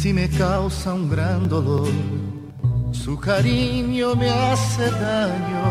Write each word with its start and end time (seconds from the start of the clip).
si 0.00 0.12
me 0.12 0.28
causa 0.28 0.94
un 0.94 1.10
gran 1.10 1.48
dolor. 1.48 1.90
Su 2.92 3.18
cariño 3.18 4.14
me 4.14 4.30
hace 4.30 4.90
daño. 4.92 5.64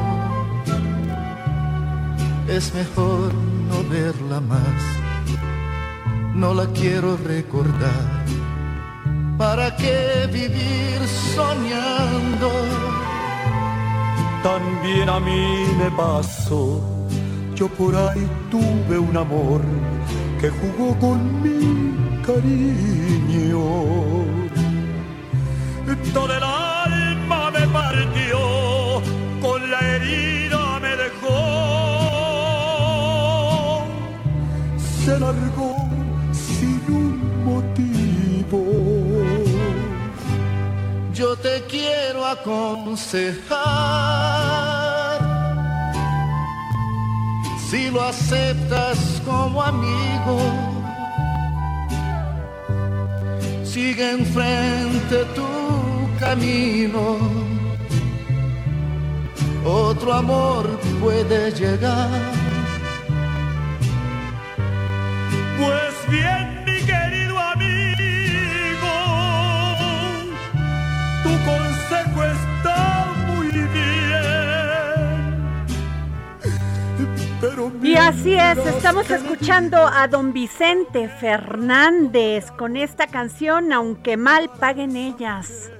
Es 2.50 2.74
mejor 2.74 3.34
no 3.70 3.78
verla 3.90 4.42
más. 4.42 4.80
No 6.36 6.54
la 6.54 6.66
quiero 6.68 7.16
recordar. 7.18 8.26
¿Para 9.38 9.76
qué 9.78 10.28
vivir 10.32 11.00
soñando? 11.36 12.52
También 14.44 15.08
a 15.10 15.20
mí 15.22 15.46
me 15.80 15.90
pasó. 15.92 16.82
Yo 17.56 17.70
por 17.70 17.96
ahí 17.96 18.28
tuve 18.52 19.00
un 19.00 19.16
amor 19.16 19.62
que 20.42 20.50
jugó 20.50 21.00
con 21.00 21.42
mi 21.42 22.07
cariño. 22.28 23.66
Todo 26.14 26.34
el 26.36 26.44
alma 26.44 27.52
me 27.52 27.68
partió, 27.68 28.40
con 29.42 29.60
la 29.72 29.80
herida 29.80 30.80
me 30.80 30.94
dejó. 31.04 31.38
Se 35.06 35.20
largó 35.20 35.76
sin 36.34 36.82
un 36.90 37.14
motivo. 37.46 38.62
Yo 41.14 41.36
te 41.38 41.64
quiero 41.70 42.26
aconsejar. 42.26 43.48
Si 47.70 47.92
lo 47.92 48.02
aceptas 48.02 49.22
como 49.26 49.62
amigo, 49.62 50.77
sigue 53.78 54.10
enfrente 54.10 55.18
tu 55.36 55.48
camino. 56.20 57.06
Otro 59.64 60.14
amor 60.14 60.64
puede 61.00 61.52
llegar. 61.52 62.10
Pues 65.60 65.94
bien, 66.10 66.57
Y 77.82 77.96
así 77.96 78.36
es, 78.36 78.58
estamos 78.60 79.10
escuchando 79.10 79.78
a 79.88 80.08
don 80.08 80.32
Vicente 80.34 81.10
Fernández 81.10 82.52
con 82.52 82.78
esta 82.78 83.08
canción, 83.08 83.72
aunque 83.74 84.16
mal 84.18 84.50
paguen 84.60 84.96
ellas. 84.96 85.72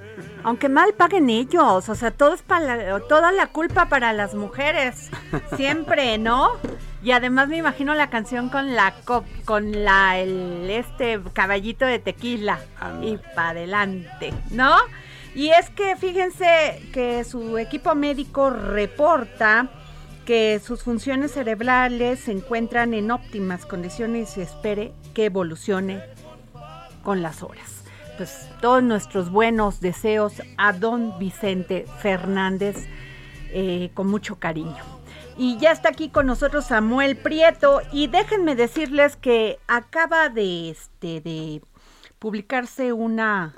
Aunque 0.44 0.68
mal 0.68 0.94
paguen 0.94 1.30
ellos, 1.30 1.88
o 1.88 1.94
sea, 1.94 2.10
todo 2.10 2.34
es 2.34 2.42
para 2.42 2.76
la- 2.76 3.00
toda 3.00 3.30
la 3.32 3.46
culpa 3.48 3.88
para 3.88 4.12
las 4.12 4.34
mujeres, 4.34 5.10
siempre, 5.56 6.16
¿no? 6.18 6.50
Y 7.02 7.12
además 7.12 7.48
me 7.48 7.56
imagino 7.58 7.94
la 7.94 8.08
canción 8.10 8.48
con 8.48 8.74
la 8.74 8.94
co- 9.04 9.24
con 9.44 9.84
la 9.84 10.18
el 10.18 10.68
este 10.70 11.20
caballito 11.32 11.84
de 11.86 11.98
tequila 12.00 12.58
y 13.02 13.16
para 13.36 13.50
adelante, 13.50 14.32
¿no? 14.50 14.74
Y 15.34 15.50
es 15.50 15.70
que 15.70 15.94
fíjense 15.96 16.88
que 16.92 17.22
su 17.24 17.58
equipo 17.58 17.94
médico 17.94 18.50
reporta 18.50 19.68
que 20.28 20.60
sus 20.62 20.82
funciones 20.82 21.32
cerebrales 21.32 22.20
se 22.20 22.32
encuentran 22.32 22.92
en 22.92 23.10
óptimas 23.10 23.64
condiciones 23.64 24.36
y 24.36 24.42
espere 24.42 24.92
que 25.14 25.24
evolucione 25.24 26.02
con 27.02 27.22
las 27.22 27.42
horas. 27.42 27.82
Pues 28.18 28.46
todos 28.60 28.82
nuestros 28.82 29.30
buenos 29.30 29.80
deseos 29.80 30.34
a 30.58 30.74
don 30.74 31.18
Vicente 31.18 31.86
Fernández 32.02 32.76
eh, 33.54 33.90
con 33.94 34.08
mucho 34.08 34.38
cariño. 34.38 34.84
Y 35.38 35.56
ya 35.56 35.72
está 35.72 35.88
aquí 35.88 36.10
con 36.10 36.26
nosotros 36.26 36.66
Samuel 36.66 37.16
Prieto 37.16 37.80
y 37.90 38.08
déjenme 38.08 38.54
decirles 38.54 39.16
que 39.16 39.58
acaba 39.66 40.28
de, 40.28 40.68
este, 40.68 41.22
de 41.22 41.62
publicarse 42.18 42.92
una, 42.92 43.54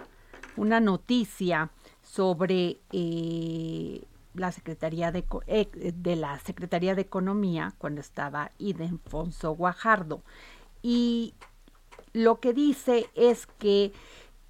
una 0.57 0.79
noticia 0.79 1.71
sobre 2.05 2.79
eh, 2.93 4.03
la 4.35 4.53
Secretaría 4.53 5.13
de, 5.13 5.25
eh, 5.47 5.69
de 5.95 6.17
la 6.17 6.39
Secretaría 6.41 6.95
de 6.95 7.03
Economía 7.03 7.75
cuando 7.79 8.01
estaba 8.01 8.51
Idenfonso 8.59 9.53
Guajardo. 9.53 10.23
Y 10.83 11.35
lo 12.13 12.41
que 12.41 12.53
dice 12.53 13.09
es 13.15 13.47
que 13.47 13.93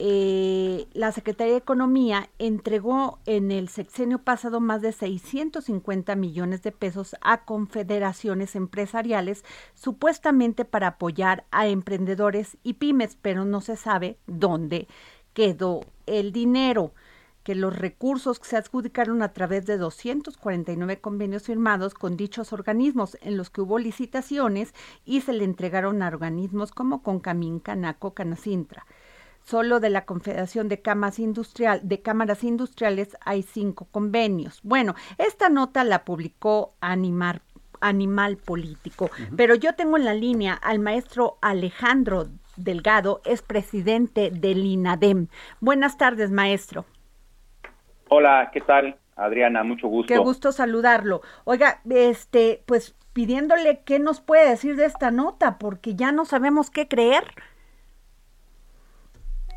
eh, 0.02 0.86
la 0.94 1.12
Secretaría 1.12 1.52
de 1.52 1.58
Economía 1.58 2.30
entregó 2.38 3.18
en 3.26 3.50
el 3.50 3.68
sexenio 3.68 4.20
pasado 4.20 4.58
más 4.58 4.80
de 4.80 4.92
650 4.92 6.16
millones 6.16 6.62
de 6.62 6.72
pesos 6.72 7.16
a 7.20 7.44
confederaciones 7.44 8.56
empresariales, 8.56 9.44
supuestamente 9.74 10.64
para 10.64 10.86
apoyar 10.86 11.44
a 11.50 11.66
emprendedores 11.66 12.56
y 12.62 12.74
pymes, 12.74 13.18
pero 13.20 13.44
no 13.44 13.60
se 13.60 13.76
sabe 13.76 14.16
dónde 14.26 14.88
quedó 15.34 15.82
el 16.06 16.32
dinero 16.32 16.94
que 17.50 17.56
los 17.56 17.76
recursos 17.76 18.38
que 18.38 18.46
se 18.46 18.56
adjudicaron 18.56 19.22
a 19.22 19.32
través 19.32 19.66
de 19.66 19.76
249 19.76 21.00
convenios 21.00 21.42
firmados 21.42 21.94
con 21.94 22.16
dichos 22.16 22.52
organismos 22.52 23.18
en 23.22 23.36
los 23.36 23.50
que 23.50 23.60
hubo 23.60 23.80
licitaciones 23.80 24.72
y 25.04 25.22
se 25.22 25.32
le 25.32 25.42
entregaron 25.42 26.00
a 26.00 26.06
organismos 26.06 26.70
como 26.70 27.02
Concamín, 27.02 27.58
Canaco, 27.58 28.14
Canacintra. 28.14 28.86
Solo 29.42 29.80
de 29.80 29.90
la 29.90 30.04
Confederación 30.04 30.68
de 30.68 30.80
Cámaras, 30.80 31.18
Industrial, 31.18 31.80
de 31.82 32.00
Cámaras 32.02 32.44
Industriales 32.44 33.16
hay 33.24 33.42
cinco 33.42 33.88
convenios. 33.90 34.60
Bueno, 34.62 34.94
esta 35.18 35.48
nota 35.48 35.82
la 35.82 36.04
publicó 36.04 36.76
Animar, 36.80 37.42
Animal 37.80 38.36
Político, 38.36 39.10
pero 39.36 39.56
yo 39.56 39.74
tengo 39.74 39.96
en 39.96 40.04
la 40.04 40.14
línea 40.14 40.54
al 40.54 40.78
maestro 40.78 41.36
Alejandro 41.42 42.28
Delgado, 42.56 43.22
es 43.24 43.42
presidente 43.42 44.30
del 44.30 44.64
INADEM. 44.64 45.26
Buenas 45.58 45.98
tardes, 45.98 46.30
maestro. 46.30 46.86
Hola, 48.12 48.50
¿qué 48.52 48.60
tal? 48.60 48.96
Adriana, 49.14 49.62
mucho 49.62 49.86
gusto. 49.86 50.12
Qué 50.12 50.18
gusto 50.18 50.50
saludarlo. 50.50 51.20
Oiga, 51.44 51.80
este, 51.88 52.60
pues 52.66 52.96
pidiéndole 53.12 53.82
qué 53.84 54.00
nos 54.00 54.20
puede 54.20 54.50
decir 54.50 54.74
de 54.74 54.86
esta 54.86 55.12
nota, 55.12 55.58
porque 55.58 55.94
ya 55.94 56.10
no 56.10 56.24
sabemos 56.24 56.70
qué 56.70 56.88
creer. 56.88 57.22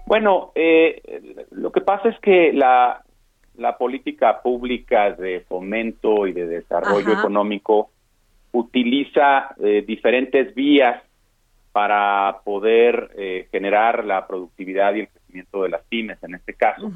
Bueno, 0.05 0.51
eh, 0.53 1.01
lo 1.49 1.71
que 1.71 1.81
pasa 1.81 2.09
es 2.09 2.19
que 2.19 2.53
la, 2.53 3.03
la 3.55 3.75
política 3.77 4.41
pública 4.43 5.11
de 5.13 5.41
fomento 5.47 6.27
y 6.27 6.33
de 6.33 6.45
desarrollo 6.45 7.11
económico 7.11 7.89
utiliza 8.51 9.55
eh, 9.63 9.83
diferentes 9.87 10.53
vías 10.53 11.01
para 11.71 12.41
poder 12.43 13.09
eh, 13.17 13.47
generar 13.49 14.05
la 14.05 14.27
productividad 14.27 14.93
y 14.93 14.99
el 14.99 15.07
crecimiento 15.07 15.63
de 15.63 15.69
las 15.69 15.83
pymes 15.85 16.21
en 16.23 16.35
este 16.35 16.53
caso. 16.53 16.91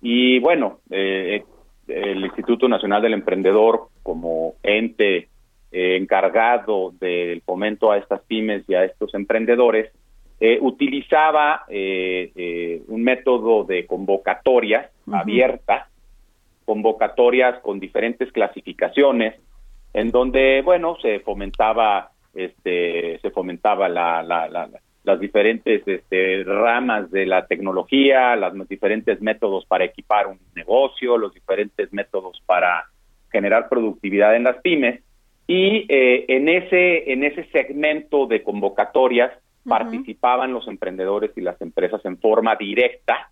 Y 0.00 0.38
bueno, 0.38 0.78
eh, 0.90 1.44
el 1.88 2.24
Instituto 2.24 2.68
Nacional 2.68 3.02
del 3.02 3.14
Emprendedor 3.14 3.88
como 4.02 4.54
ente 4.62 5.28
encargado 5.70 6.94
del 6.98 7.42
fomento 7.42 7.92
a 7.92 7.98
estas 7.98 8.22
pymes 8.22 8.64
y 8.68 8.74
a 8.74 8.84
estos 8.84 9.12
emprendedores, 9.12 9.92
utilizaba 10.60 11.64
un 11.68 13.02
método 13.02 13.64
de 13.64 13.84
convocatorias 13.86 14.90
abiertas, 15.12 15.88
convocatorias 16.64 17.60
con 17.60 17.80
diferentes 17.80 18.32
clasificaciones, 18.32 19.34
en 19.94 20.10
donde, 20.10 20.62
bueno, 20.62 20.96
se 21.00 21.20
fomentaba, 21.20 22.10
este, 22.34 23.18
se 23.20 23.30
fomentaba 23.30 23.88
la, 23.88 24.22
la, 24.22 24.68
las 25.08 25.18
diferentes 25.18 25.82
este, 25.86 26.44
ramas 26.44 27.10
de 27.10 27.24
la 27.24 27.46
tecnología, 27.46 28.36
los 28.36 28.68
diferentes 28.68 29.22
métodos 29.22 29.64
para 29.64 29.86
equipar 29.86 30.26
un 30.26 30.38
negocio, 30.54 31.16
los 31.16 31.32
diferentes 31.32 31.90
métodos 31.94 32.42
para 32.44 32.84
generar 33.32 33.70
productividad 33.70 34.36
en 34.36 34.44
las 34.44 34.58
pymes. 34.58 35.00
Y 35.46 35.86
eh, 35.88 36.26
en 36.28 36.50
ese 36.50 37.10
en 37.10 37.24
ese 37.24 37.44
segmento 37.44 38.26
de 38.26 38.42
convocatorias 38.42 39.32
participaban 39.66 40.52
los 40.52 40.68
emprendedores 40.68 41.30
y 41.36 41.40
las 41.40 41.58
empresas 41.62 42.04
en 42.04 42.18
forma 42.18 42.54
directa 42.56 43.30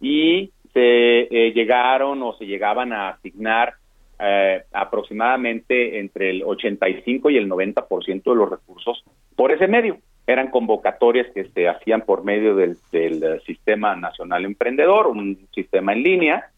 y 0.00 0.52
se 0.72 1.22
eh, 1.22 1.52
llegaron 1.52 2.22
o 2.22 2.34
se 2.34 2.46
llegaban 2.46 2.92
a 2.92 3.08
asignar 3.10 3.74
eh, 4.20 4.62
aproximadamente 4.72 5.98
entre 5.98 6.30
el 6.30 6.44
85 6.44 7.30
y 7.30 7.36
el 7.38 7.48
90% 7.48 8.22
de 8.22 8.34
los 8.36 8.50
recursos 8.50 9.04
por 9.34 9.50
ese 9.50 9.66
medio. 9.66 9.98
Eran 10.28 10.50
convocatorias 10.50 11.26
que 11.34 11.44
se 11.48 11.68
hacían 11.68 12.02
por 12.02 12.22
medio 12.22 12.54
del, 12.54 12.76
Sistema 13.44 13.96
Nacional 13.96 14.44
Emprendedor, 14.44 15.08
un 15.08 15.48
sistema 15.54 15.92
en 15.92 16.02
línea. 16.02 16.50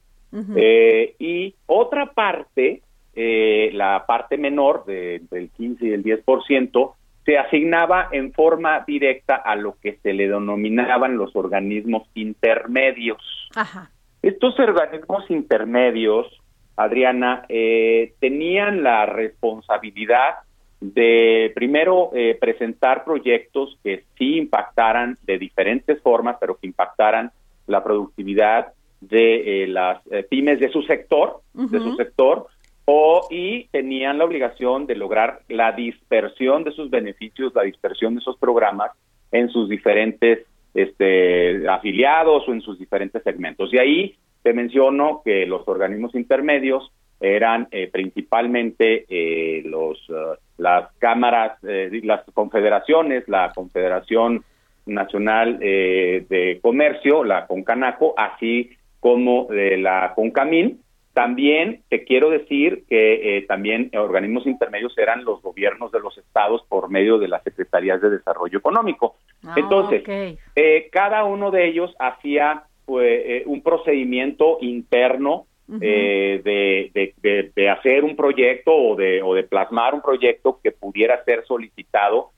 Eh, 0.57 1.15
y 1.19 1.55
otra 1.67 2.13
parte, 2.13 2.83
eh, 3.15 3.71
la 3.73 4.05
parte 4.07 4.37
menor 4.37 4.85
del 4.85 5.51
15 5.57 5.87
y 5.87 5.93
el 5.93 6.03
10%, 6.05 6.95
se 7.25 7.39
asignaba 7.39 8.09
en 8.13 8.33
forma 8.33 8.85
directa 8.87 9.37
a 9.37 9.55
lo 9.57 9.77
que 9.81 9.99
se 10.03 10.13
le 10.13 10.29
denominaban 10.29 11.17
los 11.17 11.35
organismos 11.35 12.09
intermedios. 12.15 13.23
Estos 14.23 14.59
organismos 14.59 15.31
intermedios 15.31 16.27
Adriana, 16.81 17.45
eh, 17.49 18.15
tenían 18.21 18.83
la 18.83 19.05
responsabilidad 19.05 20.37
de 20.81 21.53
primero 21.55 22.11
eh, 22.15 22.37
presentar 22.41 23.05
proyectos 23.05 23.79
que 23.85 24.05
sí 24.17 24.37
impactaran 24.37 25.19
de 25.25 25.39
diferentes 25.39 26.01
formas, 26.01 26.37
pero 26.41 26.57
que 26.57 26.67
impactaran 26.67 27.31
la 27.67 27.85
productividad 27.85 28.73
de 29.01 29.65
eh, 29.65 29.67
las 29.67 30.03
pymes 30.29 30.61
de 30.61 30.71
su 30.71 30.83
sector, 30.83 31.41
de 31.55 31.79
su 31.79 31.95
sector, 31.97 32.47
o 32.85 33.27
y 33.31 33.65
tenían 33.69 34.19
la 34.19 34.25
obligación 34.25 34.87
de 34.87 34.97
lograr 34.97 35.41
la 35.49 35.73
dispersión 35.73 36.65
de 36.65 36.73
sus 36.73 36.91
beneficios, 36.91 37.55
la 37.55 37.63
dispersión 37.63 38.15
de 38.15 38.21
esos 38.21 38.37
programas 38.37 38.91
en 39.31 39.49
sus 39.49 39.69
diferentes 39.69 40.41
este, 40.75 41.69
afiliados 41.69 42.49
o 42.49 42.53
en 42.53 42.61
sus 42.61 42.79
diferentes 42.79 43.23
segmentos. 43.23 43.73
Y 43.73 43.79
ahí 43.79 44.17
te 44.43 44.53
menciono 44.53 45.23
que 45.25 45.47
los 45.47 45.67
organismos 45.69 46.15
intermedios 46.15 46.91
eran 47.21 47.69
eh, 47.71 47.89
principalmente 47.93 49.05
eh, 49.09 49.63
los 49.67 49.99
eh, 50.09 50.39
las 50.61 50.93
cámaras, 50.99 51.59
las 51.63 52.23
confederaciones, 52.35 53.29
la 53.29 53.53
Confederación 53.55 54.45
Nacional 54.87 55.59
de 55.59 56.59
Comercio, 56.63 57.25
la 57.25 57.47
CONCANACO, 57.47 58.15
así 58.17 58.71
como 59.01 59.47
de 59.47 59.79
la 59.79 60.13
CONCAMIN. 60.15 60.81
También 61.13 61.83
te 61.89 62.05
quiero 62.05 62.31
decir 62.31 62.85
que 62.89 63.45
también 63.49 63.91
organismos 63.97 64.47
intermedios 64.47 64.97
eran 64.97 65.25
los 65.25 65.43
gobiernos 65.43 65.91
de 65.93 66.01
los 66.01 66.17
estados 66.19 66.63
por 66.69 66.89
medio 66.89 67.19
de 67.19 67.29
las 67.29 67.43
secretarías 67.43 68.01
de 68.01 68.11
desarrollo 68.11 68.59
económico. 68.59 69.17
Ah, 69.45 69.55
Entonces, 69.57 70.05
cada 70.93 71.25
uno 71.25 71.51
de 71.51 71.69
ellos 71.69 71.95
hacía 71.99 72.65
eh, 72.99 73.45
un 73.47 73.63
procedimiento 73.63 74.59
interno 74.61 75.47
eh, 75.81 76.41
de, 76.43 77.53
de, 77.55 77.69
hacer 77.69 78.05
un 78.05 78.17
proyecto 78.17 78.75
o 78.75 78.97
de, 78.97 79.23
o 79.23 79.35
de 79.35 79.45
plasmar 79.45 79.95
un 79.95 80.03
proyecto 80.03 80.59
que 80.63 80.73
pudiera 80.73 81.23
ser 81.25 81.45
solicitado 81.45 82.31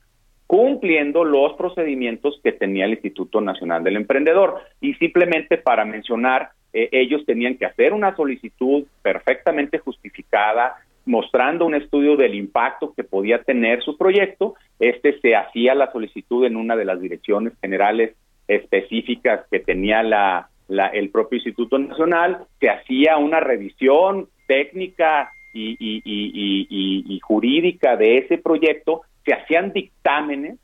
cumpliendo 0.45 1.23
los 1.23 1.53
procedimientos 1.53 2.39
que 2.43 2.51
tenía 2.51 2.85
el 2.85 2.91
Instituto 2.91 3.41
Nacional 3.41 3.83
del 3.83 3.95
Emprendedor. 3.95 4.61
Y 4.81 4.93
simplemente 4.95 5.57
para 5.57 5.83
mencionar, 5.83 6.51
eh, 6.73 6.89
ellos 6.91 7.25
tenían 7.25 7.57
que 7.57 7.65
hacer 7.65 7.93
una 7.93 8.15
solicitud 8.15 8.85
perfectamente 9.01 9.79
justificada, 9.79 10.75
mostrando 11.05 11.65
un 11.65 11.75
estudio 11.75 12.15
del 12.17 12.35
impacto 12.35 12.93
que 12.95 13.03
podía 13.03 13.41
tener 13.41 13.81
su 13.81 13.97
proyecto. 13.97 14.55
Este 14.79 15.19
se 15.21 15.35
hacía 15.35 15.73
la 15.73 15.91
solicitud 15.91 16.45
en 16.45 16.55
una 16.55 16.75
de 16.75 16.85
las 16.85 17.01
direcciones 17.01 17.53
generales 17.59 18.15
específicas 18.47 19.45
que 19.49 19.59
tenía 19.59 20.03
la, 20.03 20.49
el 20.93 21.09
propio 21.09 21.37
Instituto 21.37 21.77
Nacional, 21.77 22.45
que 22.59 22.69
hacía 22.69 23.17
una 23.17 23.39
revisión 23.39 24.27
técnica 24.47 25.31
y, 25.53 25.77
y, 25.79 27.19
jurídica 27.19 27.95
de 27.95 28.17
ese 28.17 28.37
proyecto, 28.37 29.01
se 29.25 29.33
hacían 29.33 29.71
dictámenes 29.71 30.57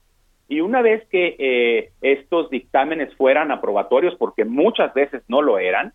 y 0.47 0.61
una 0.61 0.81
vez 0.81 1.07
que 1.09 1.35
eh, 1.37 1.91
estos 2.01 2.49
dictámenes 2.49 3.13
fueran 3.15 3.51
aprobatorios, 3.51 4.15
porque 4.15 4.45
muchas 4.45 4.93
veces 4.95 5.21
no 5.27 5.43
lo 5.43 5.59
eran, 5.59 5.93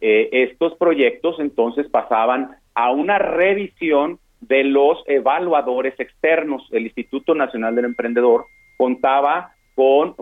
eh, 0.00 0.28
estos 0.32 0.76
proyectos 0.76 1.36
entonces 1.40 1.88
pasaban 1.88 2.56
a 2.74 2.90
una 2.92 3.18
revisión 3.18 4.20
de 4.40 4.62
los 4.62 5.02
evaluadores 5.06 5.98
externos. 5.98 6.68
El 6.70 6.84
Instituto 6.84 7.34
Nacional 7.34 7.74
del 7.74 7.86
Emprendedor 7.86 8.46
contaba 8.76 9.55
con 9.76 10.16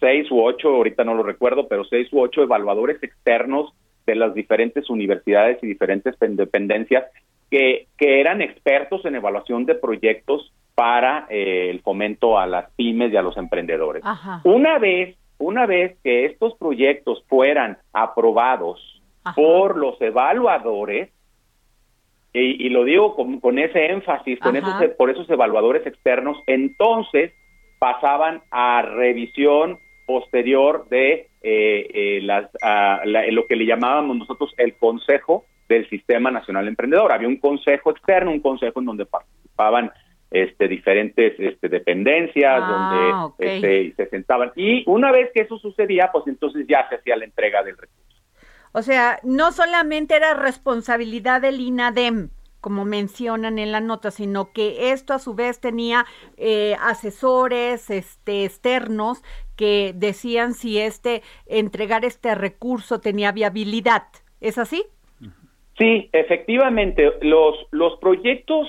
seis 0.00 0.30
u 0.30 0.42
ocho, 0.42 0.68
ahorita 0.68 1.04
no 1.04 1.14
lo 1.14 1.22
recuerdo, 1.22 1.68
pero 1.68 1.84
seis 1.84 2.12
u 2.12 2.20
ocho 2.20 2.42
evaluadores 2.42 3.00
externos 3.02 3.72
de 4.06 4.16
las 4.16 4.34
diferentes 4.34 4.90
universidades 4.90 5.62
y 5.62 5.68
diferentes 5.68 6.16
dependencias 6.18 7.04
que, 7.48 7.86
que 7.96 8.20
eran 8.20 8.42
expertos 8.42 9.04
en 9.04 9.14
evaluación 9.14 9.66
de 9.66 9.76
proyectos 9.76 10.52
para 10.74 11.26
eh, 11.30 11.70
el 11.70 11.80
fomento 11.80 12.40
a 12.40 12.46
las 12.46 12.70
pymes 12.72 13.12
y 13.12 13.16
a 13.16 13.22
los 13.22 13.36
emprendedores. 13.36 14.02
Una 14.42 14.78
vez, 14.78 15.16
una 15.38 15.66
vez 15.66 15.96
que 16.02 16.24
estos 16.24 16.54
proyectos 16.54 17.22
fueran 17.28 17.78
aprobados 17.92 19.00
por 19.36 19.76
los 19.76 20.00
evaluadores, 20.00 21.10
y, 22.32 22.68
lo 22.68 22.84
digo 22.84 23.14
con, 23.14 23.58
ese 23.58 23.86
énfasis, 23.86 24.38
con 24.40 24.56
esos, 24.56 24.72
por 24.96 25.10
esos 25.10 25.28
evaluadores 25.30 25.86
externos, 25.86 26.36
entonces 26.46 27.32
pasaban 27.80 28.42
a 28.52 28.82
revisión 28.82 29.80
posterior 30.06 30.88
de 30.88 31.28
eh, 31.42 31.88
eh, 31.94 32.20
las, 32.22 32.50
lo 33.32 33.46
que 33.46 33.56
le 33.56 33.66
llamábamos 33.66 34.18
nosotros 34.18 34.54
el 34.58 34.76
Consejo 34.76 35.46
del 35.68 35.88
Sistema 35.88 36.30
Nacional 36.30 36.68
Emprendedor. 36.68 37.10
Había 37.10 37.26
un 37.26 37.38
consejo 37.38 37.90
externo, 37.90 38.30
un 38.30 38.40
consejo 38.40 38.80
en 38.80 38.86
donde 38.86 39.06
participaban 39.06 39.90
este, 40.30 40.68
diferentes 40.68 41.34
este, 41.38 41.68
dependencias, 41.68 42.60
ah, 42.62 43.30
donde 43.38 43.56
este, 43.56 43.94
se 43.96 44.10
sentaban. 44.10 44.52
Y 44.56 44.84
una 44.86 45.10
vez 45.10 45.30
que 45.32 45.42
eso 45.42 45.58
sucedía, 45.58 46.10
pues 46.12 46.26
entonces 46.26 46.66
ya 46.68 46.88
se 46.88 46.96
hacía 46.96 47.16
la 47.16 47.24
entrega 47.24 47.62
del 47.62 47.76
recurso. 47.76 48.00
O 48.72 48.82
sea, 48.82 49.18
no 49.24 49.50
solamente 49.52 50.14
era 50.14 50.34
responsabilidad 50.34 51.40
del 51.40 51.60
INADEM, 51.60 52.30
como 52.60 52.84
mencionan 52.84 53.58
en 53.58 53.72
la 53.72 53.80
nota, 53.80 54.10
sino 54.10 54.52
que 54.52 54.92
esto 54.92 55.14
a 55.14 55.18
su 55.18 55.34
vez 55.34 55.60
tenía 55.60 56.06
eh, 56.36 56.76
asesores 56.80 57.90
este, 57.90 58.44
externos 58.44 59.22
que 59.56 59.92
decían 59.94 60.54
si 60.54 60.78
este 60.78 61.22
entregar 61.46 62.04
este 62.04 62.34
recurso 62.34 63.00
tenía 63.00 63.32
viabilidad. 63.32 64.04
¿Es 64.40 64.58
así? 64.58 64.84
Sí, 65.78 66.10
efectivamente, 66.12 67.10
los 67.22 67.56
los 67.70 67.98
proyectos 68.00 68.68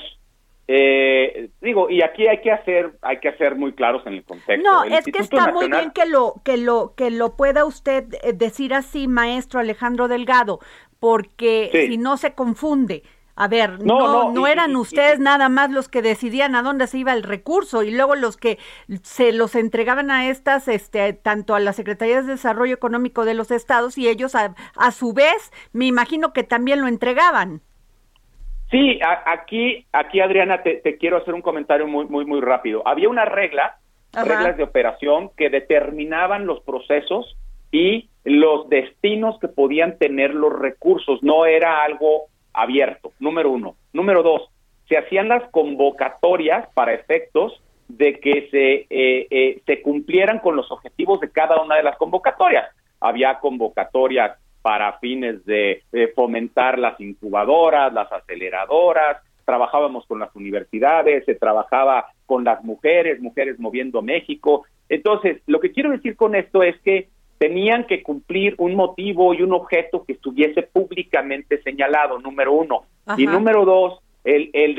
eh, 0.73 1.49
digo 1.59 1.89
y 1.89 2.01
aquí 2.01 2.27
hay 2.27 2.39
que 2.39 2.49
hacer 2.49 2.91
hay 3.01 3.19
que 3.19 3.27
hacer 3.27 3.55
muy 3.55 3.73
claros 3.73 4.05
en 4.05 4.13
el 4.13 4.23
contexto. 4.23 4.69
No, 4.69 4.85
es 4.85 5.03
que 5.03 5.19
está 5.19 5.51
muy 5.51 5.69
bien 5.69 5.91
que 5.91 6.05
lo 6.05 6.35
que 6.45 6.55
lo 6.55 6.93
que 6.95 7.11
lo 7.11 7.35
pueda 7.35 7.65
usted 7.65 8.05
eh, 8.23 8.31
decir 8.31 8.73
así, 8.73 9.09
maestro 9.09 9.59
Alejandro 9.59 10.07
Delgado, 10.07 10.59
porque 11.01 11.69
si 11.89 11.97
no 11.97 12.15
se 12.15 12.35
confunde 12.35 13.03
A 13.35 13.47
ver, 13.47 13.83
no, 13.83 14.31
no, 14.31 14.47
eran 14.47 14.75
ustedes 14.75 15.19
nada 15.19 15.49
más 15.49 15.71
los 15.71 15.89
que 15.89 16.01
decidían 16.01 16.55
a 16.55 16.63
dónde 16.63 16.87
se 16.87 16.97
iba 16.97 17.13
el 17.13 17.23
recurso 17.23 17.83
y 17.83 17.91
luego 17.91 18.15
los 18.15 18.37
que 18.37 18.57
se 19.03 19.31
los 19.31 19.55
entregaban 19.55 20.11
a 20.11 20.27
estas, 20.27 20.67
este, 20.67 21.13
tanto 21.13 21.55
a 21.55 21.59
las 21.59 21.75
Secretarías 21.77 22.25
de 22.25 22.33
Desarrollo 22.33 22.73
Económico 22.73 23.25
de 23.25 23.33
los 23.33 23.51
estados 23.51 23.97
y 23.97 24.07
ellos 24.07 24.35
a, 24.35 24.55
a 24.75 24.91
su 24.91 25.13
vez, 25.13 25.51
me 25.73 25.85
imagino 25.85 26.33
que 26.33 26.43
también 26.43 26.81
lo 26.81 26.87
entregaban. 26.87 27.61
Sí, 28.71 28.99
aquí, 29.25 29.85
aquí 29.91 30.21
Adriana, 30.21 30.63
te, 30.63 30.81
quiero 30.97 31.17
hacer 31.17 31.33
un 31.33 31.41
comentario 31.41 31.87
muy, 31.87 32.05
muy, 32.05 32.23
muy 32.23 32.39
rápido. 32.39 32.81
Había 32.87 33.09
una 33.09 33.25
regla, 33.25 33.75
reglas 34.13 34.55
de 34.55 34.63
operación 34.63 35.29
que 35.35 35.49
determinaban 35.49 36.45
los 36.45 36.61
procesos 36.61 37.37
y 37.69 38.09
los 38.23 38.69
destinos 38.69 39.37
que 39.39 39.49
podían 39.49 39.97
tener 39.97 40.33
los 40.33 40.57
recursos. 40.57 41.21
No 41.21 41.45
era 41.45 41.83
algo 41.83 42.27
abierto, 42.53 43.13
número 43.19 43.51
uno. 43.51 43.75
Número 43.93 44.23
dos, 44.23 44.49
se 44.87 44.97
hacían 44.97 45.29
las 45.29 45.43
convocatorias 45.51 46.67
para 46.73 46.93
efectos 46.93 47.61
de 47.87 48.19
que 48.19 48.47
se, 48.51 48.73
eh, 48.89 49.27
eh, 49.29 49.61
se 49.65 49.81
cumplieran 49.81 50.39
con 50.39 50.55
los 50.55 50.71
objetivos 50.71 51.19
de 51.19 51.31
cada 51.31 51.61
una 51.61 51.75
de 51.75 51.83
las 51.83 51.97
convocatorias. 51.97 52.69
Había 52.99 53.39
convocatorias 53.39 54.37
para 54.61 54.99
fines 54.99 55.43
de, 55.45 55.83
fomentar 56.15 56.77
las 56.77 56.99
incubadoras, 56.99 57.91
las 57.93 58.11
aceleradoras, 58.11 59.17
trabajábamos 59.45 60.05
con 60.05 60.19
las 60.19 60.33
universidades, 60.35 61.25
se 61.25 61.35
trabajaba 61.35 62.05
con 62.25 62.43
las 62.43 62.63
mujeres, 62.63 63.19
mujeres 63.19 63.59
moviendo 63.59 64.01
México. 64.01 64.65
Entonces, 64.87 65.41
lo 65.47 65.59
que 65.59 65.71
quiero 65.71 65.91
decir 65.91 66.15
con 66.15 66.35
esto 66.35 66.63
es 66.63 66.79
que 66.81 67.09
tenían 67.41 67.85
que 67.85 68.03
cumplir 68.03 68.53
un 68.59 68.75
motivo 68.75 69.33
y 69.33 69.41
un 69.41 69.51
objeto 69.51 70.05
que 70.05 70.13
estuviese 70.13 70.61
públicamente 70.61 71.59
señalado, 71.63 72.19
número 72.19 72.53
uno. 72.53 72.83
Y 73.17 73.25
número 73.25 73.65
dos, 73.65 73.99
el, 74.23 74.51
el, 74.53 74.77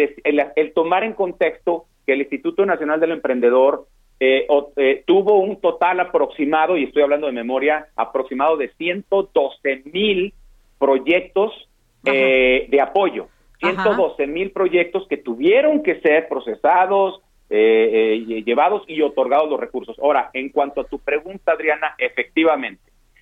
el, 0.54 0.72
tomar 0.72 1.02
en 1.02 1.14
contexto 1.14 1.86
que 2.06 2.12
el 2.12 2.20
Instituto 2.20 2.64
Nacional 2.64 3.00
del 3.00 3.10
Emprendedor 3.10 3.88
eh, 4.20 4.46
eh, 4.76 5.02
tuvo 5.08 5.40
un 5.40 5.60
total 5.60 5.98
aproximado, 5.98 6.76
y 6.76 6.84
estoy 6.84 7.02
hablando 7.02 7.26
de 7.26 7.32
memoria, 7.32 7.88
aproximado 7.96 8.56
de 8.56 8.68
112 8.78 9.82
mil 9.92 10.32
proyectos 10.78 11.68
eh, 12.04 12.68
de 12.70 12.80
apoyo. 12.80 13.26
112 13.58 14.24
mil 14.28 14.52
proyectos 14.52 15.08
que 15.08 15.16
tuvieron 15.16 15.82
que 15.82 15.98
ser 15.98 16.28
procesados, 16.28 17.22
eh, 17.54 18.24
eh, 18.30 18.42
llevados 18.44 18.82
y 18.88 19.02
otorgados 19.02 19.50
los 19.50 19.60
recursos. 19.60 19.98
Ahora, 19.98 20.30
en 20.32 20.48
cuanto 20.48 20.80
a 20.80 20.84
tu 20.84 20.98
pregunta, 20.98 21.52
Adriana, 21.52 21.94
efectivamente, 21.98 22.80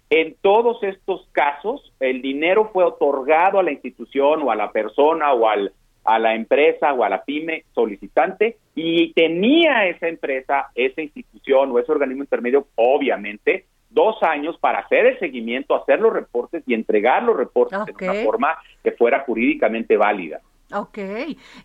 en 0.09 0.37
todos 0.41 0.81
estos 0.85 1.29
casos, 1.33 1.93
el 1.99 2.23
dinero 2.23 2.71
fue 2.73 2.85
otorgado 2.85 3.59
a 3.59 3.65
la 3.65 3.73
institución 3.73 4.43
o 4.45 4.53
a 4.53 4.55
la 4.55 4.71
persona 4.71 5.33
o 5.33 5.49
al, 5.49 5.73
a 6.05 6.21
la 6.21 6.37
empresa 6.37 6.93
o 6.93 7.03
a 7.03 7.09
la 7.09 7.25
pyme 7.25 7.65
solicitante 7.75 8.59
y 8.77 9.13
tenía 9.15 9.89
esa 9.89 10.07
empresa, 10.07 10.69
esa 10.77 11.03
institución 11.03 11.73
o 11.73 11.81
ese 11.81 11.91
organismo 11.91 12.23
intermedio, 12.23 12.69
obviamente, 12.77 13.65
dos 13.89 14.23
años 14.23 14.57
para 14.59 14.79
hacer 14.79 15.07
el 15.07 15.19
seguimiento, 15.19 15.75
hacer 15.75 16.01
los 16.01 16.13
reportes 16.13 16.63
y 16.69 16.75
entregar 16.75 17.25
los 17.25 17.37
reportes 17.37 17.85
de 17.85 18.05
una 18.05 18.15
forma 18.23 18.59
que 18.85 18.93
fuera 18.93 19.25
jurídicamente 19.25 19.97
válida. 19.97 20.41
Ok, 20.73 20.99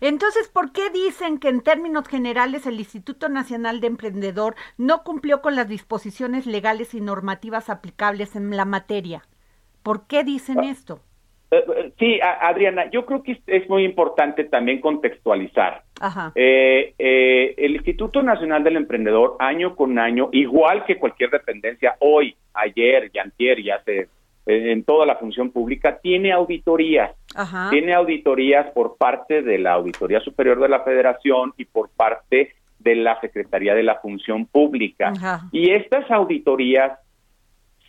entonces, 0.00 0.48
¿por 0.48 0.72
qué 0.72 0.90
dicen 0.90 1.38
que 1.38 1.48
en 1.48 1.60
términos 1.60 2.08
generales 2.08 2.66
el 2.66 2.78
Instituto 2.78 3.28
Nacional 3.28 3.80
de 3.80 3.86
Emprendedor 3.86 4.56
no 4.78 5.04
cumplió 5.04 5.40
con 5.42 5.54
las 5.54 5.68
disposiciones 5.68 6.46
legales 6.46 6.92
y 6.94 7.00
normativas 7.00 7.70
aplicables 7.70 8.34
en 8.34 8.56
la 8.56 8.64
materia? 8.64 9.22
¿Por 9.82 10.08
qué 10.08 10.24
dicen 10.24 10.58
ah, 10.58 10.70
esto? 10.70 11.00
Eh, 11.52 11.64
eh, 11.76 11.92
sí, 11.98 12.18
Adriana, 12.20 12.90
yo 12.90 13.06
creo 13.06 13.22
que 13.22 13.40
es 13.46 13.68
muy 13.68 13.84
importante 13.84 14.44
también 14.44 14.80
contextualizar. 14.80 15.84
Ajá. 16.00 16.32
Eh, 16.34 16.94
el 17.56 17.76
Instituto 17.76 18.22
Nacional 18.22 18.64
del 18.64 18.76
Emprendedor, 18.76 19.36
año 19.38 19.76
con 19.76 19.98
año, 19.98 20.28
igual 20.32 20.84
que 20.84 20.98
cualquier 20.98 21.30
dependencia, 21.30 21.94
hoy, 22.00 22.34
ayer 22.54 23.10
y 23.12 23.18
antier, 23.18 23.62
ya 23.62 23.80
se 23.84 24.08
en 24.46 24.84
toda 24.84 25.04
la 25.06 25.16
función 25.16 25.50
pública, 25.50 25.98
tiene 25.98 26.32
auditorías. 26.32 27.12
Tiene 27.70 27.92
auditorías 27.94 28.70
por 28.72 28.96
parte 28.96 29.42
de 29.42 29.58
la 29.58 29.72
Auditoría 29.72 30.20
Superior 30.20 30.60
de 30.60 30.68
la 30.68 30.80
Federación 30.80 31.52
y 31.56 31.64
por 31.64 31.90
parte 31.90 32.52
de 32.78 32.94
la 32.94 33.20
Secretaría 33.20 33.74
de 33.74 33.82
la 33.82 33.96
Función 33.96 34.46
Pública. 34.46 35.12
Y 35.52 35.72
estas 35.72 36.10
auditorías 36.10 36.98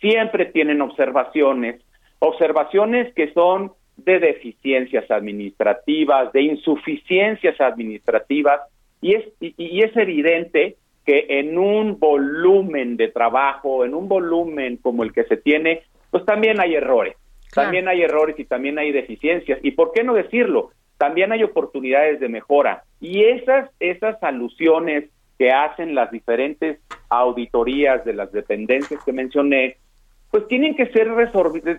siempre 0.00 0.46
tienen 0.46 0.82
observaciones, 0.82 1.80
observaciones 2.18 3.14
que 3.14 3.32
son 3.32 3.72
de 3.96 4.18
deficiencias 4.18 5.10
administrativas, 5.10 6.32
de 6.32 6.42
insuficiencias 6.42 7.60
administrativas, 7.60 8.60
y 9.00 9.14
es, 9.14 9.24
y 9.40 9.82
es 9.82 9.96
evidente 9.96 10.76
que 11.04 11.26
en 11.28 11.56
un 11.56 11.98
volumen 11.98 12.96
de 12.96 13.08
trabajo, 13.08 13.84
en 13.84 13.94
un 13.94 14.08
volumen 14.08 14.76
como 14.76 15.04
el 15.04 15.12
que 15.12 15.24
se 15.24 15.36
tiene, 15.36 15.82
pues 16.10 16.24
también 16.24 16.60
hay 16.60 16.74
errores. 16.74 17.16
También 17.54 17.88
hay 17.88 18.02
errores 18.02 18.38
y 18.38 18.44
también 18.44 18.78
hay 18.78 18.92
deficiencias. 18.92 19.58
¿Y 19.62 19.72
por 19.72 19.92
qué 19.92 20.04
no 20.04 20.14
decirlo? 20.14 20.70
También 20.98 21.32
hay 21.32 21.42
oportunidades 21.42 22.20
de 22.20 22.28
mejora. 22.28 22.84
Y 23.00 23.24
esas, 23.24 23.70
esas 23.80 24.22
alusiones 24.22 25.04
que 25.38 25.52
hacen 25.52 25.94
las 25.94 26.10
diferentes 26.10 26.78
auditorías 27.08 28.04
de 28.04 28.12
las 28.12 28.32
dependencias 28.32 29.02
que 29.04 29.12
mencioné, 29.12 29.76
pues 30.30 30.46
tienen 30.48 30.74
que 30.76 30.86
ser 30.86 31.08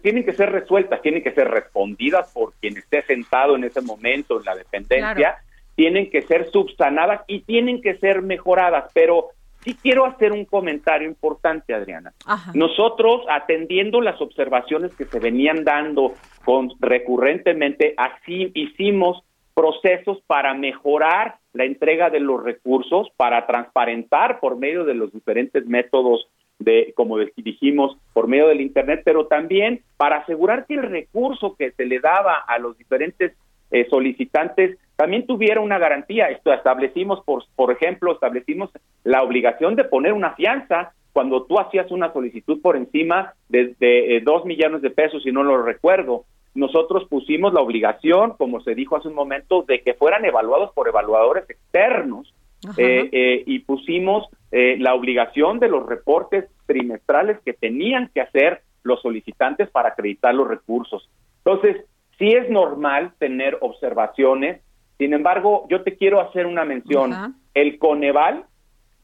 tienen 0.02 0.24
que 0.24 0.34
ser 0.34 0.52
resueltas, 0.52 1.02
tienen 1.02 1.22
que 1.22 1.32
ser 1.34 1.50
respondidas 1.50 2.32
por 2.34 2.54
quien 2.54 2.78
esté 2.78 3.04
sentado 3.04 3.56
en 3.56 3.66
ese 3.66 3.82
momento 3.82 4.40
en 4.40 4.46
la 4.46 4.56
dependencia, 4.56 5.38
tienen 5.76 6.10
que 6.10 6.22
ser 6.24 6.50
subsanadas 6.50 7.22
y 7.28 7.42
tienen 7.42 7.82
que 7.82 7.96
ser 7.98 8.22
mejoradas, 8.22 8.90
pero 8.94 9.30
Sí 9.62 9.76
quiero 9.76 10.06
hacer 10.06 10.32
un 10.32 10.46
comentario 10.46 11.08
importante, 11.08 11.74
Adriana. 11.74 12.14
Nosotros, 12.54 13.24
atendiendo 13.30 14.00
las 14.00 14.20
observaciones 14.22 14.96
que 14.96 15.06
se 15.06 15.20
venían 15.20 15.64
dando 15.64 16.14
con, 16.46 16.72
recurrentemente, 16.80 17.94
así 17.98 18.52
hicimos 18.54 19.24
procesos 19.54 20.22
para 20.26 20.54
mejorar 20.54 21.36
la 21.52 21.66
entrega 21.66 22.10
de 22.10 22.22
los 22.22 22.42
recursos, 22.42 23.10
para 23.18 23.46
transparentar 23.46 24.40
por 24.40 24.58
medio 24.58 24.86
de 24.86 24.94
los 24.94 25.12
diferentes 25.12 25.66
métodos 25.66 26.30
de, 26.60 26.94
como 26.96 27.18
dijimos, 27.18 27.98
por 28.14 28.28
medio 28.28 28.48
del 28.48 28.62
Internet, 28.62 29.02
pero 29.04 29.28
también 29.28 29.82
para 29.98 30.18
asegurar 30.18 30.66
que 30.66 30.76
el 30.76 30.84
recurso 30.84 31.56
que 31.58 31.72
se 31.72 31.86
le 31.86 32.00
daba 32.00 32.36
a 32.36 32.58
los 32.60 32.78
diferentes 32.78 33.34
eh, 33.72 33.88
solicitantes 33.90 34.78
también 35.00 35.26
tuviera 35.26 35.62
una 35.62 35.80
garantía. 35.80 36.26
Esto 36.26 36.52
establecimos, 36.52 37.24
por, 37.24 37.46
por 37.56 37.72
ejemplo, 37.72 38.12
establecimos 38.12 38.70
la 39.06 39.24
obligación 39.24 39.78
de 39.78 39.86
poner 39.86 40.12
una 40.12 40.36
fianza 40.36 40.92
cuando 41.14 41.44
tú 41.44 41.58
hacías 41.58 41.90
una 41.90 42.12
solicitud 42.12 42.62
por 42.62 42.76
encima 42.76 43.34
de, 43.48 43.78
eh, 43.80 44.20
dos 44.22 44.44
millones 44.44 44.82
de 44.82 44.90
pesos, 44.90 45.24
si 45.24 45.32
no 45.32 45.42
lo 45.42 45.64
recuerdo. 45.64 46.26
Nosotros 46.54 47.08
pusimos 47.08 47.54
la 47.54 47.62
obligación, 47.62 48.34
como 48.38 48.60
se 48.60 48.76
dijo 48.76 48.98
hace 48.98 49.08
un 49.08 49.14
momento, 49.14 49.64
de 49.66 49.80
que 49.84 49.94
fueran 49.94 50.26
evaluados 50.26 50.74
por 50.74 50.90
evaluadores 50.90 51.50
externos 51.50 52.34
eh, 52.76 53.44
y 53.46 53.60
pusimos 53.60 54.28
la 54.52 54.96
obligación 54.96 55.60
de 55.60 55.70
los 55.70 55.86
reportes 55.86 56.50
trimestrales 56.66 57.40
que 57.46 57.54
tenían 57.54 58.12
que 58.14 58.20
hacer 58.20 58.64
los 58.84 59.02
solicitantes 59.02 59.70
para 59.70 59.90
acreditar 59.90 60.36
los 60.36 60.50
recursos. 60.50 61.10
Entonces, 61.46 61.86
sí 62.18 62.34
es 62.34 62.50
normal 62.50 63.14
tener 63.18 63.58
observaciones 63.62 64.60
sin 65.00 65.14
embargo, 65.14 65.66
yo 65.70 65.82
te 65.82 65.96
quiero 65.96 66.20
hacer 66.20 66.46
una 66.46 66.66
mención. 66.66 67.34
El 67.54 67.80
Coneval, 67.80 68.44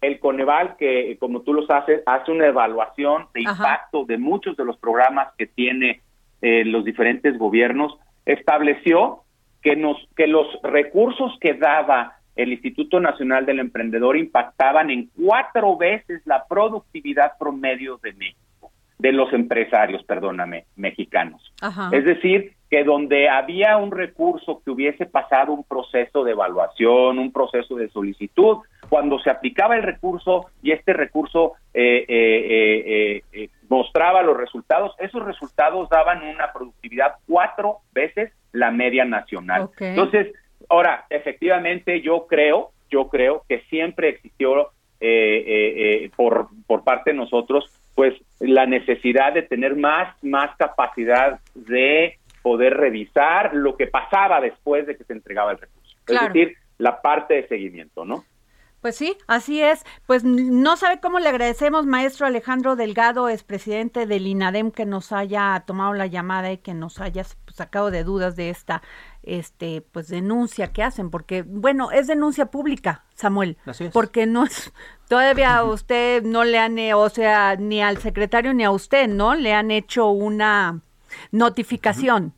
el 0.02 0.20
Coneval 0.20 0.76
que 0.76 1.18
como 1.20 1.42
tú 1.42 1.54
lo 1.54 1.72
haces, 1.72 2.02
hace 2.06 2.32
una 2.32 2.48
evaluación 2.48 3.28
de 3.34 3.42
impacto 3.42 4.04
de 4.04 4.18
muchos 4.18 4.58
de 4.58 4.66
los 4.66 4.78
programas 4.78 5.30
que 5.38 5.48
tiene 5.48 6.02
eh, 6.42 6.66
los 6.66 6.84
diferentes 6.84 7.38
gobiernos, 7.38 7.98
estableció 8.26 9.22
que 9.62 9.78
nos 9.78 9.98
que 10.18 10.28
los 10.28 10.46
recursos 10.64 11.32
que 11.40 11.54
daba 11.54 12.18
el 12.36 12.52
Instituto 12.52 13.00
Nacional 13.00 13.46
del 13.46 13.60
Emprendedor 13.60 14.18
impactaban 14.18 14.90
en 14.90 15.10
cuatro 15.16 15.78
veces 15.78 16.22
la 16.26 16.46
productividad 16.46 17.38
promedio 17.40 17.98
de 18.04 18.12
México, 18.12 18.40
de 18.98 19.12
los 19.12 19.32
empresarios, 19.34 20.04
perdóname, 20.04 20.66
mexicanos. 20.76 21.54
Es 21.92 22.06
decir, 22.06 22.54
que 22.70 22.84
donde 22.84 23.30
había 23.30 23.78
un 23.78 23.92
recurso 23.92 24.62
que 24.64 24.72
hubiese 24.72 25.06
pasado 25.06 25.54
un 25.54 25.64
proceso 25.64 26.24
de 26.24 26.32
evaluación, 26.32 27.20
un 27.20 27.32
proceso 27.32 27.76
de 27.76 27.90
solicitud, 27.90 28.60
cuando 28.90 29.20
se 29.20 29.30
aplicaba 29.30 29.76
el 29.76 29.84
recurso 29.84 30.48
y 30.64 30.72
este 30.72 30.94
recurso 30.94 31.54
eh, 31.74 32.06
eh, 32.08 33.22
eh, 33.32 33.50
mostraba 33.70 34.24
los 34.24 34.38
resultados, 34.38 34.96
esos 35.00 35.24
resultados 35.26 35.90
daban 35.90 36.24
una 36.24 36.52
productividad 36.54 37.16
cuatro 37.28 37.80
veces 37.94 38.32
la 38.52 38.72
media 38.72 39.06
nacional. 39.06 39.70
Entonces, 39.80 40.34
ahora, 40.70 41.06
efectivamente, 41.10 42.02
yo 42.02 42.26
creo, 42.28 42.72
yo 42.90 43.10
creo 43.10 43.44
que 43.48 43.60
siempre 43.70 44.10
existió 44.10 44.72
por, 46.16 46.48
por 46.66 46.84
parte 46.84 47.12
de 47.12 47.18
nosotros, 47.18 47.70
la 48.56 48.66
necesidad 48.66 49.34
de 49.34 49.42
tener 49.42 49.76
más, 49.76 50.16
más 50.24 50.56
capacidad 50.56 51.42
de 51.56 52.18
poder 52.42 52.74
revisar 52.78 53.54
lo 53.54 53.76
que 53.76 53.88
pasaba 53.88 54.40
después 54.40 54.88
de 54.88 54.96
que 54.96 55.04
se 55.04 55.12
entregaba 55.12 55.52
el 55.52 55.58
recurso. 55.58 55.98
Es 56.08 56.22
decir, 56.22 56.56
la 56.78 57.02
parte 57.02 57.34
de 57.34 57.48
seguimiento, 57.50 58.06
¿no? 58.06 58.24
Pues 58.80 58.96
sí, 58.96 59.18
así 59.28 59.62
es. 59.62 59.84
Pues 60.06 60.24
no 60.24 60.78
sabe 60.78 61.02
cómo 61.02 61.20
le 61.20 61.28
agradecemos, 61.28 61.86
maestro 61.86 62.28
Alejandro 62.28 62.78
Delgado, 62.78 63.28
es 63.28 63.44
presidente 63.44 64.06
del 64.06 64.26
INADEM, 64.26 64.72
que 64.72 64.86
nos 64.86 65.12
haya 65.12 65.62
tomado 65.68 65.94
la 65.94 66.06
llamada 66.06 66.52
y 66.52 66.60
que 66.60 66.74
nos 66.74 67.02
haya 67.02 67.24
sacado 67.52 67.92
de 67.92 68.04
dudas 68.04 68.38
de 68.38 68.52
esta 68.52 68.84
este 69.26 69.82
pues 69.92 70.08
denuncia 70.08 70.72
que 70.72 70.84
hacen 70.84 71.10
porque 71.10 71.42
bueno 71.42 71.92
es 71.92 72.08
denuncia 72.08 72.48
pública 72.48 73.04
Samuel 73.14 73.58
porque 73.94 74.26
no 74.26 74.46
es 74.46 74.74
todavía 75.10 75.64
usted 75.64 76.24
no 76.24 76.44
le 76.44 76.60
han 76.60 76.78
o 76.94 77.10
sea 77.10 77.56
ni 77.56 77.82
al 77.82 77.98
secretario 77.98 78.54
ni 78.54 78.64
a 78.64 78.72
usted 78.72 79.08
no 79.08 79.36
le 79.36 79.54
han 79.54 79.72
hecho 79.72 80.10
una 80.10 80.82
notificación. 81.32 82.34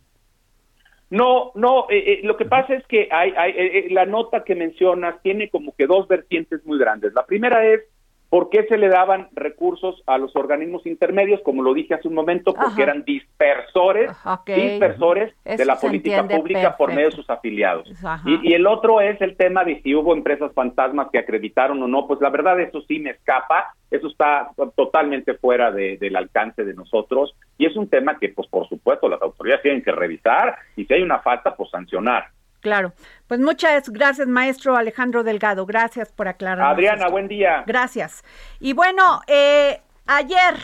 No, 1.09 1.51
no, 1.55 1.89
eh, 1.89 2.13
eh, 2.13 2.19
lo 2.23 2.35
que 2.35 2.45
pasa 2.45 2.73
es 2.73 2.85
que 2.87 3.07
hay, 3.11 3.31
hay 3.37 3.51
eh, 3.55 3.87
la 3.91 4.05
nota 4.05 4.43
que 4.43 4.55
mencionas 4.55 5.21
tiene 5.21 5.49
como 5.49 5.73
que 5.73 5.87
dos 5.87 6.07
vertientes 6.07 6.65
muy 6.65 6.77
grandes. 6.77 7.13
La 7.13 7.25
primera 7.25 7.65
es 7.65 7.81
¿Por 8.29 8.49
qué 8.49 8.65
se 8.67 8.77
le 8.77 8.89
daban 8.89 9.29
recursos 9.33 10.03
a 10.05 10.17
los 10.17 10.35
organismos 10.35 10.85
intermedios? 10.85 11.39
Como 11.41 11.63
lo 11.63 11.73
dije 11.73 11.93
hace 11.93 12.09
un 12.09 12.13
momento, 12.13 12.53
porque 12.53 12.83
eran 12.83 13.05
dispersores, 13.05 14.11
dispersores 14.45 15.33
de 15.45 15.65
la 15.65 15.77
política 15.77 16.27
pública 16.27 16.75
por 16.75 16.93
medio 16.93 17.09
de 17.09 17.15
sus 17.15 17.29
afiliados. 17.29 17.89
Y, 18.25 18.53
el 18.53 18.67
otro 18.67 18.99
es 18.99 19.21
el 19.21 19.37
tema 19.37 19.63
de 19.63 19.81
si 19.81 19.95
hubo 19.95 20.13
empresas 20.13 20.51
fantasmas 20.53 21.07
que 21.11 21.19
acreditaron 21.19 21.81
o 21.81 21.87
no. 21.87 22.05
Pues 22.05 22.19
la 22.19 22.29
verdad 22.29 22.59
eso 22.59 22.81
sí 22.81 22.99
me 22.99 23.11
escapa, 23.11 23.73
eso 23.91 24.07
está 24.07 24.49
totalmente 24.75 25.35
fuera 25.35 25.71
del 25.71 26.15
alcance 26.15 26.65
de 26.65 26.73
nosotros 26.73 27.33
y 27.57 27.65
es 27.65 27.75
un 27.77 27.87
tema 27.87 28.19
que, 28.19 28.29
pues 28.29 28.47
por 28.49 28.67
supuesto, 28.67 29.07
las 29.07 29.21
autoridades 29.21 29.63
tienen 29.63 29.83
que 29.83 29.91
revisar 29.91 30.57
y 30.75 30.85
si 30.85 30.93
hay 30.93 31.01
una 31.01 31.19
falta, 31.19 31.55
pues 31.55 31.69
sancionar. 31.69 32.25
Claro. 32.61 32.93
Pues 33.27 33.39
muchas 33.39 33.89
gracias, 33.89 34.27
maestro 34.27 34.75
Alejandro 34.75 35.23
Delgado. 35.23 35.65
Gracias 35.65 36.11
por 36.11 36.27
aclarar. 36.27 36.73
Adriana, 36.73 37.07
buen 37.09 37.27
día. 37.27 37.63
Gracias. 37.65 38.23
Y 38.59 38.73
bueno, 38.73 39.21
eh, 39.27 39.81
ayer 40.05 40.55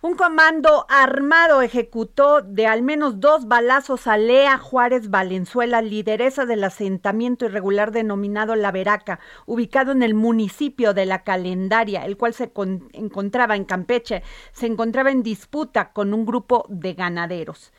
un 0.00 0.14
comando 0.14 0.86
armado 0.88 1.60
ejecutó 1.60 2.40
de 2.40 2.68
al 2.68 2.82
menos 2.82 3.18
dos 3.18 3.48
balazos 3.48 4.06
a 4.06 4.16
Lea 4.16 4.56
Juárez 4.56 5.10
Valenzuela, 5.10 5.82
lideresa 5.82 6.46
del 6.46 6.62
asentamiento 6.62 7.46
irregular 7.46 7.90
denominado 7.90 8.54
La 8.54 8.70
Veraca, 8.70 9.18
ubicado 9.44 9.90
en 9.90 10.04
el 10.04 10.14
municipio 10.14 10.94
de 10.94 11.04
La 11.04 11.24
Calendaria, 11.24 12.04
el 12.04 12.16
cual 12.16 12.32
se 12.32 12.52
encontraba 12.92 13.56
en 13.56 13.64
Campeche, 13.64 14.22
se 14.52 14.66
encontraba 14.66 15.10
en 15.10 15.24
disputa 15.24 15.92
con 15.92 16.14
un 16.14 16.24
grupo 16.24 16.64
de 16.68 16.94
ganaderos. 16.94 17.72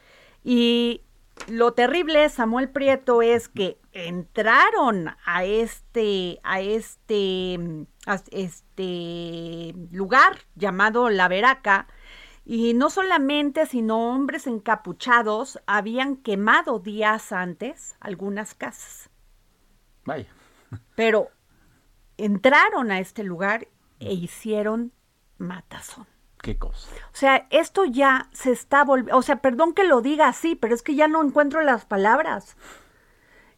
Y 0.44 1.04
lo 1.48 1.74
terrible, 1.74 2.30
Samuel 2.30 2.70
Prieto, 2.70 3.22
es 3.22 3.50
que 3.50 3.80
entraron 3.92 5.16
a 5.26 5.44
este, 5.44 6.40
a 6.44 6.62
este, 6.62 7.86
este 8.32 9.74
lugar 9.92 10.38
llamado 10.56 11.10
La 11.10 11.28
Veraca, 11.28 11.88
y 12.46 12.74
no 12.74 12.90
solamente, 12.90 13.68
sino 13.68 14.10
hombres 14.10 14.48
encapuchados 14.48 15.60
habían 15.68 16.16
quemado 16.18 16.80
días 16.80 17.32
antes 17.32 17.96
algunas 18.00 18.56
casas. 18.56 19.12
Vaya. 20.04 20.30
Pero 20.96 21.30
entraron 22.18 22.90
a 22.92 23.00
este 23.00 23.24
lugar 23.24 23.68
e 24.00 24.14
hicieron 24.14 24.94
matazón. 25.38 26.08
¿Qué 26.42 26.58
cosa? 26.58 26.90
O 27.14 27.16
sea, 27.16 27.48
esto 27.50 27.86
ya 27.86 28.30
se 28.32 28.52
está 28.52 28.84
volviendo, 28.84 29.18
o 29.18 29.22
sea, 29.22 29.38
perdón 29.38 29.74
que 29.74 29.84
lo 29.84 30.02
diga 30.02 30.28
así, 30.28 30.56
pero 30.56 30.74
es 30.74 30.82
que 30.82 30.96
ya 30.96 31.08
no 31.08 31.24
encuentro 31.24 31.62
las 31.62 31.86
palabras. 31.86 32.56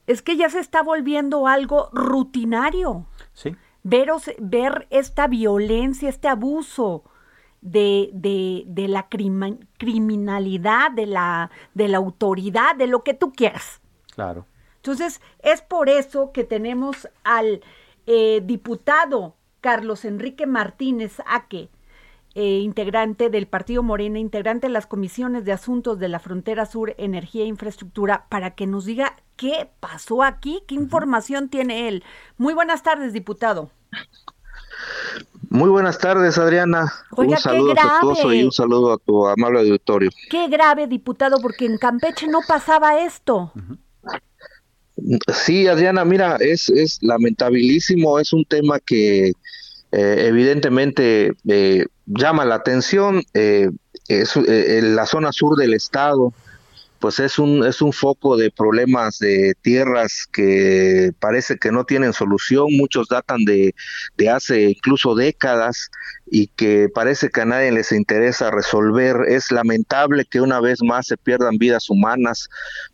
Es 0.07 0.21
que 0.21 0.35
ya 0.35 0.49
se 0.49 0.59
está 0.59 0.81
volviendo 0.81 1.47
algo 1.47 1.89
rutinario. 1.93 3.05
Sí. 3.33 3.55
Ver, 3.83 4.09
ver 4.39 4.87
esta 4.89 5.27
violencia, 5.27 6.09
este 6.09 6.27
abuso 6.27 7.03
de, 7.61 8.09
de, 8.13 8.63
de 8.65 8.87
la 8.87 9.07
criminalidad, 9.07 10.91
de 10.91 11.05
la, 11.05 11.51
de 11.73 11.87
la 11.87 11.97
autoridad, 11.97 12.75
de 12.75 12.87
lo 12.87 13.03
que 13.03 13.13
tú 13.13 13.31
quieras. 13.31 13.81
Claro. 14.13 14.47
Entonces, 14.77 15.21
es 15.39 15.61
por 15.61 15.89
eso 15.89 16.31
que 16.31 16.43
tenemos 16.43 17.07
al 17.23 17.61
eh, 18.07 18.41
diputado 18.43 19.35
Carlos 19.61 20.05
Enrique 20.05 20.47
Martínez 20.47 21.21
Aque, 21.27 21.69
eh, 22.33 22.59
integrante 22.59 23.29
del 23.29 23.47
Partido 23.47 23.83
Morena, 23.83 24.19
integrante 24.19 24.67
de 24.67 24.73
las 24.73 24.87
comisiones 24.87 25.43
de 25.45 25.51
asuntos 25.51 25.99
de 25.99 26.07
la 26.07 26.19
frontera 26.19 26.65
sur, 26.65 26.95
energía 26.97 27.43
e 27.43 27.47
infraestructura, 27.47 28.25
para 28.29 28.51
que 28.55 28.67
nos 28.67 28.85
diga 28.85 29.17
qué 29.35 29.69
pasó 29.79 30.23
aquí, 30.23 30.63
qué 30.67 30.75
información 30.75 31.49
tiene 31.49 31.87
él. 31.87 32.03
Muy 32.37 32.53
buenas 32.53 32.83
tardes, 32.83 33.13
diputado. 33.13 33.71
Muy 35.49 35.69
buenas 35.69 35.97
tardes, 35.97 36.37
Adriana. 36.37 36.91
un 37.17 37.37
saludo 37.37 37.73
afectuoso 37.73 38.33
y 38.33 38.43
un 38.43 38.53
saludo 38.53 38.93
a 38.93 38.97
tu 38.97 39.27
amable 39.27 39.59
auditorio. 39.59 40.09
Qué 40.29 40.47
grave, 40.47 40.87
diputado, 40.87 41.41
porque 41.41 41.65
en 41.65 41.77
Campeche 41.77 42.27
no 42.27 42.39
pasaba 42.47 43.01
esto. 43.01 43.51
Sí, 45.33 45.67
Adriana, 45.67 46.05
mira, 46.05 46.37
es, 46.39 46.69
es 46.69 46.99
lamentabilísimo, 47.01 48.19
es 48.19 48.31
un 48.31 48.45
tema 48.45 48.79
que 48.79 49.33
eh, 49.91 50.27
evidentemente 50.27 51.33
eh, 51.47 51.85
llama 52.05 52.45
la 52.45 52.55
atención. 52.55 53.23
Eh, 53.33 53.69
es, 54.07 54.35
en 54.35 54.95
la 54.95 55.05
zona 55.05 55.31
sur 55.31 55.55
del 55.55 55.73
estado, 55.73 56.33
pues 57.01 57.19
es 57.19 57.39
un, 57.39 57.65
es 57.65 57.81
un 57.81 57.91
foco 57.91 58.37
de 58.37 58.51
problemas 58.51 59.17
de 59.17 59.55
tierras 59.61 60.27
que 60.31 61.11
parece 61.19 61.57
que 61.57 61.71
no 61.71 61.83
tienen 61.83 62.13
solución, 62.13 62.67
muchos 62.77 63.07
datan 63.09 63.43
de, 63.43 63.73
de 64.17 64.29
hace 64.29 64.69
incluso 64.69 65.15
décadas 65.15 65.89
y 66.27 66.47
que 66.47 66.87
parece 66.93 67.29
que 67.29 67.41
a 67.41 67.45
nadie 67.45 67.71
les 67.71 67.91
interesa 67.91 68.51
resolver. 68.51 69.17
Es 69.27 69.51
lamentable 69.51 70.25
que 70.25 70.39
una 70.39 70.61
vez 70.61 70.79
más 70.83 71.07
se 71.07 71.17
pierdan 71.17 71.57
vidas 71.57 71.89
humanas 71.89 72.47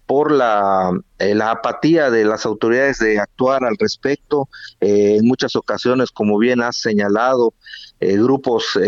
por 0.07 0.31
la, 0.31 0.89
eh, 1.19 1.35
la 1.35 1.51
apatía 1.51 2.09
de 2.09 2.25
las 2.25 2.45
autoridades 2.45 2.99
de 2.99 3.19
actuar 3.19 3.65
al 3.65 3.75
respecto. 3.77 4.47
Eh, 4.79 5.17
en 5.19 5.27
muchas 5.27 5.55
ocasiones, 5.55 6.11
como 6.11 6.39
bien 6.39 6.61
has 6.61 6.77
señalado, 6.77 7.53
eh, 7.99 8.13
grupos 8.13 8.79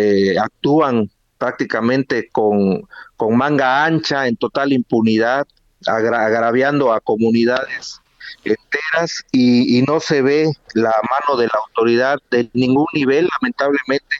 actúan 0.41 1.11
prácticamente 1.39 2.29
con, 2.31 2.83
con 3.17 3.35
manga 3.35 3.83
ancha, 3.83 4.27
en 4.27 4.35
total 4.35 4.71
impunidad, 4.71 5.47
agraviando 5.87 6.93
a 6.93 6.99
comunidades 6.99 7.99
enteras 8.43 9.25
y, 9.31 9.77
y, 9.77 9.81
no 9.83 9.99
se 9.99 10.21
ve 10.21 10.51
la 10.73 10.93
mano 11.09 11.39
de 11.39 11.47
la 11.47 11.59
autoridad 11.65 12.19
de 12.31 12.49
ningún 12.53 12.85
nivel, 12.93 13.27
lamentablemente, 13.41 14.15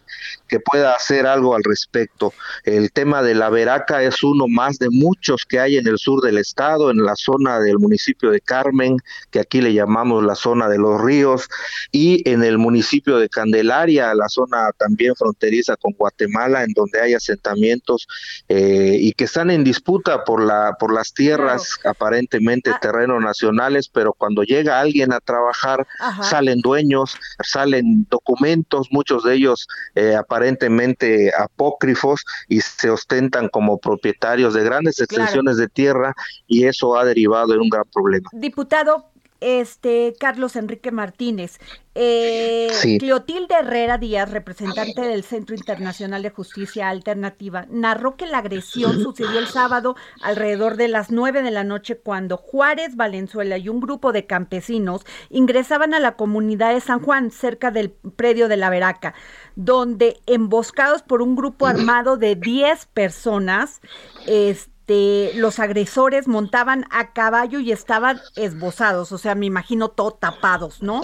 que 0.47 0.59
pueda 0.59 0.93
hacer 0.93 1.25
algo 1.25 1.55
al 1.55 1.63
respecto. 1.63 2.33
El 2.63 2.91
tema 2.91 3.21
de 3.21 3.35
la 3.35 3.49
veraca 3.49 4.03
es 4.03 4.23
uno 4.23 4.47
más 4.47 4.79
de 4.79 4.89
muchos 4.89 5.45
que 5.45 5.59
hay 5.59 5.77
en 5.77 5.87
el 5.87 5.97
sur 5.97 6.21
del 6.21 6.37
estado, 6.37 6.91
en 6.91 7.03
la 7.03 7.15
zona 7.15 7.59
del 7.59 7.77
municipio 7.77 8.31
de 8.31 8.41
Carmen, 8.41 8.97
que 9.31 9.39
aquí 9.39 9.61
le 9.61 9.73
llamamos 9.73 10.23
la 10.23 10.35
zona 10.35 10.67
de 10.67 10.77
los 10.77 11.01
ríos, 11.01 11.47
y 11.91 12.27
en 12.29 12.43
el 12.43 12.57
municipio 12.57 13.17
de 13.17 13.29
Candelaria, 13.29 14.13
la 14.13 14.27
zona 14.29 14.71
también 14.77 15.15
fronteriza 15.15 15.75
con 15.75 15.93
Guatemala, 15.93 16.63
en 16.63 16.73
donde 16.73 17.01
hay 17.01 17.13
asentamientos 17.13 18.07
eh, 18.47 18.97
y 18.99 19.13
que 19.13 19.25
están 19.25 19.51
en 19.51 19.63
disputa 19.63 20.23
por 20.23 20.43
la 20.43 20.75
por 20.79 20.93
las 20.93 21.13
tierras 21.13 21.77
aparentemente 21.83 22.71
ah. 22.71 22.79
terrenos 22.81 23.21
nacionales, 23.21 23.89
pero 23.89 24.13
cuando 24.13 24.43
llega 24.43 24.79
alguien 24.79 25.13
a 25.13 25.19
trabajar 25.19 25.87
salen 26.21 26.59
dueños, 26.59 27.17
salen 27.43 28.07
documentos, 28.09 28.87
muchos 28.91 29.23
de 29.23 29.35
ellos 29.35 29.67
eh, 29.99 30.15
aparentemente 30.15 31.31
apócrifos 31.38 32.23
y 32.47 32.62
se 32.62 32.89
ostentan 32.89 33.49
como 33.49 33.77
propietarios 33.77 34.53
de 34.53 34.63
grandes 34.63 34.99
extensiones 34.99 35.57
de 35.57 35.67
tierra 35.67 36.13
y 36.47 36.65
eso 36.65 36.97
ha 36.97 37.03
derivado 37.03 37.53
en 37.53 37.62
un 37.62 37.69
gran 37.69 37.85
problema. 37.91 38.29
Diputado, 38.31 39.05
este 39.41 40.13
Carlos 40.19 40.55
Enrique 40.55 40.91
Martínez. 40.91 41.59
Eh, 41.95 42.69
Cleotilde 42.99 43.55
Herrera 43.55 43.97
Díaz, 43.97 44.31
representante 44.31 45.01
del 45.01 45.23
Centro 45.23 45.55
Internacional 45.55 46.21
de 46.21 46.29
Justicia 46.29 46.88
Alternativa, 46.88 47.65
narró 47.69 48.15
que 48.15 48.25
la 48.25 48.38
agresión 48.38 49.01
sucedió 49.03 49.39
el 49.39 49.47
sábado 49.47 49.95
alrededor 50.21 50.77
de 50.77 50.88
las 50.88 51.12
nueve 51.12 51.41
de 51.41 51.51
la 51.51 51.63
noche 51.63 51.97
cuando 51.97 52.38
Juárez 52.38 52.95
Valenzuela 52.95 53.57
y 53.57 53.67
un 53.67 53.81
grupo 53.81 54.13
de 54.13 54.25
campesinos 54.25 55.01
ingresaban 55.29 55.93
a 55.93 55.99
la 55.99 56.15
comunidad 56.15 56.73
de 56.73 56.79
San 56.79 57.01
Juan, 57.01 57.31
cerca 57.31 57.71
del 57.71 57.89
predio 57.89 58.47
de 58.47 58.57
la 58.57 58.69
Veraca, 58.69 59.13
donde 59.59 60.21
emboscados 60.25 61.01
por 61.01 61.21
un 61.21 61.35
grupo 61.35 61.67
armado 61.67 62.15
de 62.15 62.37
10 62.37 62.85
personas, 62.93 63.81
este 64.25 65.33
los 65.35 65.59
agresores 65.59 66.29
montaban 66.29 66.85
a 66.91 67.11
caballo 67.11 67.59
y 67.59 67.73
estaban 67.73 68.21
esbozados, 68.37 69.11
o 69.11 69.17
sea, 69.17 69.35
me 69.35 69.45
imagino 69.45 69.89
todo 69.89 70.11
tapados, 70.11 70.81
¿no? 70.81 71.01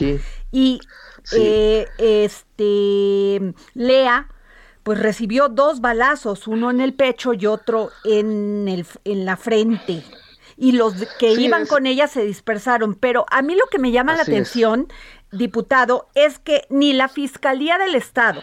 Y 0.54 0.80
eh, 1.34 1.86
este 1.98 3.54
Lea 3.74 4.30
pues 4.84 5.00
recibió 5.00 5.50
dos 5.50 5.82
balazos, 5.82 6.48
uno 6.48 6.72
en 6.72 6.80
el 6.80 6.94
pecho 6.94 7.34
y 7.34 7.48
otro 7.48 7.90
en, 8.06 8.70
el, 8.70 8.88
en 9.04 9.26
la 9.26 9.36
frente. 9.36 10.04
Y 10.58 10.72
los 10.72 10.94
que 11.20 11.34
iban 11.34 11.66
con 11.66 11.86
ella 11.86 12.08
se 12.08 12.24
dispersaron. 12.24 12.96
Pero 12.96 13.26
a 13.30 13.42
mí 13.42 13.56
lo 13.56 13.66
que 13.66 13.80
me 13.80 13.92
llama 13.92 14.16
la 14.16 14.22
atención, 14.22 14.88
diputado, 15.32 16.08
es 16.16 16.40
que 16.40 16.66
ni 16.70 16.94
la 16.94 17.08
Fiscalía 17.08 17.78
del 17.78 17.96
Estado, 17.96 18.42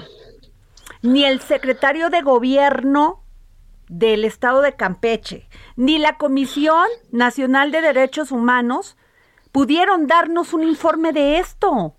ni 1.03 1.25
el 1.25 1.40
secretario 1.40 2.11
de 2.11 2.23
Gobierno 2.23 3.23
del 3.88 4.25
Estado 4.25 4.62
de 4.62 4.75
Campeche, 4.75 5.49
ni 5.77 5.99
la 5.99 6.16
Comisión 6.16 6.87
Nacional 7.11 7.71
de 7.73 7.81
Derechos 7.81 8.33
Humanos 8.33 8.97
pudieron 9.53 10.07
darnos 10.07 10.53
un 10.55 10.64
informe 10.64 11.12
de 11.12 11.38
esto. 11.38 11.95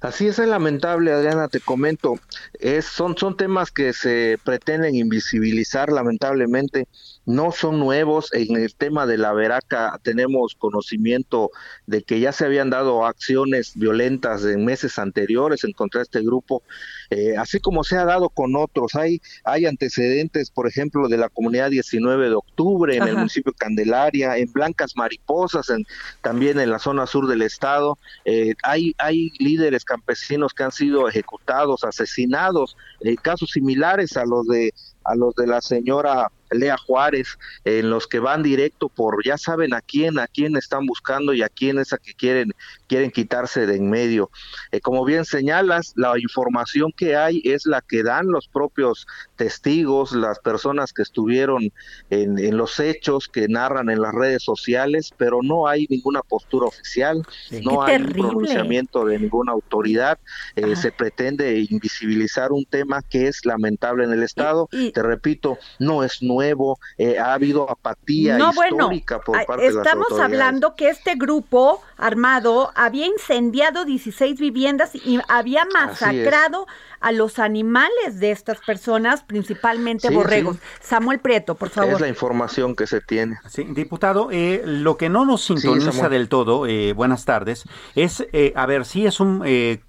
Así 0.00 0.28
es, 0.28 0.38
lamentable, 0.38 1.12
Adriana, 1.12 1.48
te 1.48 1.60
comento. 1.60 2.18
Es, 2.58 2.86
son, 2.86 3.18
son 3.18 3.36
temas 3.36 3.70
que 3.70 3.92
se 3.92 4.38
pretenden 4.44 4.94
invisibilizar, 4.94 5.92
lamentablemente 5.92 6.88
no 7.26 7.52
son 7.52 7.78
nuevos. 7.78 8.32
En 8.32 8.56
el 8.56 8.74
tema 8.74 9.06
de 9.06 9.18
la 9.18 9.32
Veraca 9.32 9.98
tenemos 10.02 10.54
conocimiento 10.54 11.50
de 11.86 12.02
que 12.02 12.20
ya 12.20 12.32
se 12.32 12.44
habían 12.44 12.70
dado 12.70 13.06
acciones 13.06 13.72
violentas 13.74 14.44
en 14.44 14.64
meses 14.64 14.98
anteriores 14.98 15.64
en 15.64 15.72
contra 15.72 16.00
de 16.00 16.04
este 16.04 16.22
grupo, 16.22 16.62
eh, 17.10 17.36
así 17.36 17.60
como 17.60 17.84
se 17.84 17.96
ha 17.96 18.04
dado 18.04 18.30
con 18.30 18.56
otros. 18.56 18.94
Hay, 18.94 19.20
hay 19.44 19.66
antecedentes, 19.66 20.50
por 20.50 20.66
ejemplo, 20.66 21.08
de 21.08 21.18
la 21.18 21.28
comunidad 21.28 21.70
19 21.70 22.28
de 22.28 22.34
octubre 22.34 22.96
en 22.96 23.06
el 23.06 23.16
municipio 23.16 23.52
de 23.52 23.58
Candelaria, 23.58 24.36
en 24.36 24.52
Blancas 24.52 24.96
Mariposas, 24.96 25.70
en, 25.70 25.86
también 26.22 26.58
en 26.58 26.70
la 26.70 26.78
zona 26.78 27.06
sur 27.06 27.26
del 27.26 27.42
estado. 27.42 27.98
Eh, 28.24 28.54
hay, 28.62 28.94
hay 28.98 29.30
líderes 29.38 29.84
campesinos 29.84 30.54
que 30.54 30.64
han 30.64 30.72
sido 30.72 31.08
ejecutados, 31.08 31.84
asesinados, 31.84 32.76
eh, 33.00 33.16
casos 33.16 33.50
similares 33.50 34.16
a 34.16 34.24
los 34.24 34.46
de 34.46 34.72
a 35.04 35.14
los 35.14 35.34
de 35.34 35.46
la 35.46 35.60
señora 35.62 36.30
Lea 36.50 36.76
Juárez, 36.76 37.38
en 37.64 37.90
los 37.90 38.06
que 38.06 38.18
van 38.18 38.42
directo 38.42 38.88
por, 38.88 39.24
ya 39.24 39.38
saben 39.38 39.74
a 39.74 39.80
quién, 39.80 40.18
a 40.18 40.26
quién 40.26 40.56
están 40.56 40.86
buscando 40.86 41.32
y 41.32 41.42
a 41.42 41.48
quién 41.48 41.78
es 41.78 41.92
a 41.92 41.98
que 41.98 42.14
quieren, 42.14 42.52
quieren 42.90 43.12
quitarse 43.12 43.66
de 43.66 43.76
en 43.76 43.88
medio. 43.88 44.30
Eh, 44.72 44.80
como 44.80 45.04
bien 45.04 45.24
señalas, 45.24 45.92
la 45.94 46.18
información 46.18 46.90
que 46.96 47.14
hay 47.14 47.40
es 47.44 47.64
la 47.64 47.82
que 47.82 48.02
dan 48.02 48.26
los 48.26 48.48
propios 48.48 49.06
testigos, 49.36 50.10
las 50.10 50.40
personas 50.40 50.92
que 50.92 51.02
estuvieron 51.02 51.72
en, 52.10 52.36
en 52.40 52.56
los 52.56 52.80
hechos, 52.80 53.28
que 53.28 53.46
narran 53.46 53.90
en 53.90 54.02
las 54.02 54.12
redes 54.12 54.42
sociales, 54.42 55.12
pero 55.16 55.38
no 55.40 55.68
hay 55.68 55.86
ninguna 55.88 56.22
postura 56.22 56.66
oficial, 56.66 57.22
no 57.62 57.84
hay 57.84 58.02
un 58.02 58.08
pronunciamiento 58.08 59.04
de 59.04 59.20
ninguna 59.20 59.52
autoridad, 59.52 60.18
eh, 60.56 60.74
se 60.74 60.90
pretende 60.90 61.60
invisibilizar 61.70 62.50
un 62.50 62.64
tema 62.64 63.02
que 63.02 63.28
es 63.28 63.46
lamentable 63.46 64.02
en 64.02 64.12
el 64.12 64.24
Estado, 64.24 64.68
te 64.92 65.02
repito, 65.02 65.58
no 65.78 66.02
es 66.02 66.22
nuevo 66.22 66.80
eh, 66.98 67.20
ha 67.20 67.34
habido 67.34 67.70
apatía 67.70 68.36
histórica 68.36 69.20
por 69.20 69.46
parte 69.46 69.62
de 69.62 69.74
las 69.74 69.86
Estamos 69.86 70.18
hablando 70.18 70.74
que 70.74 70.88
este 70.88 71.14
grupo 71.14 71.82
armado 71.96 72.72
había 72.80 73.04
incendiado 73.04 73.84
16 73.84 74.40
viviendas 74.40 74.94
y 74.94 75.20
había 75.28 75.66
masacrado 75.66 76.66
a 77.00 77.12
los 77.12 77.38
animales 77.38 78.20
de 78.20 78.30
estas 78.30 78.58
personas, 78.58 79.22
principalmente 79.22 80.10
borregos. 80.10 80.58
Samuel 80.80 81.18
Prieto, 81.18 81.54
por 81.54 81.70
favor. 81.70 81.94
Es 81.94 82.00
la 82.00 82.08
información 82.08 82.76
que 82.76 82.86
se 82.86 83.00
tiene. 83.00 83.38
Sí, 83.48 83.64
diputado, 83.64 84.28
eh, 84.30 84.62
lo 84.64 84.96
que 84.96 85.08
no 85.08 85.24
nos 85.24 85.42
sintoniza 85.42 86.08
del 86.08 86.28
todo, 86.28 86.66
eh, 86.66 86.92
buenas 86.92 87.24
tardes, 87.24 87.64
es, 87.94 88.26
eh, 88.32 88.52
a 88.54 88.66
ver, 88.66 88.84
si 88.84 89.06
es 89.06 89.20
un 89.20 89.40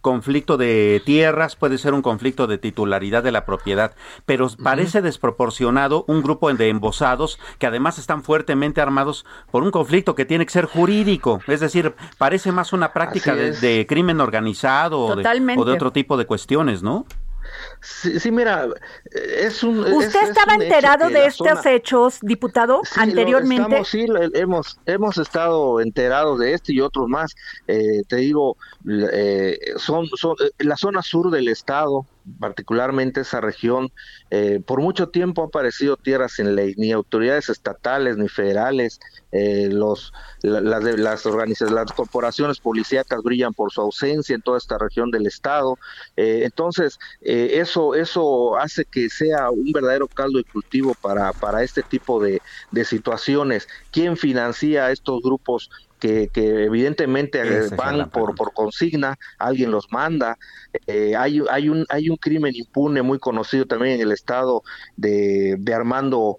conflicto 0.01 0.57
de 0.57 1.01
tierras, 1.05 1.55
puede 1.55 1.77
ser 1.77 1.93
un 1.93 2.01
conflicto 2.01 2.47
de 2.47 2.57
titularidad 2.57 3.23
de 3.23 3.31
la 3.31 3.45
propiedad, 3.45 3.93
pero 4.25 4.47
parece 4.63 5.01
desproporcionado 5.01 6.05
un 6.07 6.21
grupo 6.21 6.51
de 6.53 6.69
embosados 6.69 7.39
que 7.59 7.67
además 7.67 7.97
están 7.97 8.23
fuertemente 8.23 8.81
armados 8.81 9.25
por 9.51 9.63
un 9.63 9.71
conflicto 9.71 10.15
que 10.15 10.25
tiene 10.25 10.45
que 10.45 10.51
ser 10.51 10.65
jurídico, 10.65 11.41
es 11.47 11.59
decir, 11.59 11.93
parece 12.17 12.51
más 12.51 12.73
una 12.73 12.93
práctica 12.93 13.35
de, 13.35 13.85
crimen 13.87 14.21
organizado 14.21 14.99
o 15.01 15.15
de 15.15 15.71
otro 15.71 15.91
tipo 15.91 16.17
de 16.17 16.25
cuestiones, 16.25 16.81
¿no? 16.81 17.00
Sí, 17.81 18.31
mira, 18.31 18.67
es 19.11 19.63
un... 19.63 19.79
¿Usted 19.79 20.29
estaba 20.29 20.55
enterado 20.55 21.09
de 21.09 21.25
estos 21.25 21.65
hechos, 21.65 22.19
diputado, 22.21 22.81
anteriormente? 22.95 23.83
sí, 23.85 24.05
hemos, 24.33 24.77
hemos 24.85 25.17
estado 25.17 25.81
enterados 25.81 26.39
de 26.39 26.53
este 26.53 26.73
y 26.73 26.81
otros 26.81 27.07
más. 27.07 27.35
Eh, 27.67 28.03
te 28.07 28.17
digo, 28.17 28.57
eh, 29.11 29.57
son, 29.77 30.07
son 30.15 30.35
eh, 30.43 30.51
la 30.59 30.77
zona 30.77 31.01
sur 31.01 31.31
del 31.31 31.47
estado, 31.47 32.05
particularmente 32.39 33.21
esa 33.21 33.41
región, 33.41 33.91
eh, 34.29 34.61
por 34.65 34.81
mucho 34.81 35.09
tiempo 35.09 35.41
ha 35.41 35.45
aparecido 35.45 35.97
tierras 35.97 36.33
sin 36.33 36.55
ley, 36.55 36.73
ni 36.77 36.91
autoridades 36.91 37.49
estatales 37.49 38.17
ni 38.17 38.27
federales, 38.27 38.99
eh, 39.31 39.69
los, 39.71 40.13
las, 40.41 40.83
las 40.83 41.25
organizaciones, 41.25 41.73
las 41.73 41.91
corporaciones 41.93 42.59
policíacas 42.59 43.21
brillan 43.23 43.53
por 43.53 43.71
su 43.71 43.81
ausencia 43.81 44.35
en 44.35 44.41
toda 44.41 44.57
esta 44.57 44.77
región 44.77 45.09
del 45.11 45.25
estado, 45.25 45.77
eh, 46.17 46.41
entonces 46.43 46.99
eso, 47.21 47.95
eso 47.95 48.57
hace 48.57 48.85
que 48.85 49.09
sea 49.09 49.49
un 49.49 49.71
verdadero 49.71 50.07
caldo 50.07 50.37
de 50.37 50.43
cultivo 50.43 50.93
para, 51.01 51.31
para 51.33 51.63
este 51.63 51.81
tipo 51.83 52.21
de, 52.21 52.41
de 52.71 52.85
situaciones. 52.85 53.67
¿Quién 53.91 54.17
financia 54.17 54.91
estos 54.91 55.21
grupos 55.21 55.69
que, 56.01 56.29
evidentemente 56.35 57.69
van 57.77 58.09
por, 58.09 58.35
por 58.35 58.53
consigna, 58.53 59.17
alguien 59.37 59.71
los 59.71 59.91
manda. 59.91 60.37
Eh, 60.87 61.15
hay, 61.15 61.41
hay, 61.49 61.69
un, 61.69 61.85
hay 61.89 62.09
un 62.09 62.17
crimen 62.17 62.53
impune 62.55 63.01
muy 63.01 63.19
conocido 63.19 63.65
también 63.65 63.95
en 63.95 64.01
el 64.01 64.11
estado 64.11 64.63
de, 64.97 65.55
de 65.59 65.73
Armando 65.73 66.37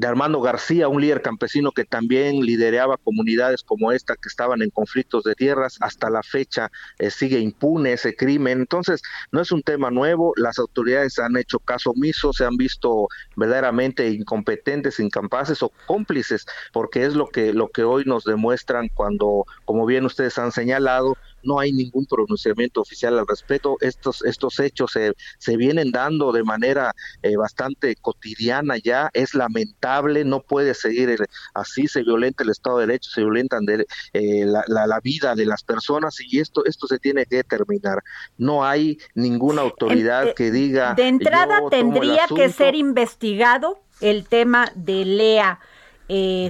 de 0.00 0.06
Armando 0.06 0.40
García, 0.40 0.88
un 0.88 1.02
líder 1.02 1.20
campesino 1.20 1.72
que 1.72 1.84
también 1.84 2.40
lideraba 2.40 2.96
comunidades 2.96 3.62
como 3.62 3.92
esta 3.92 4.14
que 4.14 4.30
estaban 4.30 4.62
en 4.62 4.70
conflictos 4.70 5.24
de 5.24 5.34
tierras. 5.34 5.76
Hasta 5.80 6.08
la 6.08 6.22
fecha 6.22 6.70
eh, 6.98 7.10
sigue 7.10 7.38
impune 7.38 7.92
ese 7.92 8.16
crimen. 8.16 8.60
Entonces, 8.60 9.02
no 9.30 9.42
es 9.42 9.52
un 9.52 9.60
tema 9.60 9.90
nuevo. 9.90 10.32
Las 10.36 10.58
autoridades 10.58 11.18
han 11.18 11.36
hecho 11.36 11.58
caso 11.58 11.90
omiso, 11.90 12.32
se 12.32 12.46
han 12.46 12.56
visto 12.56 13.08
verdaderamente 13.36 14.08
incompetentes, 14.08 15.00
incapaces 15.00 15.62
o 15.62 15.70
cómplices, 15.84 16.46
porque 16.72 17.04
es 17.04 17.14
lo 17.14 17.26
que, 17.26 17.52
lo 17.52 17.68
que 17.68 17.84
hoy 17.84 18.04
nos 18.06 18.24
demuestran 18.24 18.88
cuando, 18.94 19.44
como 19.66 19.84
bien 19.84 20.06
ustedes 20.06 20.38
han 20.38 20.50
señalado, 20.50 21.18
no 21.42 21.58
hay 21.58 21.72
ningún 21.72 22.06
pronunciamiento 22.06 22.80
oficial 22.80 23.18
al 23.18 23.26
respecto. 23.26 23.76
Estos, 23.80 24.24
estos 24.24 24.58
hechos 24.60 24.92
se, 24.92 25.12
se 25.38 25.56
vienen 25.56 25.90
dando 25.90 26.32
de 26.32 26.42
manera 26.42 26.94
eh, 27.22 27.36
bastante 27.36 27.96
cotidiana 27.96 28.76
ya, 28.78 29.10
es 29.12 29.34
lamentable, 29.34 30.24
no 30.24 30.40
puede 30.40 30.74
seguir 30.74 31.16
así, 31.54 31.86
se 31.86 32.02
violenta 32.02 32.42
el 32.42 32.50
Estado 32.50 32.78
de 32.78 32.86
Derecho, 32.86 33.10
se 33.10 33.22
violentan 33.22 33.64
de, 33.64 33.86
eh, 34.12 34.44
la, 34.46 34.64
la, 34.66 35.00
vida 35.00 35.34
de 35.34 35.46
las 35.46 35.62
personas 35.62 36.16
y 36.20 36.40
esto, 36.40 36.64
esto 36.66 36.86
se 36.86 36.98
tiene 36.98 37.24
que 37.26 37.42
terminar. 37.44 38.02
No 38.36 38.64
hay 38.64 38.98
ninguna 39.14 39.62
autoridad 39.62 40.28
eh, 40.28 40.34
que 40.36 40.50
diga... 40.50 40.94
De 40.94 41.08
entrada 41.08 41.60
tendría 41.70 42.26
que 42.34 42.50
ser 42.50 42.74
investigado 42.74 43.80
el 44.00 44.26
tema 44.26 44.70
de 44.74 45.04
Lea. 45.04 45.60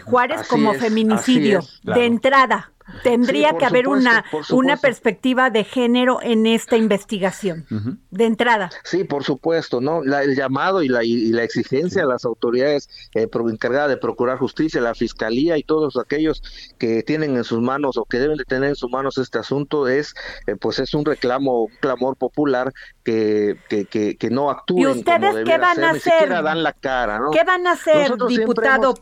Juárez 0.04 0.48
como 0.48 0.72
feminicidio, 0.72 1.60
de 1.82 2.06
entrada. 2.06 2.72
Tendría 3.02 3.56
que 3.56 3.64
haber 3.64 3.88
una, 3.88 4.24
una 4.50 4.76
perspectiva 4.76 5.50
de 5.50 5.64
género 5.64 6.20
en 6.22 6.46
esta 6.46 6.76
investigación, 6.76 7.66
de 8.10 8.24
entrada. 8.24 8.70
Sí, 8.84 9.04
por 9.04 9.24
supuesto, 9.24 9.80
¿no? 9.80 10.02
el 10.02 10.36
llamado 10.36 10.82
y 10.82 10.88
la, 10.88 11.04
y, 11.04 11.30
la 11.30 11.44
exigencia 11.44 12.02
a 12.02 12.06
las 12.06 12.24
autoridades 12.24 12.88
eh, 13.14 13.28
encargadas 13.48 13.88
de 13.88 13.96
procurar 13.96 14.38
justicia, 14.38 14.80
la 14.80 14.94
fiscalía 14.94 15.56
y 15.56 15.62
todos 15.62 15.96
aquellos 15.96 16.42
que 16.78 17.02
tienen 17.02 17.36
en 17.36 17.44
sus 17.44 17.60
manos 17.60 17.96
o 17.96 18.04
que 18.04 18.18
deben 18.18 18.36
de 18.36 18.44
tener 18.44 18.70
en 18.70 18.76
sus 18.76 18.90
manos 18.90 19.18
este 19.18 19.38
asunto 19.38 19.88
es, 19.88 20.14
eh, 20.46 20.56
pues 20.56 20.78
es 20.78 20.94
un 20.94 21.04
reclamo, 21.04 21.64
un 21.64 21.72
clamor 21.80 22.16
popular 22.16 22.72
que, 23.04 23.56
que, 23.68 24.16
que, 24.16 24.30
no 24.30 24.50
actúen. 24.50 24.82
¿Y 24.82 24.86
ustedes 24.86 25.44
qué 25.44 25.58
van 25.58 25.82
a 25.82 25.90
hacer? 25.90 26.28
dan 26.28 26.62
la 26.62 26.72
cara, 26.72 27.18
¿no? 27.18 27.30
¿Qué 27.30 27.42
van 27.44 27.66
a 27.66 27.72
hacer, 27.72 28.12
diputado? 28.28 28.94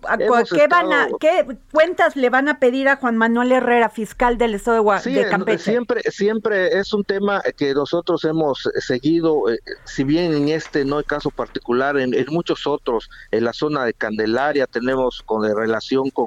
¿Qué, 0.51 0.67
van 0.69 0.93
a, 0.93 1.09
¿Qué 1.21 1.47
cuentas 1.73 2.17
le 2.17 2.31
van 2.31 2.49
a 2.49 2.59
pedir 2.59 2.89
a 2.89 2.97
Juan 2.97 3.17
Manuel 3.17 3.53
Herrera? 3.53 3.78
Fiscal 3.89 4.37
del 4.37 4.55
estado 4.55 4.83
de, 4.83 5.29
Campeche. 5.29 5.63
Siempre, 5.63 6.03
siempre 6.11 6.79
es 6.79 6.93
un 6.93 7.05
tema 7.05 7.41
que 7.57 7.73
nosotros 7.75 8.25
hemos 8.25 8.69
seguido, 8.81 9.49
eh, 9.51 9.59
si 9.85 10.03
bien 10.05 10.33
en 10.35 10.49
este 10.49 10.85
no 10.85 10.99
hay 10.99 11.05
caso 11.05 11.31
particular, 11.31 11.97
en, 11.99 12.13
muchos 12.31 12.67
otros, 12.67 13.09
en 13.31 13.45
la 13.45 13.53
zona 13.53 13.85
de 13.85 13.95
Candelaria 13.95 14.67
tenemos 14.67 15.23
con 15.23 15.45
relación 15.45 16.11
con, 16.11 16.27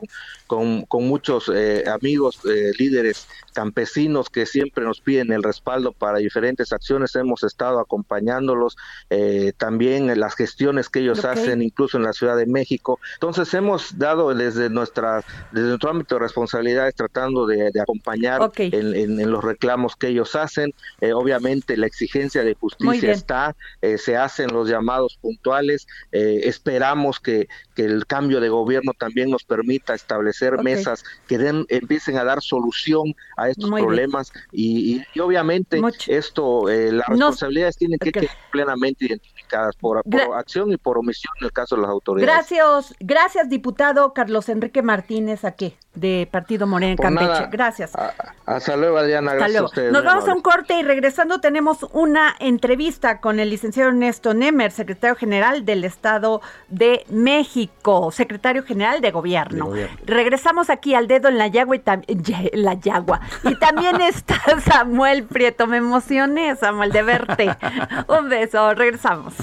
con, 0.52 1.08
muchos 1.08 1.50
eh, 1.54 1.86
amigos, 1.88 2.42
eh, 2.44 2.74
líderes 2.78 3.26
campesinos 3.54 4.30
que 4.30 4.46
siempre 4.46 4.84
nos 4.84 5.00
piden 5.00 5.32
el 5.32 5.44
respaldo 5.44 5.94
para 5.94 6.18
diferentes 6.18 6.74
acciones, 6.74 7.16
hemos 7.16 7.44
estado 7.44 7.80
acompañándolos, 7.80 8.76
también 9.58 10.10
en 10.10 10.20
las 10.20 10.36
gestiones 10.36 10.88
que 10.88 11.00
ellos 11.00 11.26
hacen, 11.26 11.62
incluso 11.62 11.98
en 11.98 12.04
la 12.04 12.14
Ciudad 12.14 12.38
de 12.38 12.46
México. 12.46 13.00
Entonces 13.16 13.54
hemos 13.54 13.98
dado 13.98 14.34
desde 14.34 14.70
nuestra, 14.70 15.24
desde 15.52 15.68
nuestro 15.68 15.90
ámbito 15.90 16.16
de 16.16 16.20
responsabilidades 16.20 16.96
tratando 16.96 17.46
de, 17.46 17.72
acompañar 17.82 18.52
en, 18.58 19.32
los 19.32 19.44
reclamos 19.44 19.96
que 19.98 20.08
ellos 20.08 20.36
hacen. 20.36 20.74
Eh, 21.02 21.14
obviamente 21.14 21.76
la 21.76 21.88
exigencia 21.88 22.44
de 22.44 22.56
justicia 22.56 23.12
está, 23.12 23.56
eh, 23.82 23.98
se 23.98 24.16
hacen 24.16 24.48
los 24.54 24.70
llamados 24.70 25.18
puntuales. 25.22 25.88
esperamos 26.12 27.20
que, 27.20 27.48
que, 27.76 27.84
el 27.84 28.06
cambio 28.06 28.40
de 28.40 28.50
gobierno 28.50 28.94
también 28.98 29.30
nos 29.30 29.44
permita 29.44 29.94
establecer 29.94 30.41
mesas 30.64 31.04
que 31.28 31.38
den, 31.38 31.66
empiecen 31.70 32.18
a 32.18 32.24
dar 32.24 32.42
solución 32.42 33.16
a 33.38 33.50
estos 33.50 33.70
problemas 33.70 34.32
y, 34.52 35.02
obviamente 35.20 35.82
esto, 36.08 36.66
las 36.68 37.08
responsabilidades 37.08 37.78
tienen 37.78 38.00
que 38.00 38.12
quedar 38.12 38.36
plenamente 38.52 39.06
identificadas 39.06 39.76
por, 39.76 40.04
por 40.04 40.36
acción 40.36 40.72
y 40.72 40.78
por 40.78 40.98
omisión 40.98 41.34
en 41.40 41.46
el 41.46 41.52
caso 41.52 41.76
de 41.76 41.82
las 41.82 41.92
autoridades. 41.92 42.34
Gracias, 42.34 42.96
gracias 43.00 43.50
diputado 43.50 44.14
Carlos 44.14 44.50
Enrique 44.50 44.82
Martínez, 44.82 45.44
aquí, 45.46 45.76
de 45.94 46.28
Partido 46.32 46.68
Morena 46.68 46.92
en 46.92 46.98
Campeche. 46.98 47.48
Gracias. 47.52 47.92
hasta 48.46 48.78
luego, 48.78 48.98
Adriana. 48.98 49.34
Gracias 49.34 49.92
Nos 49.92 50.04
vamos 50.04 50.28
a 50.28 50.34
un 50.34 50.42
corte 50.42 50.80
y 50.80 50.84
regresando 50.84 51.42
tenemos 51.42 51.86
una 51.92 52.36
entrevista 52.40 53.20
con 53.20 53.40
el 53.40 53.50
licenciado 53.50 53.90
Ernesto 53.90 54.34
Nemer, 54.34 54.72
secretario 54.72 55.16
general 55.16 55.66
del 55.66 55.84
Estado 55.84 56.42
de 56.70 57.06
México, 57.10 58.12
secretario 58.12 58.64
general 58.64 59.02
de 59.02 59.12
Gobierno. 59.12 59.72
Regresamos 60.32 60.70
aquí 60.70 60.96
al 60.96 61.10
dedo 61.10 61.28
en 61.28 61.38
la 61.38 61.48
yagua 61.48 61.76
y 61.76 61.82
la 62.54 62.76
yagua. 62.76 63.20
Y 63.44 63.54
también 63.56 64.00
está 64.02 64.40
Samuel 64.62 65.26
Prieto. 65.26 65.68
Me 65.68 65.76
emocioné, 65.76 66.56
Samuel, 66.56 66.94
de 66.94 67.04
verte. 67.04 67.58
un 68.08 68.30
beso. 68.30 68.74
Regresamos. 68.74 69.34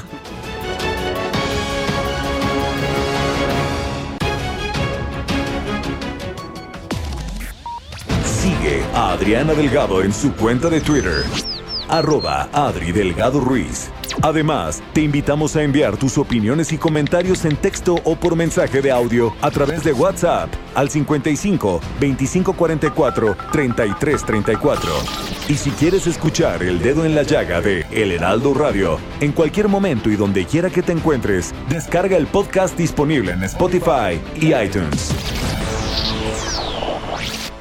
Sigue 8.24 8.82
a 8.94 9.10
Adriana 9.10 9.52
Delgado 9.52 10.02
en 10.02 10.14
su 10.14 10.34
cuenta 10.36 10.70
de 10.70 10.80
Twitter, 10.80 11.22
arroba 11.90 12.48
Adri 12.50 12.92
Delgado 12.92 13.40
Ruiz. 13.40 13.90
Además, 14.22 14.82
te 14.92 15.02
invitamos 15.02 15.54
a 15.56 15.62
enviar 15.62 15.96
tus 15.96 16.18
opiniones 16.18 16.72
y 16.72 16.78
comentarios 16.78 17.44
en 17.44 17.56
texto 17.56 17.96
o 18.04 18.16
por 18.16 18.34
mensaje 18.34 18.82
de 18.82 18.90
audio 18.90 19.34
a 19.40 19.50
través 19.50 19.84
de 19.84 19.92
WhatsApp 19.92 20.50
al 20.74 20.90
55 20.90 21.80
2544 22.00 23.36
3334. 23.52 24.90
Y 25.48 25.54
si 25.54 25.70
quieres 25.70 26.06
escuchar 26.06 26.62
El 26.62 26.80
Dedo 26.80 27.04
en 27.04 27.14
la 27.14 27.22
Llaga 27.22 27.60
de 27.60 27.86
El 27.90 28.12
Heraldo 28.12 28.54
Radio, 28.54 28.98
en 29.20 29.32
cualquier 29.32 29.68
momento 29.68 30.10
y 30.10 30.16
donde 30.16 30.44
quiera 30.46 30.68
que 30.68 30.82
te 30.82 30.92
encuentres, 30.92 31.54
descarga 31.68 32.16
el 32.16 32.26
podcast 32.26 32.76
disponible 32.76 33.32
en 33.32 33.44
Spotify 33.44 34.20
y 34.34 34.54
iTunes. 34.54 35.12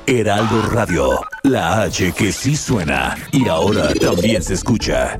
Heraldo 0.05 0.61
Radio, 0.71 1.19
la 1.43 1.83
H 1.83 2.13
que 2.13 2.31
sí 2.31 2.55
suena 2.55 3.15
y 3.31 3.47
ahora 3.47 3.93
también 3.93 4.41
se 4.41 4.53
escucha. 4.53 5.19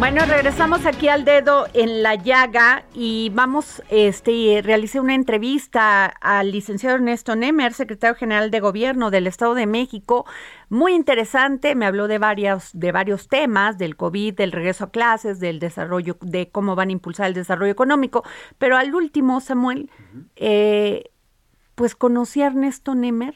Bueno, 0.00 0.24
regresamos 0.24 0.86
aquí 0.86 1.08
al 1.08 1.26
dedo 1.26 1.66
en 1.74 2.02
la 2.02 2.14
llaga 2.14 2.86
y 2.94 3.30
vamos, 3.34 3.82
este, 3.90 4.62
realicé 4.64 4.98
una 4.98 5.14
entrevista 5.14 6.06
al 6.06 6.52
licenciado 6.52 6.96
Ernesto 6.96 7.36
Nemer, 7.36 7.74
secretario 7.74 8.14
general 8.14 8.50
de 8.50 8.60
Gobierno 8.60 9.10
del 9.10 9.26
Estado 9.26 9.52
de 9.54 9.66
México, 9.66 10.24
muy 10.70 10.94
interesante, 10.94 11.74
me 11.74 11.84
habló 11.84 12.08
de 12.08 12.16
varios, 12.16 12.70
de 12.72 12.92
varios 12.92 13.28
temas, 13.28 13.76
del 13.76 13.96
COVID, 13.96 14.34
del 14.34 14.52
regreso 14.52 14.84
a 14.84 14.90
clases, 14.90 15.38
del 15.38 15.58
desarrollo, 15.58 16.16
de 16.22 16.48
cómo 16.48 16.74
van 16.76 16.88
a 16.88 16.92
impulsar 16.92 17.26
el 17.26 17.34
desarrollo 17.34 17.70
económico, 17.70 18.24
pero 18.56 18.78
al 18.78 18.94
último, 18.94 19.42
Samuel, 19.42 19.90
eh, 20.34 21.10
pues 21.74 21.94
conocí 21.94 22.40
a 22.40 22.46
Ernesto 22.46 22.94
Nemer 22.94 23.34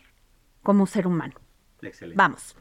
como 0.62 0.86
ser 0.86 1.06
humano. 1.06 1.34
Excelente. 1.82 2.16
Vamos. 2.16 2.56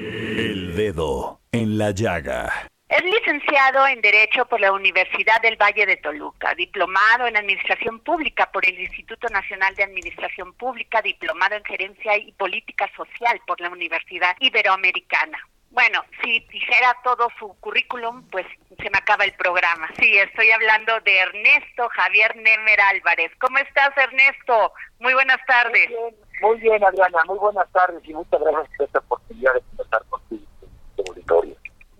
El 0.00 0.74
dedo 0.74 1.42
en 1.52 1.76
la 1.76 1.90
llaga. 1.90 2.50
Es 2.88 3.04
licenciado 3.04 3.86
en 3.86 4.00
Derecho 4.00 4.46
por 4.46 4.60
la 4.60 4.72
Universidad 4.72 5.42
del 5.42 5.60
Valle 5.60 5.84
de 5.84 5.98
Toluca, 5.98 6.54
diplomado 6.54 7.26
en 7.26 7.36
Administración 7.36 8.00
Pública 8.00 8.50
por 8.50 8.66
el 8.66 8.80
Instituto 8.80 9.28
Nacional 9.28 9.74
de 9.74 9.84
Administración 9.84 10.54
Pública, 10.54 11.02
diplomado 11.02 11.54
en 11.56 11.64
Gerencia 11.64 12.16
y 12.16 12.32
Política 12.32 12.90
Social 12.96 13.42
por 13.46 13.60
la 13.60 13.68
Universidad 13.68 14.34
Iberoamericana. 14.40 15.38
Bueno, 15.70 16.02
si 16.22 16.40
dijera 16.48 16.96
todo 17.04 17.28
su 17.38 17.48
currículum, 17.60 18.26
pues 18.30 18.46
se 18.78 18.88
me 18.90 18.96
acaba 18.96 19.24
el 19.24 19.34
programa. 19.34 19.90
Sí, 20.00 20.16
estoy 20.16 20.50
hablando 20.50 20.98
de 21.00 21.18
Ernesto 21.18 21.90
Javier 21.90 22.36
Nemer 22.36 22.80
Álvarez. 22.80 23.30
¿Cómo 23.38 23.58
estás, 23.58 23.90
Ernesto? 23.98 24.72
Muy 24.98 25.12
buenas 25.12 25.44
tardes. 25.46 25.90
Muy 25.90 25.98
bien, 25.98 26.14
muy 26.40 26.60
bien 26.60 26.84
Adriana. 26.84 27.22
Muy 27.26 27.38
buenas 27.38 27.70
tardes 27.70 28.00
y 28.04 28.14
muchas 28.14 28.40
gracias 28.40 28.76
por 28.78 28.86
esta 28.86 28.98
oportunidad 29.00 29.52
de 29.52 29.60
conversar 29.60 30.02
auditorio. 30.10 30.27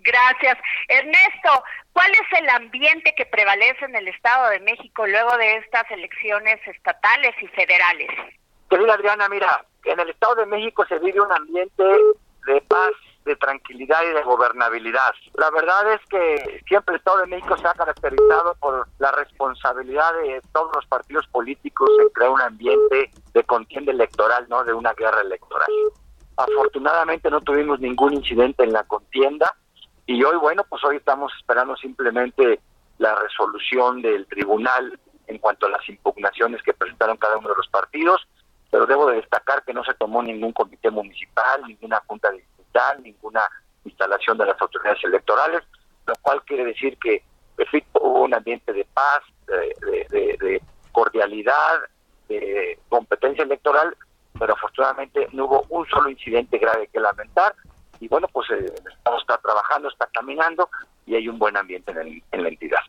Gracias. 0.08 0.56
Ernesto, 0.88 1.62
¿cuál 1.92 2.10
es 2.12 2.40
el 2.40 2.48
ambiente 2.48 3.14
que 3.14 3.26
prevalece 3.26 3.84
en 3.84 3.94
el 3.94 4.08
Estado 4.08 4.48
de 4.48 4.60
México 4.60 5.06
luego 5.06 5.36
de 5.36 5.56
estas 5.56 5.90
elecciones 5.90 6.58
estatales 6.66 7.34
y 7.42 7.46
federales? 7.48 8.08
Querida 8.70 8.94
Adriana, 8.94 9.28
mira, 9.28 9.66
en 9.84 10.00
el 10.00 10.08
Estado 10.08 10.36
de 10.36 10.46
México 10.46 10.86
se 10.86 10.98
vive 10.98 11.20
un 11.20 11.30
ambiente 11.30 11.84
de 12.46 12.60
paz, 12.62 12.92
de 13.26 13.36
tranquilidad 13.36 14.02
y 14.02 14.14
de 14.14 14.22
gobernabilidad. 14.22 15.12
La 15.34 15.50
verdad 15.50 15.92
es 15.92 16.00
que 16.08 16.62
siempre 16.66 16.94
el 16.94 17.00
Estado 17.00 17.18
de 17.18 17.26
México 17.26 17.58
se 17.58 17.68
ha 17.68 17.74
caracterizado 17.74 18.54
por 18.60 18.88
la 18.98 19.12
responsabilidad 19.12 20.14
de 20.22 20.40
todos 20.54 20.74
los 20.74 20.86
partidos 20.86 21.26
políticos 21.26 21.90
en 22.00 22.08
crear 22.08 22.30
un 22.30 22.40
ambiente 22.40 23.10
de 23.34 23.44
contienda 23.44 23.92
electoral, 23.92 24.46
no 24.48 24.64
de 24.64 24.72
una 24.72 24.94
guerra 24.94 25.20
electoral. 25.20 25.68
Afortunadamente 26.38 27.28
no 27.28 27.42
tuvimos 27.42 27.80
ningún 27.80 28.14
incidente 28.14 28.64
en 28.64 28.72
la 28.72 28.84
contienda 28.84 29.54
y 30.08 30.24
hoy, 30.24 30.38
bueno, 30.38 30.64
pues 30.64 30.82
hoy 30.84 30.96
estamos 30.96 31.30
esperando 31.38 31.76
simplemente 31.76 32.60
la 32.96 33.14
resolución 33.14 34.00
del 34.00 34.26
tribunal 34.26 34.98
en 35.26 35.36
cuanto 35.36 35.66
a 35.66 35.68
las 35.68 35.86
impugnaciones 35.86 36.62
que 36.62 36.72
presentaron 36.72 37.18
cada 37.18 37.36
uno 37.36 37.50
de 37.50 37.54
los 37.54 37.68
partidos, 37.68 38.26
pero 38.70 38.86
debo 38.86 39.10
de 39.10 39.16
destacar 39.16 39.62
que 39.64 39.74
no 39.74 39.84
se 39.84 39.92
tomó 39.92 40.22
ningún 40.22 40.52
comité 40.52 40.90
municipal, 40.90 41.62
ninguna 41.66 42.02
junta 42.06 42.30
distrital, 42.30 43.02
ninguna 43.02 43.42
instalación 43.84 44.38
de 44.38 44.46
las 44.46 44.58
autoridades 44.58 45.04
electorales, 45.04 45.62
lo 46.06 46.14
cual 46.22 46.42
quiere 46.46 46.64
decir 46.64 46.96
que 46.96 47.22
hubo 47.92 48.22
un 48.22 48.32
ambiente 48.32 48.72
de 48.72 48.86
paz, 48.86 49.20
de 49.46 50.62
cordialidad, 50.90 51.80
de 52.30 52.78
competencia 52.88 53.44
electoral, 53.44 53.94
pero 54.38 54.54
afortunadamente 54.54 55.28
no 55.32 55.44
hubo 55.44 55.66
un 55.68 55.86
solo 55.86 56.08
incidente 56.08 56.56
grave 56.56 56.88
que 56.90 56.98
lamentar 56.98 57.54
y 58.00 58.08
bueno, 58.08 58.28
pues 58.28 58.50
eh, 58.50 58.56
el 58.58 58.92
Estado 58.92 59.18
está 59.18 59.38
trabajando, 59.38 59.88
está 59.88 60.08
caminando 60.12 60.68
y 61.06 61.14
hay 61.14 61.28
un 61.28 61.38
buen 61.38 61.56
ambiente 61.56 61.92
en, 61.92 62.42
la 62.42 62.48
entidad. 62.48 62.80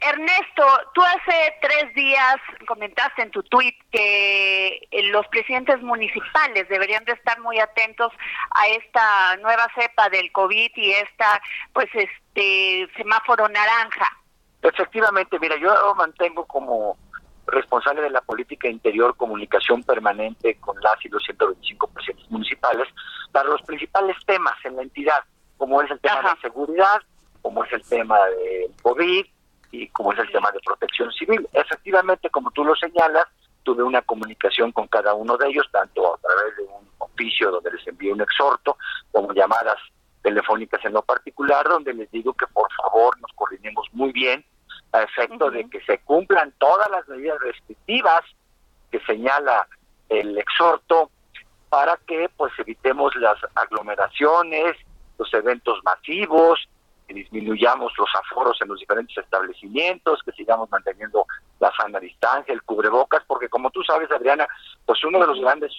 Ernesto, 0.00 0.66
tú 0.92 1.02
hace 1.02 1.54
tres 1.62 1.94
días 1.94 2.36
comentaste 2.66 3.22
en 3.22 3.30
tu 3.30 3.42
tweet 3.44 3.74
que 3.90 4.86
eh, 4.90 5.02
los 5.04 5.26
presidentes 5.28 5.80
municipales 5.82 6.68
deberían 6.68 7.04
de 7.04 7.12
estar 7.12 7.40
muy 7.40 7.58
atentos 7.58 8.12
a 8.50 8.68
esta 8.68 9.36
nueva 9.38 9.66
cepa 9.74 10.10
del 10.10 10.30
COVID 10.30 10.72
y 10.74 10.92
esta, 10.92 11.40
pues, 11.72 11.88
este 11.94 12.86
semáforo 12.96 13.48
naranja. 13.48 14.08
Efectivamente, 14.62 15.38
mira, 15.38 15.56
yo 15.56 15.94
mantengo 15.94 16.44
como 16.46 16.98
responsable 17.46 18.02
de 18.02 18.10
la 18.10 18.20
política 18.20 18.68
interior, 18.68 19.16
comunicación 19.16 19.82
permanente 19.82 20.56
con 20.60 20.76
las 20.80 21.04
y 21.04 21.08
los 21.08 21.22
125 21.24 21.86
presidentes 21.88 22.30
municipales 22.30 22.88
para 23.32 23.48
los 23.48 23.62
principales 23.62 24.16
temas 24.26 24.54
en 24.64 24.76
la 24.76 24.82
entidad, 24.82 25.22
como 25.56 25.82
es 25.82 25.90
el 25.90 26.00
tema 26.00 26.34
de 26.34 26.40
seguridad, 26.40 27.02
como 27.42 27.64
es 27.64 27.72
el 27.72 27.82
tema 27.82 28.18
del 28.26 28.72
COVID 28.82 29.26
y 29.70 29.88
como 29.88 30.12
es 30.12 30.18
el 30.18 30.30
tema 30.30 30.50
de 30.52 30.60
protección 30.64 31.12
civil. 31.12 31.48
Efectivamente, 31.52 32.30
como 32.30 32.50
tú 32.50 32.64
lo 32.64 32.74
señalas, 32.76 33.26
tuve 33.62 33.82
una 33.82 34.02
comunicación 34.02 34.72
con 34.72 34.86
cada 34.88 35.14
uno 35.14 35.36
de 35.36 35.48
ellos, 35.48 35.66
tanto 35.72 36.14
a 36.14 36.18
través 36.18 36.56
de 36.56 36.62
un 36.62 36.88
oficio 36.98 37.50
donde 37.50 37.72
les 37.72 37.86
envié 37.86 38.12
un 38.12 38.20
exhorto, 38.20 38.76
como 39.10 39.32
llamadas 39.32 39.76
telefónicas 40.22 40.84
en 40.84 40.94
lo 40.94 41.02
particular, 41.02 41.68
donde 41.68 41.92
les 41.92 42.10
digo 42.10 42.32
que 42.34 42.46
por 42.46 42.72
favor 42.72 43.20
nos 43.20 43.30
coordinemos 43.34 43.86
muy 43.92 44.12
bien 44.12 44.44
a 44.94 45.02
efecto 45.02 45.50
de 45.50 45.68
que 45.68 45.80
se 45.80 45.98
cumplan 45.98 46.54
todas 46.58 46.88
las 46.88 47.06
medidas 47.08 47.38
restrictivas 47.40 48.22
que 48.92 49.00
señala 49.00 49.66
el 50.08 50.38
exhorto 50.38 51.10
para 51.68 51.96
que 52.06 52.30
pues 52.36 52.52
evitemos 52.58 53.12
las 53.16 53.36
aglomeraciones, 53.56 54.76
los 55.18 55.34
eventos 55.34 55.80
masivos, 55.82 56.68
que 57.08 57.14
disminuyamos 57.14 57.92
los 57.98 58.08
aforos 58.14 58.56
en 58.62 58.68
los 58.68 58.78
diferentes 58.78 59.18
establecimientos, 59.18 60.22
que 60.24 60.30
sigamos 60.30 60.70
manteniendo 60.70 61.26
la 61.58 61.72
sana 61.76 61.98
distancia, 61.98 62.54
el 62.54 62.62
cubrebocas, 62.62 63.24
porque 63.26 63.48
como 63.48 63.70
tú 63.70 63.82
sabes, 63.82 64.08
Adriana, 64.12 64.46
pues 64.86 65.02
uno 65.02 65.18
de 65.18 65.26
los 65.26 65.40
grandes 65.40 65.72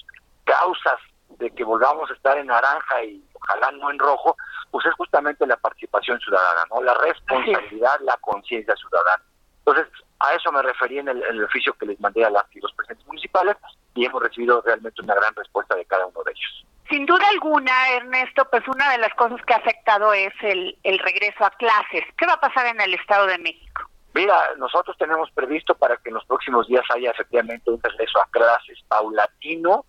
causas 0.43 0.99
de 1.39 1.51
que 1.51 1.63
volvamos 1.63 2.11
a 2.11 2.13
estar 2.13 2.37
en 2.37 2.47
naranja 2.47 3.01
y 3.05 3.23
ojalá 3.33 3.71
no 3.71 3.89
en 3.91 3.97
rojo, 3.97 4.35
pues 4.75 4.87
es 4.87 4.93
justamente 4.95 5.47
la 5.47 5.55
participación 5.55 6.19
ciudadana, 6.19 6.63
¿no? 6.69 6.83
La 6.83 6.93
responsabilidad, 6.95 7.97
la 8.01 8.17
conciencia 8.19 8.75
ciudadana. 8.75 9.23
Entonces, 9.59 9.87
a 10.19 10.33
eso 10.33 10.51
me 10.51 10.61
referí 10.61 10.99
en 10.99 11.07
el, 11.07 11.45
oficio 11.45 11.71
que 11.79 11.85
les 11.85 11.97
mandé 12.01 12.25
a 12.25 12.29
las 12.29 12.43
los 12.55 12.73
presidentes 12.73 13.07
municipales 13.07 13.55
y 13.93 14.03
hemos 14.03 14.21
recibido 14.21 14.61
realmente 14.65 15.01
una 15.01 15.15
gran 15.15 15.33
respuesta 15.33 15.75
de 15.75 15.85
cada 15.85 16.05
uno 16.07 16.21
de 16.25 16.31
ellos. 16.33 16.65
Sin 16.89 17.05
duda 17.05 17.23
alguna, 17.31 17.71
Ernesto, 17.93 18.45
pues 18.51 18.67
una 18.67 18.91
de 18.91 18.97
las 18.97 19.13
cosas 19.13 19.39
que 19.45 19.53
ha 19.53 19.57
afectado 19.59 20.11
es 20.11 20.33
el, 20.41 20.77
el 20.83 20.99
regreso 20.99 21.45
a 21.45 21.51
clases. 21.51 22.03
¿Qué 22.17 22.25
va 22.25 22.33
a 22.33 22.41
pasar 22.41 22.65
en 22.65 22.81
el 22.81 22.95
Estado 22.95 23.27
de 23.27 23.37
México? 23.37 23.81
Mira, 24.13 24.35
nosotros 24.57 24.97
tenemos 24.97 25.31
previsto 25.31 25.73
para 25.75 25.95
que 25.95 26.09
en 26.09 26.15
los 26.15 26.25
próximos 26.25 26.67
días 26.67 26.83
haya 26.93 27.11
efectivamente 27.11 27.71
un 27.71 27.81
regreso 27.81 28.21
a 28.21 28.27
clases 28.29 28.77
paulatino 28.89 29.85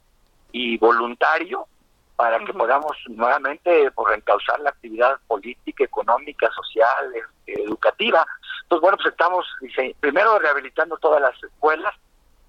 y 0.53 0.79
voluntario 0.79 1.67
para 2.17 2.39
que 2.41 2.53
podamos 2.53 2.97
nuevamente 3.09 3.91
pues, 3.93 4.17
encauzar 4.17 4.59
la 4.61 4.71
actividad 4.71 5.21
política, 5.29 5.85
económica, 5.85 6.51
social, 6.51 7.13
este, 7.15 7.63
educativa. 7.63 8.27
Entonces, 8.63 8.83
bueno, 8.83 8.97
pues 8.97 9.09
estamos 9.09 9.47
primero 10.01 10.39
rehabilitando 10.39 10.97
todas 10.97 11.21
las 11.21 11.43
escuelas, 11.43 11.95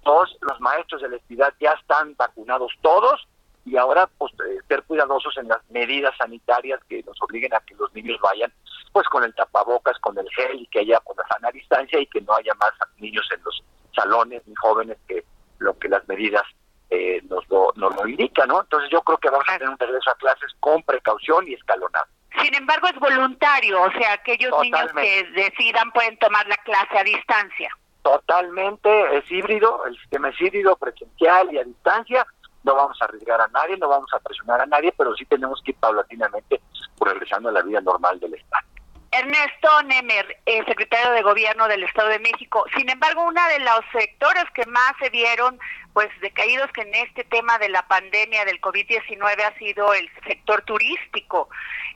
todos 0.02 0.36
los 0.40 0.58
maestros 0.60 1.02
de 1.02 1.10
la 1.10 1.16
entidad 1.16 1.52
ya 1.60 1.72
están 1.72 2.14
vacunados 2.16 2.72
todos. 2.80 3.26
Y 3.66 3.76
ahora 3.76 4.08
pues 4.16 4.32
eh, 4.48 4.60
ser 4.66 4.82
cuidadosos 4.84 5.36
en 5.36 5.48
las 5.48 5.60
medidas 5.68 6.16
sanitarias 6.16 6.80
que 6.88 7.02
nos 7.02 7.20
obliguen 7.20 7.52
a 7.52 7.60
que 7.60 7.74
los 7.74 7.92
niños 7.92 8.18
vayan 8.22 8.50
pues 8.92 9.06
con 9.08 9.22
el 9.24 9.34
tapabocas, 9.34 9.98
con 9.98 10.16
el 10.16 10.26
gel 10.30 10.62
y 10.62 10.66
que 10.68 10.80
haya 10.80 10.98
con 11.00 11.14
la 11.18 11.26
sana 11.28 11.50
distancia 11.50 12.00
y 12.00 12.06
que 12.06 12.22
no 12.22 12.32
haya 12.32 12.54
más 12.54 12.72
niños 12.96 13.28
en 13.34 13.42
los 13.44 13.62
salones 13.94 14.42
ni 14.46 14.54
jóvenes 14.54 14.96
que 15.06 15.22
lo 15.58 15.78
que 15.78 15.88
las 15.88 16.06
medidas 16.08 16.44
eh, 16.90 17.20
nos, 17.28 17.48
lo, 17.48 17.72
nos 17.76 17.94
lo 17.94 18.08
indican, 18.08 18.48
¿no? 18.48 18.60
Entonces 18.60 18.90
yo 18.90 19.02
creo 19.02 19.18
que 19.18 19.30
vamos 19.30 19.46
a 19.48 19.58
tener 19.58 19.68
un 19.68 19.78
regreso 19.78 20.10
a 20.10 20.14
clases 20.14 20.52
con 20.60 20.82
precaución 20.82 21.46
y 21.46 21.54
escalonado. 21.54 22.06
Sin 22.42 22.54
embargo, 22.54 22.88
es 22.88 22.98
voluntario, 22.98 23.82
o 23.82 23.90
sea, 23.92 24.12
aquellos 24.12 24.52
niños 24.62 24.92
que 24.92 25.24
decidan 25.34 25.90
pueden 25.92 26.16
tomar 26.18 26.46
la 26.46 26.56
clase 26.58 26.98
a 26.98 27.04
distancia. 27.04 27.70
Totalmente, 28.02 29.16
es 29.16 29.30
híbrido, 29.30 29.84
el 29.86 29.98
sistema 29.98 30.28
es 30.28 30.40
híbrido, 30.40 30.76
presencial 30.76 31.52
y 31.52 31.58
a 31.58 31.64
distancia, 31.64 32.26
no 32.62 32.74
vamos 32.74 32.96
a 33.00 33.06
arriesgar 33.06 33.40
a 33.40 33.48
nadie, 33.48 33.76
no 33.76 33.88
vamos 33.88 34.12
a 34.12 34.20
presionar 34.20 34.60
a 34.60 34.66
nadie, 34.66 34.92
pero 34.96 35.14
sí 35.14 35.24
tenemos 35.24 35.60
que 35.62 35.72
ir 35.72 35.76
paulatinamente 35.78 36.60
regresando 37.00 37.48
a 37.48 37.52
la 37.52 37.62
vida 37.62 37.80
normal 37.80 38.20
del 38.20 38.34
Estado. 38.34 38.66
Ernesto 39.10 39.82
Nemer, 39.84 40.36
eh, 40.44 40.62
secretario 40.66 41.12
de 41.12 41.22
Gobierno 41.22 41.66
del 41.66 41.82
Estado 41.84 42.08
de 42.08 42.18
México. 42.18 42.64
Sin 42.76 42.90
embargo, 42.90 43.24
uno 43.24 43.40
de 43.48 43.60
los 43.60 43.80
sectores 43.92 44.44
que 44.54 44.66
más 44.66 44.92
se 45.00 45.08
vieron 45.10 45.58
pues 45.94 46.08
decaídos 46.20 46.70
que 46.72 46.82
en 46.82 46.94
este 46.94 47.24
tema 47.24 47.58
de 47.58 47.70
la 47.70 47.86
pandemia 47.88 48.44
del 48.44 48.60
COVID-19 48.60 49.42
ha 49.42 49.58
sido 49.58 49.92
el 49.94 50.08
sector 50.26 50.62
turístico, 50.62 51.48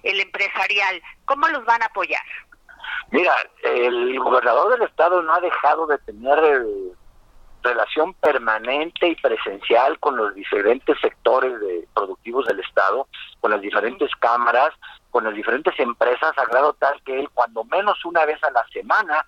el 0.02 0.18
empresarial. 0.20 1.00
¿Cómo 1.24 1.46
los 1.48 1.64
van 1.64 1.82
a 1.82 1.86
apoyar? 1.86 2.24
Mira, 3.10 3.32
el 3.62 4.18
gobernador 4.18 4.72
del 4.72 4.88
estado 4.88 5.22
no 5.22 5.34
ha 5.34 5.40
dejado 5.40 5.86
de 5.86 5.98
tener 5.98 6.38
eh, 6.42 6.92
relación 7.62 8.14
permanente 8.14 9.08
y 9.08 9.14
presencial 9.16 9.98
con 10.00 10.16
los 10.16 10.34
diferentes 10.34 10.98
sectores 11.00 11.58
de, 11.60 11.86
productivos 11.94 12.46
del 12.46 12.60
Estado, 12.60 13.06
con 13.40 13.50
las 13.50 13.60
diferentes 13.60 14.10
cámaras, 14.18 14.70
con 15.12 15.24
las 15.24 15.34
diferentes 15.34 15.78
empresas, 15.78 16.36
a 16.38 16.44
grado 16.46 16.72
tal 16.72 17.00
que 17.04 17.20
él 17.20 17.28
cuando 17.34 17.64
menos 17.64 18.02
una 18.06 18.24
vez 18.24 18.42
a 18.42 18.50
la 18.50 18.66
semana 18.72 19.24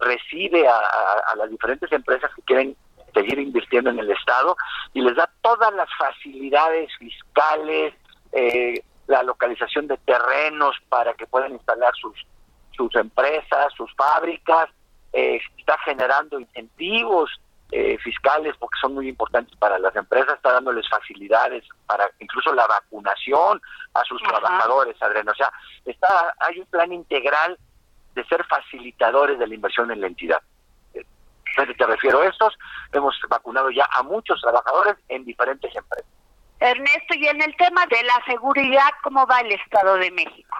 recibe 0.00 0.66
a, 0.68 1.34
las 1.36 1.48
diferentes 1.48 1.90
empresas 1.92 2.30
que 2.34 2.42
quieren 2.42 2.76
seguir 3.14 3.38
invirtiendo 3.38 3.90
en 3.90 4.00
el 4.00 4.10
Estado 4.10 4.56
y 4.92 5.00
les 5.00 5.14
da 5.14 5.30
todas 5.40 5.72
las 5.74 5.88
facilidades 5.96 6.90
fiscales, 6.98 7.94
eh, 8.32 8.82
la 9.06 9.22
localización 9.22 9.86
de 9.86 9.96
terrenos 9.98 10.76
para 10.88 11.14
que 11.14 11.26
puedan 11.26 11.52
instalar 11.52 11.94
sus, 11.94 12.14
sus 12.72 12.94
empresas, 12.96 13.72
sus 13.76 13.94
fábricas, 13.94 14.68
eh, 15.12 15.40
está 15.56 15.78
generando 15.84 16.40
incentivos 16.40 17.30
eh, 17.70 17.98
fiscales 17.98 18.56
porque 18.58 18.78
son 18.80 18.94
muy 18.94 19.08
importantes 19.08 19.54
para 19.58 19.78
las 19.78 19.94
empresas, 19.94 20.36
está 20.36 20.52
dándoles 20.52 20.88
facilidades 20.88 21.64
para 21.86 22.10
incluso 22.18 22.52
la 22.54 22.66
vacunación 22.66 23.60
a 24.00 24.04
sus 24.04 24.22
trabajadadores, 24.22 25.00
Adriana. 25.00 25.32
O 25.32 25.34
sea, 25.34 25.52
está, 25.84 26.34
hay 26.40 26.60
un 26.60 26.66
plan 26.66 26.92
integral 26.92 27.58
de 28.14 28.24
ser 28.24 28.44
facilitadores 28.44 29.38
de 29.38 29.46
la 29.46 29.54
inversión 29.54 29.90
en 29.90 30.00
la 30.00 30.06
entidad. 30.06 30.42
Entonces 30.94 31.76
te 31.76 31.86
refiero 31.86 32.20
a 32.20 32.26
estos, 32.26 32.56
hemos 32.92 33.16
vacunado 33.28 33.70
ya 33.70 33.88
a 33.92 34.02
muchos 34.02 34.40
trabajadores 34.40 34.96
en 35.08 35.24
diferentes 35.24 35.74
empresas. 35.74 36.10
Ernesto, 36.60 37.14
y 37.14 37.26
en 37.26 37.40
el 37.42 37.56
tema 37.56 37.86
de 37.86 38.02
la 38.02 38.24
seguridad, 38.26 38.90
¿cómo 39.02 39.26
va 39.26 39.40
el 39.40 39.52
Estado 39.52 39.94
de 39.96 40.10
México? 40.10 40.56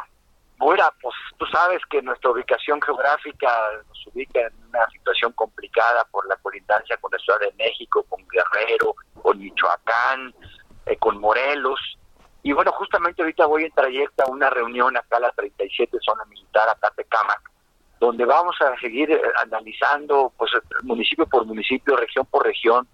Bueno, 0.59 0.85
pues 1.01 1.15
tú 1.39 1.47
sabes 1.47 1.81
que 1.89 2.03
nuestra 2.03 2.31
ubicación 2.31 2.81
geográfica 2.83 3.49
nos 3.87 4.07
ubica 4.09 4.41
en 4.41 4.53
una 4.69 4.87
situación 4.91 5.33
complicada 5.33 6.05
por 6.11 6.27
la 6.27 6.37
colindancia 6.37 6.97
con 6.97 7.13
la 7.13 7.19
Ciudad 7.19 7.39
de 7.41 7.53
México, 7.57 8.05
con 8.09 8.27
Guerrero, 8.29 8.95
con 9.23 9.39
Michoacán, 9.39 10.35
eh, 10.87 10.97
con 10.97 11.19
Morelos. 11.21 11.81
Y 12.43 12.53
bueno, 12.53 12.73
justamente 12.73 13.23
ahorita 13.23 13.47
voy 13.47 13.65
en 13.65 13.73
trayecto 13.73 14.25
a 14.25 14.31
una 14.31 14.51
reunión 14.51 14.97
acá 14.97 15.17
a 15.17 15.21
la 15.21 15.31
37 15.33 15.99
Zona 16.01 16.25
Militar, 16.27 16.69
acá 16.69 16.93
Tecámac, 16.97 17.51
donde 18.01 18.25
vamos 18.25 18.57
a 18.61 18.79
seguir 18.79 19.11
eh, 19.11 19.21
analizando 19.43 20.33
pues 20.37 20.53
municipio 20.83 21.27
por 21.27 21.45
municipio, 21.45 21.97
región 21.97 22.27
por 22.27 22.45
región, 22.45 22.89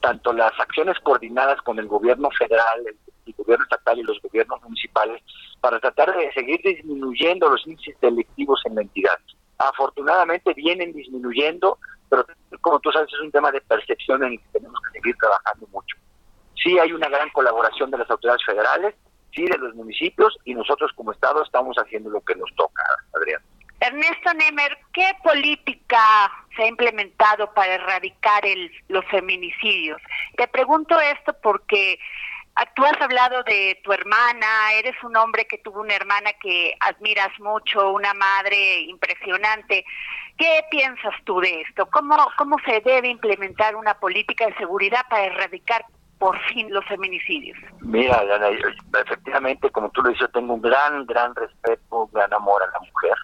tanto 0.00 0.32
las 0.32 0.52
acciones 0.60 0.98
coordinadas 1.00 1.60
con 1.62 1.78
el 1.78 1.86
gobierno 1.86 2.28
federal, 2.30 2.86
el 2.86 2.96
el 3.26 3.34
gobierno 3.34 3.64
estatal 3.64 3.98
y 3.98 4.02
los 4.02 4.20
gobiernos 4.20 4.62
municipales 4.62 5.22
para 5.60 5.80
tratar 5.80 6.14
de 6.16 6.32
seguir 6.32 6.60
disminuyendo 6.62 7.48
los 7.48 7.66
índices 7.66 7.96
delictivos 8.00 8.60
en 8.66 8.74
la 8.74 8.82
entidad. 8.82 9.18
Afortunadamente 9.58 10.52
vienen 10.54 10.92
disminuyendo, 10.92 11.78
pero 12.08 12.26
como 12.60 12.80
tú 12.80 12.90
sabes 12.92 13.12
es 13.12 13.20
un 13.20 13.32
tema 13.32 13.50
de 13.50 13.60
percepción 13.62 14.22
en 14.24 14.32
el 14.32 14.38
que 14.38 14.58
tenemos 14.58 14.78
que 14.80 15.00
seguir 15.00 15.16
trabajando 15.16 15.66
mucho. 15.72 15.96
Sí 16.64 16.78
hay 16.78 16.92
una 16.92 17.08
gran 17.08 17.28
colaboración 17.30 17.90
de 17.90 17.98
las 17.98 18.10
autoridades 18.10 18.44
federales, 18.44 18.94
sí 19.34 19.44
de 19.44 19.58
los 19.58 19.74
municipios 19.74 20.36
y 20.44 20.54
nosotros 20.54 20.90
como 20.94 21.12
Estado 21.12 21.42
estamos 21.44 21.76
haciendo 21.76 22.10
lo 22.10 22.20
que 22.22 22.34
nos 22.34 22.50
toca, 22.56 22.82
Adrián. 23.14 23.42
Ernesto 23.80 24.32
Nemer, 24.32 24.78
¿qué 24.94 25.12
política 25.22 26.32
se 26.56 26.62
ha 26.62 26.66
implementado 26.66 27.52
para 27.52 27.74
erradicar 27.74 28.46
el, 28.46 28.72
los 28.88 29.04
feminicidios? 29.10 30.00
Te 30.38 30.48
pregunto 30.48 30.98
esto 30.98 31.36
porque 31.42 31.98
Tú 32.76 32.84
has 32.84 33.00
hablado 33.00 33.42
de 33.42 33.80
tu 33.82 33.92
hermana, 33.92 34.72
eres 34.74 34.94
un 35.02 35.16
hombre 35.16 35.44
que 35.46 35.58
tuvo 35.58 35.80
una 35.80 35.94
hermana 35.94 36.32
que 36.40 36.74
admiras 36.80 37.30
mucho, 37.40 37.90
una 37.90 38.14
madre 38.14 38.80
impresionante. 38.82 39.84
¿Qué 40.38 40.64
piensas 40.70 41.14
tú 41.24 41.40
de 41.40 41.62
esto? 41.62 41.86
¿Cómo, 41.90 42.16
cómo 42.38 42.56
se 42.64 42.80
debe 42.80 43.08
implementar 43.08 43.74
una 43.74 43.94
política 43.94 44.46
de 44.46 44.54
seguridad 44.54 45.04
para 45.10 45.24
erradicar 45.24 45.84
por 46.24 46.40
fin 46.44 46.72
los 46.72 46.82
feminicidios? 46.86 47.58
Mira, 47.82 48.24
efectivamente, 49.04 49.68
como 49.70 49.90
tú 49.90 50.00
lo 50.00 50.08
dices, 50.08 50.26
tengo 50.32 50.54
un 50.54 50.62
gran, 50.62 51.04
gran 51.04 51.34
respeto, 51.34 52.04
un 52.04 52.10
gran 52.12 52.32
amor 52.32 52.62
a 52.62 52.70
la 52.70 52.80
mujer, 52.80 53.14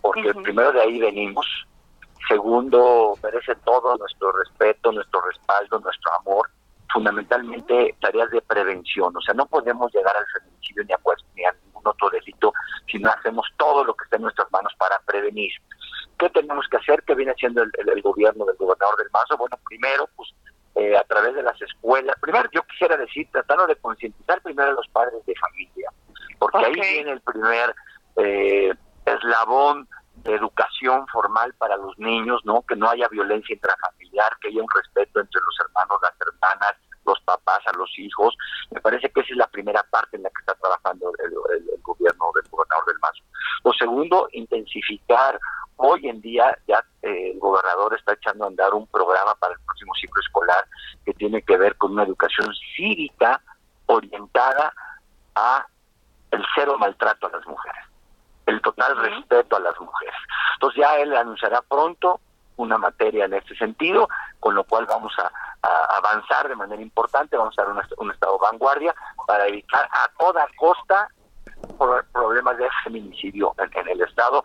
porque 0.00 0.32
primero 0.34 0.70
de 0.70 0.82
ahí 0.82 1.00
venimos. 1.00 1.44
Segundo, 2.28 3.18
merece 3.24 3.56
todo 3.64 3.96
nuestro 3.96 4.30
respeto, 4.30 4.92
nuestro 4.92 5.20
respaldo, 5.22 5.80
nuestro 5.80 6.14
amor 6.20 6.48
fundamentalmente 6.92 7.96
tareas 8.00 8.30
de 8.30 8.40
prevención. 8.42 9.16
O 9.16 9.20
sea, 9.20 9.34
no 9.34 9.46
podemos 9.46 9.92
llegar 9.92 10.14
al 10.16 10.26
feminicidio 10.40 10.84
ni 10.84 10.92
a, 10.92 10.98
pues, 10.98 11.18
ni 11.34 11.44
a 11.44 11.52
ningún 11.64 11.88
otro 11.88 12.08
delito 12.10 12.52
si 12.86 12.98
no 12.98 13.10
hacemos 13.10 13.46
todo 13.56 13.82
lo 13.82 13.94
que 13.94 14.04
está 14.04 14.16
en 14.16 14.22
nuestras 14.22 14.50
manos 14.52 14.72
para 14.78 15.00
prevenir. 15.00 15.50
¿Qué 16.18 16.30
tenemos 16.30 16.68
que 16.68 16.76
hacer? 16.76 17.02
¿Qué 17.02 17.16
viene 17.16 17.32
haciendo 17.32 17.62
el, 17.62 18.02
gobierno 18.02 18.44
del 18.44 18.56
gobernador 18.56 18.96
del 18.96 19.10
Mazo? 19.12 19.36
Bueno, 19.36 19.58
primero, 19.66 20.08
pues 20.14 20.28
eh, 20.78 20.96
a 20.96 21.02
través 21.02 21.34
de 21.34 21.42
las 21.42 21.60
escuelas. 21.60 22.14
Primero, 22.20 22.48
yo 22.52 22.62
quisiera 22.62 22.96
decir, 22.96 23.28
tratando 23.32 23.66
de 23.66 23.74
concientizar 23.76 24.40
primero 24.42 24.70
a 24.70 24.74
los 24.74 24.86
padres 24.88 25.26
de 25.26 25.34
familia, 25.34 25.90
porque 26.38 26.58
ahí 26.58 26.74
viene 26.74 27.10
el 27.10 27.20
primer 27.20 27.74
eh, 28.16 28.72
eslabón 29.04 29.88
educación 30.24 31.06
formal 31.08 31.52
para 31.54 31.76
los 31.76 31.98
niños, 32.28 32.40
¿no? 32.44 32.62
Que 32.62 32.76
no 32.76 32.88
haya 32.88 33.08
violencia 33.08 33.54
intrafamiliar, 33.54 34.36
que 34.40 34.48
haya 34.48 34.62
un 34.62 34.70
respeto 34.74 35.20
entre 35.20 35.40
los 35.40 35.56
hermanos, 35.60 35.98
las 36.02 36.14
hermanas, 36.20 36.74
los 37.06 37.20
papás 37.22 37.60
a 37.66 37.76
los 37.76 37.90
hijos. 37.98 38.36
Me 38.70 38.80
parece 38.80 39.10
que 39.10 39.20
esa 39.20 39.30
es 39.30 39.36
la 39.36 39.46
primera 39.46 39.82
parte 39.90 40.16
en 40.16 40.22
la 40.22 40.30
que 40.30 40.40
está 40.40 40.54
trabajando 40.54 41.12
el, 41.24 41.32
gobierno 41.82 42.30
del 42.34 42.50
gobernador 42.50 42.86
del 42.86 42.98
Mazo. 43.00 43.24
Lo 43.64 43.72
segundo, 43.72 44.28
intensificar. 44.32 45.38
Hoy 45.76 46.08
en 46.08 46.20
día 46.20 46.56
ya 46.66 46.84
eh, 47.02 47.30
el 47.32 47.38
gobernador 47.38 47.94
está 47.96 48.12
echando 48.12 48.44
a 48.44 48.48
andar 48.48 48.74
un 48.74 48.86
programa 48.88 49.34
para 49.36 49.54
el 49.54 49.60
próximo 49.60 49.94
ciclo 49.94 50.20
escolar 50.20 50.64
que 51.04 51.14
tiene 51.14 51.40
que 51.42 51.56
ver 51.56 51.76
con 51.76 51.92
una 51.92 52.02
educación 52.02 52.52
cívica 52.76 53.40
orientada 53.86 54.72
a 55.36 55.64
el 56.32 56.44
cero 56.54 56.76
maltrato 56.78 57.28
a 57.28 57.30
las 57.30 57.46
mujeres 57.46 57.88
el 58.48 58.62
total 58.62 58.96
respeto 58.96 59.56
a 59.56 59.60
las 59.60 59.78
mujeres. 59.78 60.14
Entonces 60.54 60.80
ya 60.80 60.96
él 60.96 61.14
anunciará 61.14 61.60
pronto 61.62 62.20
una 62.56 62.78
materia 62.78 63.26
en 63.26 63.34
este 63.34 63.54
sentido, 63.56 64.08
con 64.40 64.54
lo 64.54 64.64
cual 64.64 64.86
vamos 64.86 65.12
a, 65.18 65.30
avanzar 65.98 66.48
de 66.48 66.54
manera 66.54 66.80
importante, 66.80 67.36
vamos 67.36 67.54
a 67.58 67.62
dar 67.62 67.72
un, 67.98 68.10
estado 68.10 68.32
de 68.34 68.46
vanguardia 68.50 68.94
para 69.26 69.46
evitar 69.46 69.88
a 69.90 70.08
toda 70.18 70.46
costa 70.56 71.08
problemas 72.12 72.56
de 72.56 72.68
feminicidio 72.84 73.54
en, 73.58 73.88
el 73.88 74.00
Estado, 74.00 74.42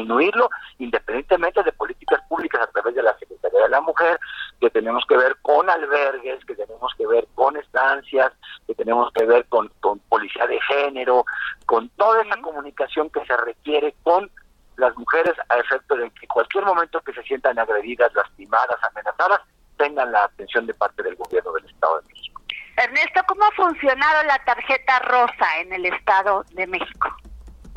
disminuirlo 0.00 0.50
independientemente 0.78 1.62
de 1.62 1.72
políticas 1.72 2.20
públicas 2.28 2.62
a 2.62 2.66
través 2.68 2.94
de 2.94 3.02
la 3.02 3.16
Secretaría 3.18 3.62
de 3.62 3.68
la 3.68 3.80
Mujer, 3.80 4.18
que 4.60 4.70
tenemos 4.70 5.04
que 5.06 5.16
ver 5.16 5.36
con 5.42 5.68
albergues, 5.68 6.44
que 6.44 6.54
tenemos 6.54 6.92
que 6.96 7.06
ver 7.06 7.26
con 7.34 7.56
estancias, 7.56 8.32
que 8.66 8.74
tenemos 8.74 9.12
que 9.12 9.24
ver 9.24 9.44
con, 9.46 9.68
con 9.80 9.98
policía 10.00 10.46
de 10.46 10.60
género, 10.62 11.24
con 11.66 11.88
toda 11.90 12.22
esa 12.22 12.40
comunicación 12.40 13.10
que 13.10 13.24
se 13.26 13.36
requiere 13.36 13.94
con 14.02 14.30
las 14.76 14.96
mujeres 14.96 15.34
a 15.48 15.58
efecto 15.58 15.94
de 15.96 16.10
que 16.10 16.26
cualquier 16.26 16.64
momento 16.64 17.00
que 17.00 17.12
se 17.12 17.22
sientan 17.22 17.58
agredidas, 17.58 18.12
lastimadas, 18.14 18.76
amenazadas, 18.82 19.40
tengan 19.76 20.10
la 20.12 20.24
atención 20.24 20.66
de 20.66 20.74
parte 20.74 21.02
del 21.02 21.16
gobierno 21.16 21.52
del 21.52 21.66
Estado 21.66 22.00
de 22.00 22.08
México. 22.08 22.42
Ernesto, 22.76 23.20
¿cómo 23.28 23.44
ha 23.44 23.50
funcionado 23.52 24.22
la 24.24 24.38
tarjeta 24.44 25.00
rosa 25.00 25.60
en 25.60 25.72
el 25.74 25.86
Estado 25.86 26.44
de 26.52 26.66
México? 26.66 27.14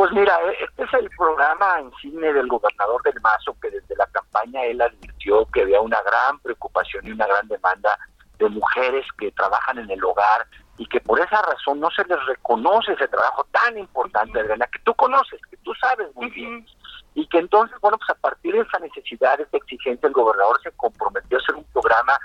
Pues 0.04 0.12
mira, 0.12 0.38
e, 0.50 0.66
este 0.66 0.84
es 0.84 0.94
el 0.96 1.10
programa 1.12 1.80
insigne 1.80 2.34
del 2.34 2.50
gobernador 2.50 3.02
del 3.04 3.22
Mazo, 3.22 3.56
que 3.62 3.72
desde 3.72 3.96
la 3.96 4.06
campaña 4.08 4.62
él 4.66 4.82
advirtió 4.82 5.46
que 5.46 5.62
había 5.62 5.80
una 5.80 6.02
gran 6.02 6.40
preocupación 6.40 7.08
y 7.08 7.12
una 7.12 7.26
gran 7.26 7.48
demanda 7.48 7.98
de 8.38 8.50
mujeres 8.50 9.06
que 9.18 9.32
trabajan 9.32 9.78
en 9.80 9.90
el 9.90 10.04
hogar 10.04 10.46
y 10.78 10.86
que 10.88 11.00
por 11.00 11.22
esa 11.22 11.42
razón 11.44 11.80
no 11.80 11.90
se 11.92 12.04
les 12.04 12.18
reconoce 12.26 12.92
ese 12.92 13.08
trabajo 13.08 13.46
tan 13.52 13.78
importante, 13.78 14.42
Adriana, 14.42 14.68
que 14.68 14.80
tú 14.80 14.94
conoces, 14.94 15.40
que 15.50 15.56
tú 15.64 15.72
sabes 15.76 16.14
muy 16.16 16.30
bien. 16.32 16.66
Y 17.16 17.26
que 17.28 17.38
entonces, 17.38 17.78
bueno, 17.80 17.98
pues 17.98 18.10
a 18.10 18.16
partir 18.16 18.56
de 18.56 18.60
esa 18.60 18.80
necesidad, 18.80 19.38
de 19.38 19.44
esa 19.44 19.56
exigencia, 19.56 20.08
el 20.08 20.14
gobernador 20.14 20.60
se 20.64 20.72
comprometió 20.72 21.38
a 21.38 21.42
hacer 21.42 21.56
un 21.56 21.64
programa 21.72 22.20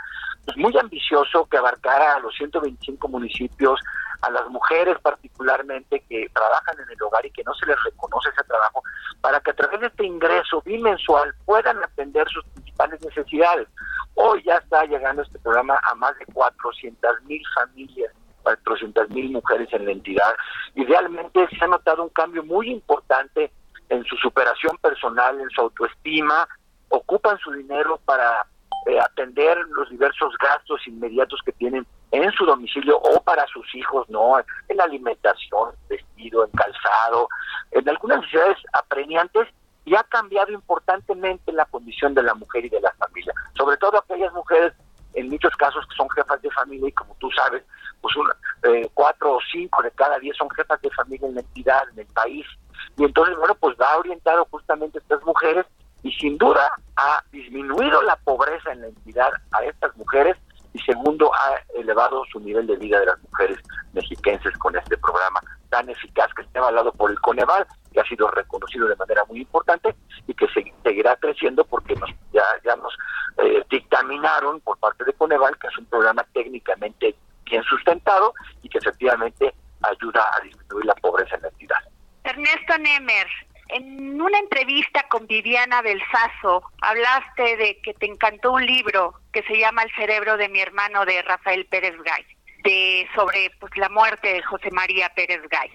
pues, 0.45 0.57
muy 0.57 0.77
ambicioso 0.77 1.47
que 1.47 1.59
abarcara 1.59 2.15
a 2.15 2.19
los 2.19 2.35
125 2.35 3.07
municipios, 3.07 3.79
a 4.23 4.31
las 4.31 4.49
mujeres 4.49 4.99
particularmente 5.01 6.01
que 6.09 6.29
trabajan 6.33 6.81
en 6.81 6.91
el 6.91 7.03
hogar 7.03 7.25
y 7.25 7.31
que 7.31 7.45
no 7.45 7.55
se 7.55 7.67
les 7.67 7.83
reconoce 7.85 8.29
ese 8.31 8.45
trabajo, 8.45 8.83
para 9.21 9.41
que 9.41 9.51
a 9.51 9.55
través 9.55 9.81
de 9.81 9.87
este 9.87 10.05
ingreso 10.05 10.63
bimensual 10.63 11.35
puedan 11.45 11.83
atender 11.83 12.29
sus 12.29 12.45
principales 12.47 13.01
necesidades. 13.05 13.69
Hoy 14.15 14.43
ya 14.45 14.57
está 14.57 14.85
llegando 14.85 15.23
este 15.23 15.39
programa 15.39 15.81
a 15.91 15.95
más 15.95 16.19
de 16.19 16.27
400 16.27 17.23
mil 17.25 17.43
familias 17.55 18.13
400 18.43 19.11
mil 19.11 19.31
mujeres 19.31 19.69
en 19.73 19.85
la 19.85 19.93
entidad 19.93 20.35
y 20.75 20.85
realmente 20.85 21.47
se 21.49 21.65
ha 21.65 21.69
notado 21.69 22.03
un 22.03 22.09
cambio 22.11 22.43
muy 22.43 22.71
importante 22.71 23.53
en 23.89 24.05
su 24.05 24.17
superación 24.17 24.77
personal, 24.79 25.41
en 25.41 25.51
su 25.51 25.63
autoestima, 25.63 26.49
ocupan 26.89 27.39
su 27.39 27.53
dinero 27.53 28.01
para 28.05 28.47
eh, 28.87 28.99
atender 29.01 29.59
los 29.69 29.91
diversos 29.91 30.35
gastos 30.39 30.87
inmediatos 30.87 31.41
que 31.45 31.53
tienen 31.53 31.87
en 32.11 32.31
su 32.33 32.45
domicilio 32.47 32.99
o 32.99 33.23
para 33.23 33.47
sus 33.47 33.75
hijos, 33.75 34.09
¿no? 34.09 34.39
En 34.69 34.81
alimentación, 34.81 35.71
vestido, 35.89 36.45
en 36.45 36.51
calzado, 36.53 37.29
en 37.71 37.89
algunas 37.89 38.21
necesidades 38.21 38.59
apremiantes 38.73 39.49
y 39.85 39.95
ha 39.95 40.03
cambiado 40.05 40.53
importantemente 40.53 41.53
la 41.53 41.65
condición 41.67 42.15
de 42.15 42.23
la 42.23 42.35
mujer 42.35 42.65
y 42.65 42.69
de 42.69 42.81
la 42.81 42.93
familia, 42.95 43.33
sobre 43.57 43.77
todo 43.79 43.99
aquellas 43.99 44.33
mujeres 44.33 44.73
en 45.15 45.29
muchos 45.29 45.55
casos 45.57 45.87
que 45.89 45.97
son 45.97 46.09
jefas 46.11 46.41
de 46.43 46.51
familia 46.51 46.89
y 46.89 46.93
como 46.93 47.15
tú 47.19 47.31
sabes, 47.33 47.63
pues 48.01 48.15
una, 48.17 48.35
eh, 48.65 48.89
cuatro 48.95 49.37
o 49.37 49.39
cinco 49.51 49.83
de 49.83 49.91
cada 49.93 50.19
diez 50.19 50.37
son 50.37 50.51
jefas 50.51 50.81
de 50.83 50.91
familia 50.91 51.29
en 51.29 51.35
la 51.37 51.41
entidad, 51.41 51.89
en 51.93 52.01
el 52.01 52.07
país. 52.07 52.47
Y 52.97 53.05
entonces, 53.05 53.37
bueno, 53.37 53.55
pues 53.55 53.77
va 53.81 53.97
orientado 53.97 54.47
justamente 54.51 54.99
a 54.99 55.01
estas 55.01 55.23
mujeres 55.25 55.67
y 56.03 56.13
sin 56.13 56.39
duda 56.39 56.71
ha 56.97 57.23
disminuido 57.33 58.03
la 58.03 58.17
pobreza 58.17 58.73
en 58.73 58.83
la 58.83 58.87
entidad 58.89 59.33
a 59.53 59.65
estas 59.65 59.97
mujeres 59.97 60.37
y 60.79 60.83
segundo 60.83 61.31
ha 61.35 61.61
elevado 61.75 62.25
su 62.31 62.41
nivel 62.41 62.67
de 62.67 62.77
vida 62.77 63.01
de 63.01 63.07
las 63.07 63.23
mujeres 63.23 63.59
mexiquenses 63.93 64.57
con 64.59 64.77
este 64.77 64.97
programa 64.99 65.41
tan 65.71 65.89
eficaz 65.91 66.33
que 66.35 66.43
está 66.43 66.61
avalado 66.61 66.93
por 66.93 67.11
el 67.11 67.21
Coneval, 67.21 67.67
que 67.93 68.01
ha 68.01 68.05
sido 68.05 68.31
reconocido 68.31 68.89
de 68.89 68.97
manera 68.97 69.25
muy 69.29 69.41
importante 69.41 69.95
y 70.27 70.35
que 70.35 70.47
seguirá 70.83 71.17
creciendo 71.17 71.65
porque 71.65 71.95
nos, 71.97 72.11
ya, 72.33 72.45
ya 72.65 72.77
nos 72.77 72.97
eh, 73.39 73.65
dictaminaron 73.71 74.61
por 74.61 74.79
parte 74.79 75.05
de 75.05 75.13
Coneval 75.15 75.59
que 75.59 75.67
es 75.67 75.79
un 75.79 75.87
programa 75.87 76.25
técnicamente 76.33 77.15
bien 77.45 77.63
sustentado 77.65 78.33
y 78.63 78.69
que 78.69 78.79
efectivamente 78.79 79.53
ayuda 79.83 80.25
a 80.37 80.41
disminuir 80.43 80.87
la 80.87 80.95
pobreza 80.95 81.37
en 81.37 81.43
la 81.43 81.49
entidad. 81.49 81.79
Ernesto 82.25 82.79
Nemer, 82.79 83.27
en 83.69 84.21
una 84.21 84.39
entrevista 84.39 85.05
con 85.09 85.27
Viviana 85.27 85.83
Belsazo, 85.83 86.63
hablaste 86.81 87.57
de 87.57 87.81
que 87.83 87.95
te 87.95 88.07
encantó 88.07 88.53
un 88.53 88.65
libro 88.65 89.15
que 89.33 89.43
se 89.43 89.59
llama 89.59 89.83
El 89.83 89.95
cerebro 89.95 90.37
de 90.37 90.49
mi 90.49 90.61
hermano 90.61 91.05
de 91.05 91.23
Rafael 91.23 91.67
Pérez 91.67 91.95
Gay, 92.03 92.25
de 92.65 93.09
sobre 93.15 93.51
pues 93.61 93.77
la 93.77 93.89
muerte 93.89 94.33
de 94.33 94.43
José 94.43 94.71
María 94.71 95.09
Pérez 95.11 95.43
Gay 95.51 95.71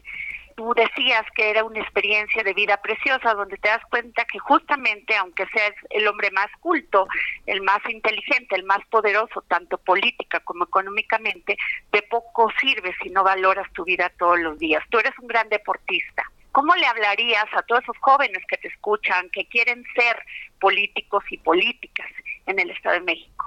tú 0.55 0.73
decías 0.75 1.23
que 1.35 1.49
era 1.49 1.63
una 1.63 1.79
experiencia 1.79 2.43
de 2.43 2.53
vida 2.53 2.77
preciosa, 2.77 3.33
donde 3.33 3.57
te 3.57 3.69
das 3.69 3.81
cuenta 3.89 4.25
que 4.25 4.39
justamente, 4.39 5.15
aunque 5.15 5.45
seas 5.47 5.73
el 5.89 6.07
hombre 6.07 6.31
más 6.31 6.49
culto, 6.59 7.07
el 7.45 7.61
más 7.61 7.79
inteligente, 7.89 8.55
el 8.55 8.63
más 8.63 8.79
poderoso, 8.89 9.43
tanto 9.47 9.77
política 9.77 10.39
como 10.41 10.65
económicamente, 10.65 11.57
de 11.91 12.01
poco 12.03 12.51
sirve 12.59 12.95
si 13.01 13.09
no 13.09 13.23
valoras 13.23 13.71
tu 13.73 13.83
vida 13.83 14.11
todos 14.17 14.39
los 14.39 14.57
días. 14.59 14.83
Tú 14.89 14.99
eres 14.99 15.17
un 15.19 15.27
gran 15.27 15.49
deportista. 15.49 16.23
¿Cómo 16.53 16.75
le 16.75 16.85
hablarías 16.85 17.47
a 17.57 17.63
todos 17.63 17.81
esos 17.81 17.97
jóvenes 17.97 18.37
que 18.47 18.57
te 18.57 18.67
escuchan, 18.67 19.27
que 19.31 19.47
quieren 19.47 19.83
ser 19.95 20.15
políticos 20.61 21.23
y 21.31 21.39
políticas 21.39 22.05
en 22.45 22.59
el 22.59 22.69
Estado 22.69 22.93
de 22.93 23.01
México? 23.01 23.45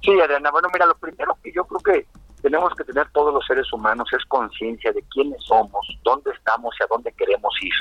Sí, 0.00 0.18
Adriana, 0.18 0.50
bueno, 0.50 0.68
mira, 0.72 0.86
lo 0.86 0.96
primero 0.96 1.36
que 1.42 1.52
yo 1.52 1.66
creo 1.66 1.80
que 1.80 2.06
tenemos 2.40 2.72
que 2.74 2.84
tener 2.84 3.10
todos 3.10 3.34
los 3.34 3.46
seres 3.46 3.70
humanos 3.74 4.08
es 4.10 4.24
conciencia 4.24 4.90
de 4.92 5.02
quiénes 5.12 5.42
somos, 5.44 5.86
dónde 6.02 6.30
estamos 6.30 6.74
y 6.80 6.82
a 6.82 6.86
dónde 6.86 7.12
queremos 7.12 7.52
ir. 7.60 7.74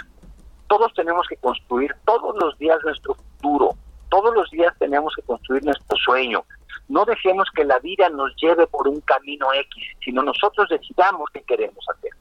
Todos 0.68 0.94
tenemos 0.94 1.26
que 1.30 1.38
construir 1.38 1.96
todos 2.04 2.36
los 2.36 2.58
días 2.58 2.78
nuestro 2.84 3.16
futuro, 3.16 3.78
todos 4.10 4.36
los 4.36 4.52
días 4.52 4.74
tenemos 4.78 5.16
que 5.16 5.22
construir 5.22 5.64
nuestro 5.64 5.98
sueño. 6.00 6.44
No 6.90 7.06
dejemos 7.06 7.48
que 7.56 7.64
la 7.64 7.80
vida 7.80 8.10
nos 8.10 8.36
lleve 8.36 8.68
por 8.68 8.90
un 8.90 9.00
camino 9.00 9.54
X, 9.54 9.86
sino 10.04 10.22
nosotros 10.22 10.68
decidamos 10.68 11.30
qué 11.34 11.42
queremos 11.44 11.86
hacer. 11.96 12.12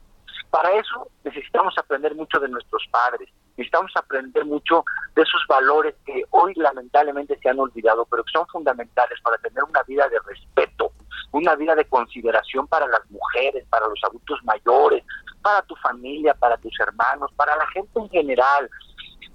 Para 0.55 0.71
eso 0.71 1.09
necesitamos 1.25 1.77
aprender 1.77 2.15
mucho 2.15 2.39
de 2.39 2.47
nuestros 2.47 2.81
padres, 2.89 3.27
necesitamos 3.57 3.91
aprender 3.93 4.45
mucho 4.45 4.85
de 5.13 5.21
esos 5.23 5.45
valores 5.49 5.95
que 6.05 6.23
hoy 6.29 6.53
lamentablemente 6.55 7.37
se 7.43 7.49
han 7.49 7.59
olvidado, 7.59 8.05
pero 8.05 8.23
que 8.23 8.31
son 8.31 8.47
fundamentales 8.47 9.19
para 9.21 9.37
tener 9.39 9.61
una 9.65 9.83
vida 9.83 10.07
de 10.07 10.17
respeto, 10.19 10.93
una 11.33 11.57
vida 11.57 11.75
de 11.75 11.83
consideración 11.83 12.67
para 12.67 12.87
las 12.87 13.01
mujeres, 13.11 13.67
para 13.69 13.85
los 13.89 13.99
adultos 14.05 14.39
mayores, 14.45 15.03
para 15.41 15.61
tu 15.63 15.75
familia, 15.75 16.33
para 16.33 16.55
tus 16.55 16.79
hermanos, 16.79 17.29
para 17.35 17.57
la 17.57 17.67
gente 17.71 17.99
en 17.99 18.09
general. 18.09 18.69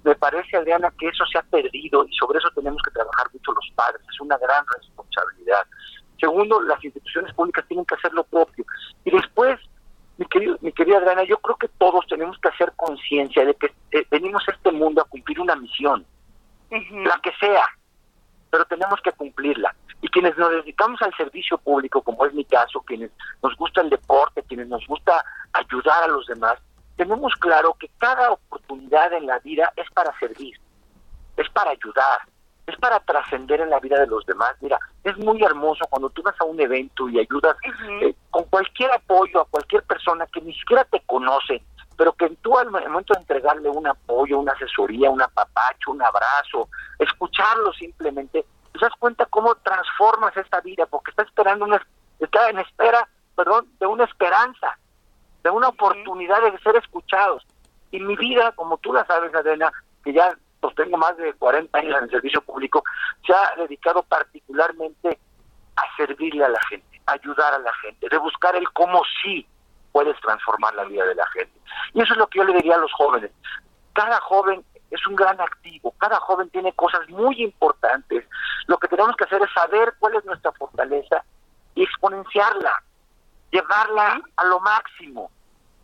Me 0.03 0.15
parece, 0.15 0.57
Adriana, 0.57 0.91
que 0.97 1.07
eso 1.07 1.23
se 1.31 1.37
ha 1.37 1.43
perdido 1.43 2.03
y 2.03 2.11
sobre 2.15 2.39
eso 2.39 2.49
tenemos 2.55 2.81
que 2.81 2.89
trabajar 2.89 3.27
mucho 3.31 3.51
los 3.51 3.71
padres. 3.75 4.01
Es 4.11 4.19
una 4.21 4.39
gran 4.39 4.65
responsabilidad. 4.75 5.67
Segundo, 6.19 6.59
las 6.61 6.83
instituciones 6.83 7.31
públicas 7.35 7.63
tienen 7.67 7.85
que 7.85 7.93
hacer 7.93 8.11
lo 8.11 8.23
propio. 8.23 8.65
Y 9.05 9.11
después, 9.11 9.59
mi, 10.21 10.27
querido, 10.27 10.57
mi 10.61 10.71
querida 10.71 10.97
Adriana, 10.99 11.23
yo 11.23 11.37
creo 11.37 11.55
que 11.55 11.67
todos 11.67 12.05
tenemos 12.07 12.37
que 12.37 12.49
hacer 12.49 12.71
conciencia 12.75 13.43
de 13.43 13.55
que 13.55 13.73
eh, 13.91 14.05
venimos 14.11 14.47
a 14.47 14.51
este 14.51 14.71
mundo 14.71 15.01
a 15.01 15.05
cumplir 15.05 15.39
una 15.39 15.55
misión, 15.55 16.05
la 16.69 17.19
que 17.23 17.31
sea, 17.39 17.65
pero 18.51 18.63
tenemos 18.65 19.01
que 19.01 19.11
cumplirla. 19.13 19.75
Y 19.99 20.07
quienes 20.09 20.37
nos 20.37 20.51
dedicamos 20.51 21.01
al 21.01 21.13
servicio 21.15 21.57
público, 21.57 22.03
como 22.03 22.23
es 22.27 22.33
mi 22.35 22.45
caso, 22.45 22.81
quienes 22.81 23.09
nos 23.41 23.55
gusta 23.55 23.81
el 23.81 23.89
deporte, 23.89 24.43
quienes 24.43 24.67
nos 24.67 24.85
gusta 24.85 25.25
ayudar 25.53 26.03
a 26.03 26.07
los 26.07 26.27
demás, 26.27 26.59
tenemos 26.97 27.33
claro 27.37 27.75
que 27.79 27.89
cada 27.97 28.31
oportunidad 28.31 29.11
en 29.13 29.25
la 29.25 29.39
vida 29.39 29.73
es 29.75 29.89
para 29.89 30.17
servir, 30.19 30.55
es 31.35 31.49
para 31.49 31.71
ayudar, 31.71 32.19
es 32.67 32.75
para 32.77 32.99
trascender 32.99 33.61
en 33.61 33.69
la 33.69 33.79
vida 33.79 33.99
de 33.99 34.07
los 34.07 34.25
demás. 34.25 34.55
Mira, 34.61 34.79
es 35.03 35.17
muy 35.17 35.43
hermoso 35.43 35.85
cuando 35.89 36.09
tú 36.09 36.21
vas 36.21 36.39
a 36.39 36.45
un 36.45 36.59
evento 36.59 37.09
y 37.09 37.19
ayudas 37.19 37.57
eh, 38.01 38.15
con 38.29 38.43
cualquier 38.45 38.91
apoyo 38.91 39.41
a 39.41 39.45
cualquier 39.45 39.83
persona 39.83 40.27
que 40.27 40.41
ni 40.41 40.53
siquiera 40.53 40.85
te 40.85 41.01
conoce, 41.05 41.61
pero 41.97 42.13
que 42.13 42.29
tú 42.41 42.57
al 42.57 42.69
momento 42.71 43.13
de 43.13 43.21
entregarle 43.21 43.69
un 43.69 43.87
apoyo, 43.87 44.39
una 44.39 44.53
asesoría, 44.53 45.09
un 45.09 45.21
apapacho, 45.21 45.91
un 45.91 46.01
abrazo, 46.01 46.69
escucharlo 46.99 47.73
simplemente, 47.73 48.45
te 48.71 48.79
das 48.79 48.93
cuenta 48.99 49.25
cómo 49.25 49.55
transformas 49.55 50.35
esta 50.37 50.61
vida, 50.61 50.85
porque 50.85 51.11
está 51.11 51.23
esperando 51.23 51.65
una, 51.65 51.85
está 52.19 52.49
en 52.49 52.59
espera, 52.59 53.07
perdón, 53.35 53.67
de 53.79 53.87
una 53.87 54.05
esperanza, 54.05 54.77
de 55.43 55.49
una 55.49 55.69
oportunidad 55.69 56.41
de 56.41 56.57
ser 56.59 56.75
escuchados. 56.77 57.43
Y 57.91 57.99
mi 57.99 58.15
vida, 58.15 58.53
como 58.53 58.77
tú 58.77 58.93
la 58.93 59.05
sabes, 59.05 59.33
Adena, 59.35 59.71
que 60.03 60.13
ya 60.13 60.35
pues 60.61 60.75
tengo 60.75 60.97
más 60.97 61.17
de 61.17 61.33
40 61.33 61.77
años 61.77 61.97
en 61.97 62.03
el 62.03 62.09
servicio 62.09 62.41
público, 62.41 62.83
se 63.25 63.33
ha 63.33 63.55
dedicado 63.57 64.03
particularmente 64.03 65.19
a 65.75 65.95
servirle 65.97 66.45
a 66.45 66.49
la 66.49 66.59
gente, 66.69 67.01
ayudar 67.07 67.53
a 67.53 67.59
la 67.59 67.73
gente, 67.81 68.07
de 68.07 68.17
buscar 68.17 68.55
el 68.55 68.69
cómo 68.71 69.01
sí 69.21 69.45
puedes 69.91 70.19
transformar 70.21 70.73
la 70.75 70.85
vida 70.85 71.05
de 71.05 71.15
la 71.15 71.25
gente. 71.27 71.59
Y 71.93 72.01
eso 72.01 72.13
es 72.13 72.19
lo 72.19 72.27
que 72.27 72.39
yo 72.39 72.45
le 72.45 72.53
diría 72.53 72.75
a 72.75 72.79
los 72.79 72.93
jóvenes. 72.93 73.31
Cada 73.93 74.19
joven 74.21 74.63
es 74.89 75.05
un 75.07 75.15
gran 75.15 75.39
activo, 75.41 75.93
cada 75.97 76.19
joven 76.19 76.49
tiene 76.49 76.73
cosas 76.73 77.09
muy 77.09 77.41
importantes. 77.41 78.25
Lo 78.67 78.77
que 78.77 78.87
tenemos 78.87 79.15
que 79.15 79.23
hacer 79.23 79.41
es 79.41 79.51
saber 79.53 79.93
cuál 79.99 80.15
es 80.15 80.25
nuestra 80.25 80.51
fortaleza 80.53 81.23
y 81.75 81.83
exponenciarla, 81.83 82.83
llevarla 83.51 84.21
a 84.37 84.45
lo 84.45 84.59
máximo 84.59 85.31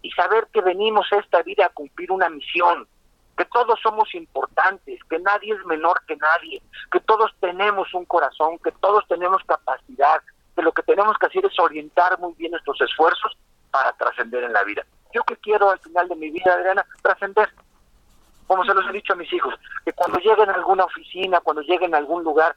y 0.02 0.12
saber 0.12 0.48
que 0.54 0.62
venimos 0.62 1.08
a 1.12 1.18
esta 1.18 1.42
vida 1.42 1.66
a 1.66 1.70
cumplir 1.70 2.12
una 2.12 2.30
misión, 2.30 2.88
que 3.38 3.46
todos 3.46 3.80
somos 3.82 4.14
importantes, 4.16 5.00
que 5.10 5.20
nadie 5.20 5.54
es 5.54 5.66
menor 5.66 6.02
que 6.08 6.16
nadie, 6.16 6.62
que 6.92 7.00
todos 7.02 7.32
tenemos 7.40 7.94
un 7.94 8.06
corazón, 8.06 8.58
que 8.64 8.72
todos 8.72 9.08
tenemos 9.08 9.44
capacidad, 9.46 10.22
que 10.56 10.64
lo 10.64 10.72
que 10.72 10.82
tenemos 10.84 11.16
que 11.18 11.28
hacer 11.28 11.46
es 11.46 11.60
orientar 11.60 12.18
muy 12.20 12.34
bien 12.34 12.52
nuestros 12.52 12.82
esfuerzos 12.82 13.38
para 13.70 13.94
trascender 13.94 14.44
en 14.44 14.54
la 14.54 14.64
vida. 14.64 14.84
Yo 15.14 15.24
que 15.24 15.38
quiero 15.38 15.70
al 15.70 15.80
final 15.80 16.08
de 16.08 16.16
mi 16.16 16.32
vida, 16.32 16.54
Adriana, 16.54 16.86
trascender. 17.04 17.50
Como 18.48 18.66
se 18.66 18.74
los 18.74 18.88
he 18.88 18.94
dicho 18.94 19.14
a 19.14 19.18
mis 19.18 19.32
hijos, 19.32 19.54
que 19.86 19.94
cuando 19.94 20.20
lleguen 20.20 20.50
a 20.50 20.54
alguna 20.54 20.86
oficina, 20.86 21.40
cuando 21.42 21.62
lleguen 21.62 21.94
a 21.94 21.98
algún 21.98 22.24
lugar, 22.24 22.56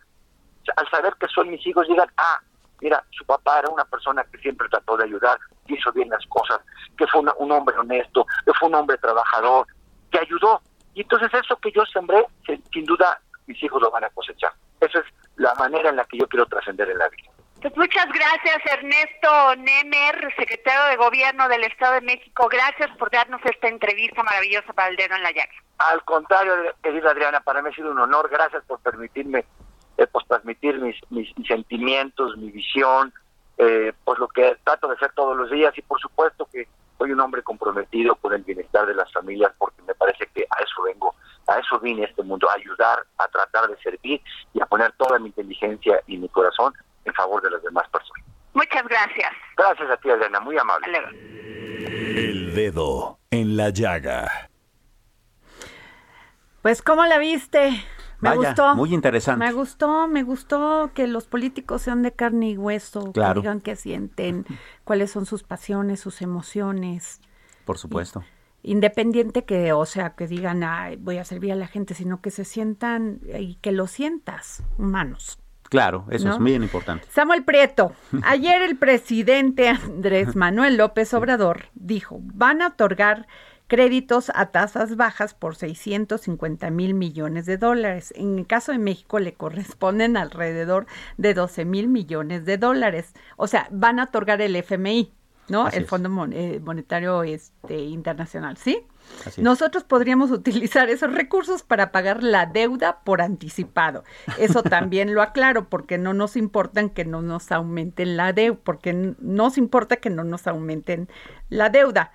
al 0.77 0.89
saber 0.89 1.15
que 1.21 1.27
son 1.29 1.51
mis 1.51 1.67
hijos, 1.67 1.87
digan, 1.89 2.09
ah, 2.17 2.39
mira, 2.81 3.05
su 3.11 3.25
papá 3.27 3.59
era 3.59 3.69
una 3.69 3.85
persona 3.85 4.25
que 4.25 4.39
siempre 4.39 4.69
trató 4.69 4.97
de 4.97 5.05
ayudar, 5.05 5.39
hizo 5.67 5.93
bien 5.93 6.09
las 6.09 6.25
cosas, 6.27 6.61
que 6.97 7.07
fue 7.07 7.21
un 7.21 7.53
hombre 7.53 7.77
honesto, 7.77 8.25
que 8.47 8.53
fue 8.55 8.69
un 8.69 8.77
hombre 8.77 8.97
trabajador, 8.99 9.67
que 10.11 10.19
ayudó. 10.21 10.61
Y 10.95 11.03
entonces 11.03 11.33
eso 11.35 11.57
que 11.57 11.71
yo 11.73 11.85
sembré, 11.87 12.25
sin 12.73 12.85
duda 12.85 13.21
mis 13.47 13.63
hijos 13.63 13.83
lo 13.83 13.91
van 13.91 14.05
a 14.05 14.11
cosechar. 14.11 14.53
Esa 14.81 14.99
es 15.01 15.05
la 15.37 15.55
manera 15.55 15.91
en 15.91 15.97
la 15.97 16.05
que 16.05 16.19
yo 16.19 16.29
quiero 16.29 16.47
trascender 16.47 16.89
en 16.91 16.99
la 16.99 17.09
vida. 17.09 17.31
Pues 17.61 17.77
muchas 17.77 18.07
gracias 18.07 18.59
Ernesto 18.73 19.57
Nemer, 19.57 20.35
secretario 20.39 20.83
de 20.87 20.97
Gobierno 20.97 21.47
del 21.49 21.65
Estado 21.65 21.95
de 21.95 22.01
México. 22.01 22.49
Gracias 22.51 22.91
por 22.97 23.11
darnos 23.11 23.41
esta 23.45 23.69
entrevista 23.69 24.23
maravillosa 24.23 24.73
para 24.73 24.89
el 24.89 24.97
dedo 24.97 25.15
en 25.15 25.23
la 25.23 25.31
llaga. 25.31 25.53
Al 25.77 26.03
contrario, 26.05 26.55
querida 26.83 27.11
Adriana, 27.11 27.41
para 27.41 27.61
mí 27.61 27.69
ha 27.69 27.75
sido 27.75 27.91
un 27.91 27.99
honor. 27.99 28.31
Gracias 28.31 28.65
por 28.65 28.81
permitirme 28.81 29.45
eh, 29.99 30.07
pues, 30.07 30.27
transmitir 30.27 30.79
mis, 30.79 30.97
mis, 31.11 31.29
sentimientos, 31.47 32.35
mi 32.39 32.51
visión, 32.51 33.13
eh, 33.59 33.93
pues 34.05 34.19
lo 34.19 34.29
que 34.29 34.57
trato 34.65 34.89
de 34.89 34.95
hacer 34.95 35.13
todos 35.13 35.37
los 35.37 35.51
días 35.51 35.77
y 35.77 35.83
por 35.83 36.01
supuesto 36.01 36.49
que 36.51 36.67
soy 37.01 37.13
un 37.13 37.21
hombre 37.21 37.43
comprometido 37.43 38.15
con 38.17 38.35
el 38.35 38.43
bienestar 38.43 38.87
de 38.87 38.95
las 38.95 39.11
familias 39.11 39.51
porque 39.57 39.81
me 39.87 39.95
parece 39.95 40.27
que 40.35 40.43
a 40.43 40.63
eso 40.63 40.83
vengo, 40.83 41.15
a 41.47 41.59
eso 41.59 41.81
vine 41.81 42.05
a 42.05 42.07
este 42.09 42.23
mundo, 42.23 42.47
a 42.51 42.53
ayudar, 42.55 42.99
a 43.17 43.27
tratar 43.29 43.71
de 43.71 43.83
servir 43.83 44.21
y 44.53 44.61
a 44.61 44.67
poner 44.67 44.93
toda 44.99 45.19
mi 45.19 45.29
inteligencia 45.29 46.03
y 46.07 46.19
mi 46.19 46.29
corazón 46.29 46.75
en 47.07 47.15
favor 47.15 47.41
de 47.41 47.51
las 47.53 47.63
demás 47.63 47.89
personas. 47.89 48.23
Muchas 48.53 48.87
gracias. 48.87 49.33
Gracias 49.57 49.91
a 49.91 49.97
ti, 49.97 50.11
Elena, 50.11 50.41
muy 50.41 50.59
amable. 50.59 50.87
El 51.79 52.55
dedo 52.55 53.19
en 53.31 53.57
la 53.57 53.71
llaga. 53.71 54.51
Pues, 56.61 56.83
¿cómo 56.83 57.07
la 57.07 57.17
viste? 57.17 57.83
Me 58.21 58.37
gustó. 58.37 58.75
Muy 58.75 58.95
interesante. 58.95 59.45
Me 59.45 59.53
gustó, 59.53 60.09
me 60.09 60.23
gustó 60.23 60.91
que 60.95 61.07
los 61.07 61.27
políticos 61.27 61.83
sean 61.83 62.03
de 62.03 62.13
carne 62.13 62.51
y 62.51 62.57
hueso, 62.57 63.13
que 63.13 63.35
digan 63.35 63.61
qué 63.61 63.77
sienten, 63.77 64.47
cuáles 64.85 65.11
son 65.11 65.27
sus 65.27 65.43
pasiones, 65.43 66.01
sus 66.01 66.23
emociones. 66.23 67.21
Por 67.65 67.79
supuesto. 67.79 68.25
independiente 68.63 69.45
que, 69.45 69.73
o 69.73 69.87
sea, 69.87 70.11
que 70.11 70.27
digan, 70.27 70.63
Ay, 70.65 70.97
voy 70.97 71.19
a 71.19 71.25
servir 71.25 71.53
a 71.53 71.57
la 71.57 71.67
gente, 71.67 71.95
sino 71.95 72.21
que 72.21 72.31
se 72.31 72.45
sientan 72.45 73.21
y 73.39 73.55
que 73.57 73.73
lo 73.73 73.87
sientas 73.87 74.63
humanos. 74.77 75.39
Claro, 75.71 76.05
eso 76.11 76.29
es 76.31 76.41
muy 76.41 76.53
importante. 76.55 77.07
Samuel 77.13 77.45
Prieto, 77.45 77.93
ayer 78.25 78.61
el 78.63 78.77
presidente 78.77 79.69
Andrés 79.69 80.35
Manuel 80.35 80.77
López 80.77 81.15
Obrador 81.15 81.67
dijo, 81.75 82.19
van 82.21 82.61
a 82.61 82.69
otorgar 82.69 83.29
créditos 83.71 84.33
a 84.35 84.47
tasas 84.47 84.97
bajas 84.97 85.33
por 85.33 85.55
650 85.55 86.71
mil 86.71 86.93
millones 86.93 87.47
de 87.47 87.57
dólares. 87.57 88.13
En 88.17 88.37
el 88.37 88.47
caso 88.49 88.73
de 88.73 88.79
México 88.79 89.21
le 89.21 89.35
corresponden 89.35 90.17
alrededor 90.17 90.87
de 91.19 91.35
12 91.35 91.65
mil 91.67 91.87
millones 91.87 92.45
de 92.45 92.59
dólares. 92.59 93.13
O 93.37 93.47
sea, 93.47 93.69
van 93.71 94.01
a 94.01 94.05
otorgar 94.05 94.43
el 94.43 94.57
FMI, 94.57 95.13
¿no? 95.47 95.69
el 95.69 95.87
Fondo 95.87 96.11
eh, 96.33 96.59
Monetario 96.59 97.23
este, 97.23 97.79
Internacional, 97.79 98.57
¿sí? 98.57 98.85
Nosotros 99.37 99.85
podríamos 99.85 100.31
utilizar 100.33 100.91
esos 100.91 101.15
recursos 101.15 101.63
para 101.63 101.93
pagar 101.93 102.25
la 102.25 102.47
deuda 102.47 103.03
por 103.05 103.23
anticipado. 103.23 104.03
Eso 104.37 104.65
también 104.65 105.15
lo 105.15 105.23
aclaro 105.23 105.69
porque 105.69 105.97
no 105.97 106.13
nos 106.13 106.35
importa 106.35 106.89
que 106.89 107.05
no 107.05 107.23
nos 107.23 107.53
aumenten 107.53 108.17
la 108.17 108.33
deuda, 108.33 108.59
porque 108.65 109.15
nos 109.21 109.59
importa 109.59 109.99
que 109.99 110.11
no 110.11 110.25
nos 110.25 110.49
aumenten 110.49 111.09
la 111.51 111.71
deuda. 111.71 112.11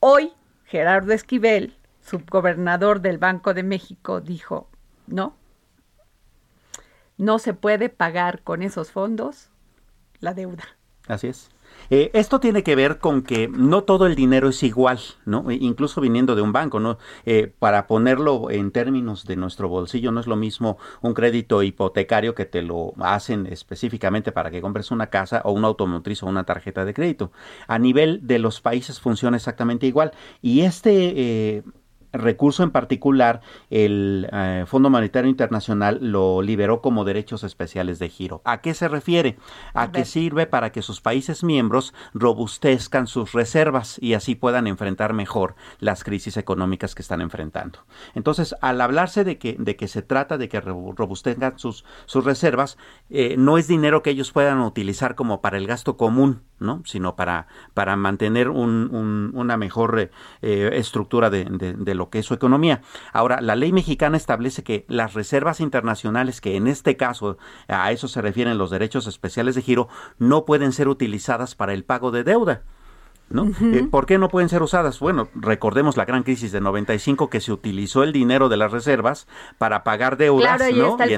Hoy 0.00 0.32
Gerardo 0.74 1.12
Esquivel, 1.12 1.76
subgobernador 2.00 3.00
del 3.00 3.18
Banco 3.18 3.54
de 3.54 3.62
México, 3.62 4.20
dijo, 4.20 4.68
no, 5.06 5.36
no 7.16 7.38
se 7.38 7.54
puede 7.54 7.90
pagar 7.90 8.42
con 8.42 8.60
esos 8.60 8.90
fondos 8.90 9.50
la 10.18 10.34
deuda. 10.34 10.64
Así 11.06 11.28
es. 11.28 11.48
Eh, 11.90 12.10
esto 12.14 12.40
tiene 12.40 12.62
que 12.62 12.76
ver 12.76 12.98
con 12.98 13.22
que 13.22 13.48
no 13.48 13.84
todo 13.84 14.06
el 14.06 14.14
dinero 14.14 14.48
es 14.48 14.62
igual, 14.62 14.98
¿no? 15.24 15.50
E 15.50 15.54
incluso 15.54 16.00
viniendo 16.00 16.34
de 16.34 16.42
un 16.42 16.52
banco, 16.52 16.80
¿no? 16.80 16.98
Eh, 17.26 17.52
para 17.58 17.86
ponerlo 17.86 18.50
en 18.50 18.70
términos 18.70 19.24
de 19.24 19.36
nuestro 19.36 19.68
bolsillo, 19.68 20.12
no 20.12 20.20
es 20.20 20.26
lo 20.26 20.36
mismo 20.36 20.78
un 21.02 21.14
crédito 21.14 21.62
hipotecario 21.62 22.34
que 22.34 22.46
te 22.46 22.62
lo 22.62 22.94
hacen 23.00 23.46
específicamente 23.46 24.32
para 24.32 24.50
que 24.50 24.60
compres 24.60 24.90
una 24.90 25.08
casa 25.08 25.42
o 25.44 25.52
un 25.52 25.64
automotriz 25.64 26.22
o 26.22 26.26
una 26.26 26.44
tarjeta 26.44 26.84
de 26.84 26.94
crédito. 26.94 27.32
A 27.66 27.78
nivel 27.78 28.26
de 28.26 28.38
los 28.38 28.60
países 28.60 29.00
funciona 29.00 29.36
exactamente 29.36 29.86
igual. 29.86 30.12
Y 30.42 30.62
este... 30.62 31.12
Eh, 31.16 31.62
recurso 32.14 32.62
en 32.62 32.70
particular, 32.70 33.40
el 33.70 34.28
eh, 34.32 34.64
Fondo 34.66 34.90
Monetario 34.90 35.28
Internacional 35.28 35.98
lo 36.00 36.42
liberó 36.42 36.80
como 36.80 37.04
derechos 37.04 37.44
especiales 37.44 37.98
de 37.98 38.08
giro. 38.08 38.40
¿A 38.44 38.60
qué 38.60 38.74
se 38.74 38.88
refiere? 38.88 39.36
A, 39.74 39.92
que 39.92 40.04
sirve 40.04 40.46
para 40.46 40.72
que 40.72 40.82
sus 40.82 41.00
países 41.00 41.44
miembros 41.44 41.94
robustezcan 42.14 43.06
sus 43.06 43.32
reservas 43.32 43.98
y 44.00 44.14
así 44.14 44.34
puedan 44.34 44.66
enfrentar 44.66 45.12
mejor 45.12 45.54
las 45.78 46.04
crisis 46.04 46.36
económicas 46.36 46.94
que 46.94 47.02
están 47.02 47.20
enfrentando. 47.20 47.80
Entonces, 48.14 48.54
al 48.60 48.80
hablarse 48.80 49.24
de 49.24 49.38
que, 49.38 49.56
de 49.58 49.76
que 49.76 49.88
se 49.88 50.02
trata 50.02 50.38
de 50.38 50.48
que 50.48 50.60
robustezcan 50.60 51.58
sus, 51.58 51.84
sus 52.06 52.24
reservas, 52.24 52.78
eh, 53.10 53.36
no 53.36 53.58
es 53.58 53.68
dinero 53.68 54.02
que 54.02 54.10
ellos 54.10 54.32
puedan 54.32 54.60
utilizar 54.60 55.14
como 55.14 55.40
para 55.40 55.58
el 55.58 55.66
gasto 55.66 55.96
común, 55.96 56.42
¿no? 56.58 56.82
sino 56.84 57.16
para, 57.16 57.46
para 57.74 57.96
mantener 57.96 58.48
una 58.48 59.56
mejor 59.56 60.10
eh, 60.42 60.70
estructura 60.74 61.30
de, 61.30 61.44
de, 61.44 61.94
que 62.10 62.20
es 62.20 62.26
su 62.26 62.34
economía. 62.34 62.82
Ahora, 63.12 63.40
la 63.40 63.56
ley 63.56 63.72
mexicana 63.72 64.16
establece 64.16 64.62
que 64.62 64.84
las 64.88 65.14
reservas 65.14 65.60
internacionales, 65.60 66.40
que 66.40 66.56
en 66.56 66.66
este 66.66 66.96
caso 66.96 67.38
a 67.68 67.92
eso 67.92 68.08
se 68.08 68.22
refieren 68.22 68.58
los 68.58 68.70
derechos 68.70 69.06
especiales 69.06 69.54
de 69.54 69.62
giro, 69.62 69.88
no 70.18 70.44
pueden 70.44 70.72
ser 70.72 70.88
utilizadas 70.88 71.54
para 71.54 71.72
el 71.72 71.84
pago 71.84 72.10
de 72.10 72.24
deuda. 72.24 72.62
¿No? 73.30 73.50
Eh, 73.60 73.86
¿Por 73.90 74.06
qué 74.06 74.18
no 74.18 74.28
pueden 74.28 74.48
ser 74.48 74.62
usadas? 74.62 75.00
Bueno, 75.00 75.28
recordemos 75.34 75.96
la 75.96 76.04
gran 76.04 76.22
crisis 76.22 76.52
de 76.52 76.60
95 76.60 77.30
que 77.30 77.40
se 77.40 77.52
utilizó 77.52 78.02
el 78.02 78.12
dinero 78.12 78.48
de 78.48 78.56
las 78.56 78.70
reservas 78.70 79.26
para 79.58 79.82
pagar 79.84 80.16
deudas, 80.16 80.56
claro, 80.56 80.70
y 80.70 80.78
¿no? 80.78 80.90
Está 80.90 81.04
el 81.04 81.16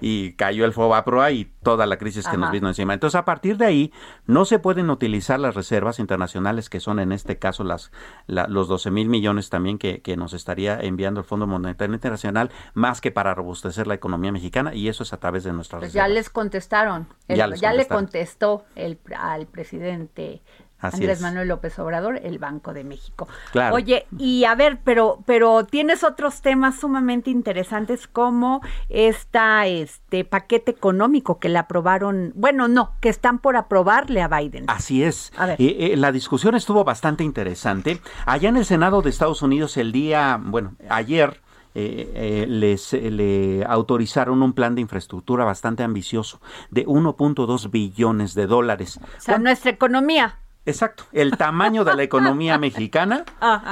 y, 0.00 0.26
y 0.26 0.32
cayó 0.34 0.64
el 0.64 0.72
FOBAPROA 0.72 1.32
y 1.32 1.52
toda 1.62 1.86
la 1.86 1.96
crisis 1.96 2.28
que 2.28 2.36
nos 2.36 2.52
vino 2.52 2.68
encima. 2.68 2.94
Entonces, 2.94 3.16
a 3.16 3.24
partir 3.24 3.56
de 3.56 3.66
ahí, 3.66 3.92
no 4.26 4.44
se 4.44 4.58
pueden 4.58 4.88
utilizar 4.88 5.40
las 5.40 5.54
reservas 5.54 5.98
internacionales 5.98 6.70
que 6.70 6.80
son 6.80 7.00
en 7.00 7.12
este 7.12 7.38
caso 7.38 7.64
las 7.64 7.90
los 8.26 8.68
12 8.68 8.90
mil 8.90 9.08
millones 9.08 9.50
también 9.50 9.78
que, 9.78 10.00
que, 10.00 10.16
nos 10.16 10.32
estaría 10.32 10.78
enviando 10.80 11.20
el 11.20 11.26
Fondo 11.26 11.46
Monetario 11.46 11.94
Internacional, 11.94 12.50
más 12.74 13.00
que 13.00 13.10
para 13.10 13.34
robustecer 13.34 13.86
la 13.86 13.94
economía 13.94 14.32
mexicana 14.32 14.74
y 14.74 14.88
eso 14.88 15.02
es 15.02 15.12
a 15.12 15.18
través 15.18 15.44
de 15.44 15.52
nuestras 15.52 15.80
pues 15.80 15.92
reservas. 15.92 16.08
Ya 16.08 16.14
les 16.14 16.30
contestaron, 16.30 17.08
ya, 17.28 17.46
le 17.46 17.86
contestó 17.86 18.64
el, 18.74 18.98
al 19.18 19.46
presidente 19.46 20.42
Andrés 20.78 21.20
Manuel 21.20 21.48
López 21.48 21.78
Obrador, 21.78 22.20
el 22.22 22.38
Banco 22.38 22.72
de 22.72 22.84
México. 22.84 23.28
Oye, 23.72 24.06
y 24.18 24.44
a 24.44 24.54
ver, 24.54 24.78
pero, 24.84 25.20
pero 25.24 25.64
tienes 25.64 26.04
otros 26.04 26.42
temas 26.42 26.80
sumamente 26.80 27.30
interesantes 27.30 28.06
como 28.06 28.60
esta, 28.88 29.66
este 29.66 30.24
paquete 30.24 30.70
económico 30.70 31.38
que 31.38 31.48
le 31.48 31.58
aprobaron, 31.58 32.32
bueno, 32.34 32.68
no, 32.68 32.92
que 33.00 33.08
están 33.08 33.38
por 33.38 33.56
aprobarle 33.56 34.20
a 34.20 34.28
Biden. 34.28 34.64
Así 34.68 35.02
es. 35.02 35.32
A 35.36 35.46
ver. 35.46 35.60
Eh, 35.60 35.92
eh, 35.92 35.96
la 35.96 36.12
discusión 36.12 36.54
estuvo 36.54 36.84
bastante 36.84 37.24
interesante. 37.24 38.00
Allá 38.26 38.48
en 38.48 38.56
el 38.56 38.64
Senado 38.64 39.02
de 39.02 39.10
Estados 39.10 39.42
Unidos 39.42 39.76
el 39.76 39.92
día, 39.92 40.38
bueno, 40.42 40.76
ayer 40.90 41.40
eh, 41.74 42.46
les 42.48 42.92
le 42.92 43.64
autorizaron 43.66 44.42
un 44.42 44.52
plan 44.52 44.74
de 44.74 44.80
infraestructura 44.80 45.44
bastante 45.44 45.82
ambicioso 45.82 46.40
de 46.70 46.86
1.2 46.86 47.70
billones 47.70 48.34
de 48.34 48.46
dólares. 48.46 48.98
O 48.98 49.20
sea, 49.20 49.38
nuestra 49.38 49.70
economía. 49.70 50.38
Exacto, 50.66 51.04
el 51.12 51.36
tamaño 51.36 51.84
de 51.84 51.94
la 51.94 52.02
economía 52.02 52.58
mexicana 52.66 53.24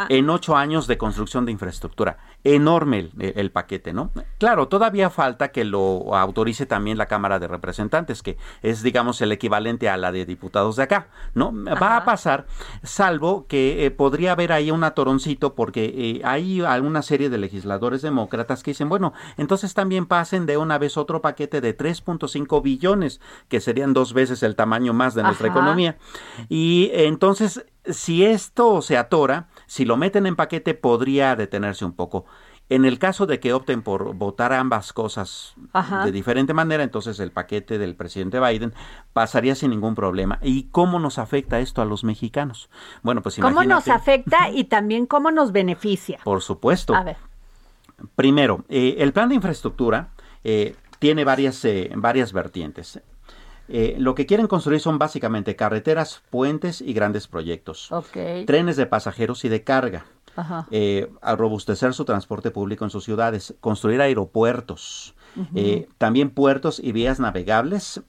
en 0.08 0.30
ocho 0.30 0.56
años 0.56 0.86
de 0.86 0.96
construcción 0.96 1.44
de 1.44 1.52
infraestructura 1.52 2.16
enorme 2.44 3.10
el, 3.18 3.50
paquete, 3.50 3.94
¿no? 3.94 4.10
Claro, 4.38 4.68
todavía 4.68 5.08
falta 5.08 5.48
que 5.48 5.64
lo 5.64 6.14
autorice 6.14 6.66
también 6.66 6.98
la 6.98 7.06
Cámara 7.06 7.38
de 7.38 7.48
Representantes, 7.48 8.22
que 8.22 8.36
es, 8.62 8.82
digamos, 8.82 9.20
el 9.22 9.32
equivalente 9.32 9.88
a 9.88 9.96
la 9.96 10.12
de 10.12 10.26
diputados 10.26 10.76
de 10.76 10.82
acá, 10.82 11.08
¿no? 11.32 11.52
Va 11.64 11.96
a 11.96 12.04
pasar, 12.04 12.46
salvo 12.82 13.46
que 13.46 13.86
eh, 13.86 13.90
podría 13.90 14.32
haber 14.32 14.52
ahí 14.52 14.70
un 14.70 14.84
atoroncito, 14.84 15.54
porque 15.54 15.84
eh, 15.84 16.20
hay 16.22 16.60
alguna 16.60 17.00
serie 17.00 17.30
de 17.30 17.38
legisladores 17.38 18.02
demócratas 18.02 18.62
que 18.62 18.72
dicen, 18.72 18.90
bueno, 18.90 19.14
entonces 19.38 19.72
también 19.72 20.04
pasen 20.04 20.44
de 20.44 20.58
una 20.58 20.76
vez 20.76 20.98
otro 20.98 21.22
paquete 21.22 21.62
de 21.62 21.76
3.5 21.76 22.62
billones, 22.62 23.22
que 23.48 23.60
serían 23.60 23.94
dos 23.94 24.12
veces 24.12 24.42
el 24.42 24.54
tamaño 24.54 24.92
más 24.92 25.14
de 25.14 25.22
nuestra 25.22 25.48
economía. 25.48 25.96
Y 26.50 26.90
entonces, 26.92 27.64
si 27.86 28.26
esto 28.26 28.82
se 28.82 28.98
atora, 28.98 29.48
si 29.74 29.84
lo 29.84 29.96
meten 29.96 30.24
en 30.26 30.36
paquete 30.36 30.74
podría 30.74 31.34
detenerse 31.34 31.84
un 31.84 31.94
poco. 31.94 32.26
En 32.68 32.84
el 32.84 33.00
caso 33.00 33.26
de 33.26 33.40
que 33.40 33.52
opten 33.52 33.82
por 33.82 34.14
votar 34.14 34.52
ambas 34.52 34.92
cosas 34.92 35.56
de 36.04 36.12
diferente 36.12 36.54
manera, 36.54 36.84
entonces 36.84 37.18
el 37.18 37.32
paquete 37.32 37.76
del 37.76 37.96
presidente 37.96 38.38
Biden 38.38 38.72
pasaría 39.12 39.56
sin 39.56 39.70
ningún 39.70 39.96
problema. 39.96 40.38
¿Y 40.42 40.68
cómo 40.70 41.00
nos 41.00 41.18
afecta 41.18 41.58
esto 41.58 41.82
a 41.82 41.86
los 41.86 42.04
mexicanos? 42.04 42.70
Bueno, 43.02 43.20
pues 43.20 43.36
¿Cómo 43.40 43.64
nos 43.64 43.88
afecta 43.88 44.48
y 44.48 44.62
también 44.62 45.06
cómo 45.06 45.32
nos 45.32 45.50
beneficia? 45.50 46.20
Por 46.22 46.40
supuesto. 46.40 46.94
A 46.94 47.02
ver. 47.02 47.16
Primero, 48.14 48.64
eh, 48.68 48.94
el 48.98 49.12
plan 49.12 49.28
de 49.28 49.34
infraestructura 49.34 50.10
eh, 50.44 50.76
tiene 51.00 51.24
varias, 51.24 51.64
eh, 51.64 51.90
varias 51.96 52.32
vertientes. 52.32 53.02
Eh, 53.68 53.96
lo 53.98 54.14
que 54.14 54.26
quieren 54.26 54.46
construir 54.46 54.80
son 54.80 54.98
básicamente 54.98 55.56
carreteras, 55.56 56.22
puentes 56.30 56.80
y 56.80 56.92
grandes 56.92 57.28
proyectos. 57.28 57.90
Trenes 58.46 58.76
de 58.76 58.86
pasajeros 58.86 59.44
y 59.44 59.48
de 59.48 59.64
carga. 59.64 60.06
Eh, 60.70 61.10
a 61.22 61.36
robustecer 61.36 61.94
su 61.94 62.04
transporte 62.04 62.50
público 62.50 62.84
en 62.84 62.90
sus 62.90 63.04
ciudades, 63.04 63.54
construir 63.60 64.00
aeropuertos, 64.00 65.14
eh, 65.54 65.86
también 65.96 66.30
puertos 66.30 66.80
y 66.80 66.90
vías 66.90 67.20
navegables, 67.20 68.02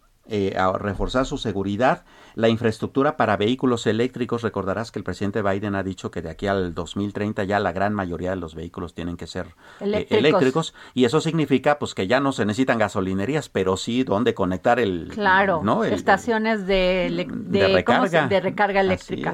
a 0.57 0.77
reforzar 0.77 1.25
su 1.25 1.37
seguridad 1.37 2.03
la 2.35 2.49
infraestructura 2.49 3.15
para 3.15 3.37
vehículos 3.37 3.87
eléctricos, 3.87 4.41
recordarás 4.41 4.91
que 4.91 4.99
el 4.99 5.03
presidente 5.03 5.41
Biden 5.41 5.73
ha 5.73 5.83
dicho 5.83 6.11
que 6.11 6.21
de 6.21 6.29
aquí 6.29 6.47
al 6.47 6.73
2030 6.73 7.45
ya 7.45 7.59
la 7.59 7.71
gran 7.71 7.93
mayoría 7.93 8.31
de 8.31 8.35
los 8.35 8.55
vehículos 8.55 8.93
tienen 8.93 9.15
que 9.15 9.25
ser 9.25 9.55
eh, 9.79 10.05
eléctricos, 10.09 10.73
y 10.93 11.05
eso 11.05 11.21
significa 11.21 11.79
pues 11.79 11.95
que 11.95 12.07
ya 12.07 12.19
no 12.19 12.33
se 12.33 12.45
necesitan 12.45 12.77
gasolinerías, 12.77 13.47
pero 13.47 13.77
sí 13.77 14.03
donde 14.03 14.33
conectar 14.33 14.79
el 14.79 15.09
claro, 15.13 15.63
estaciones 15.85 16.67
de, 16.67 17.25
de, 17.33 17.67
recarga, 17.69 18.27
de 18.27 18.39
recarga 18.41 18.81
eléctrica. 18.81 19.33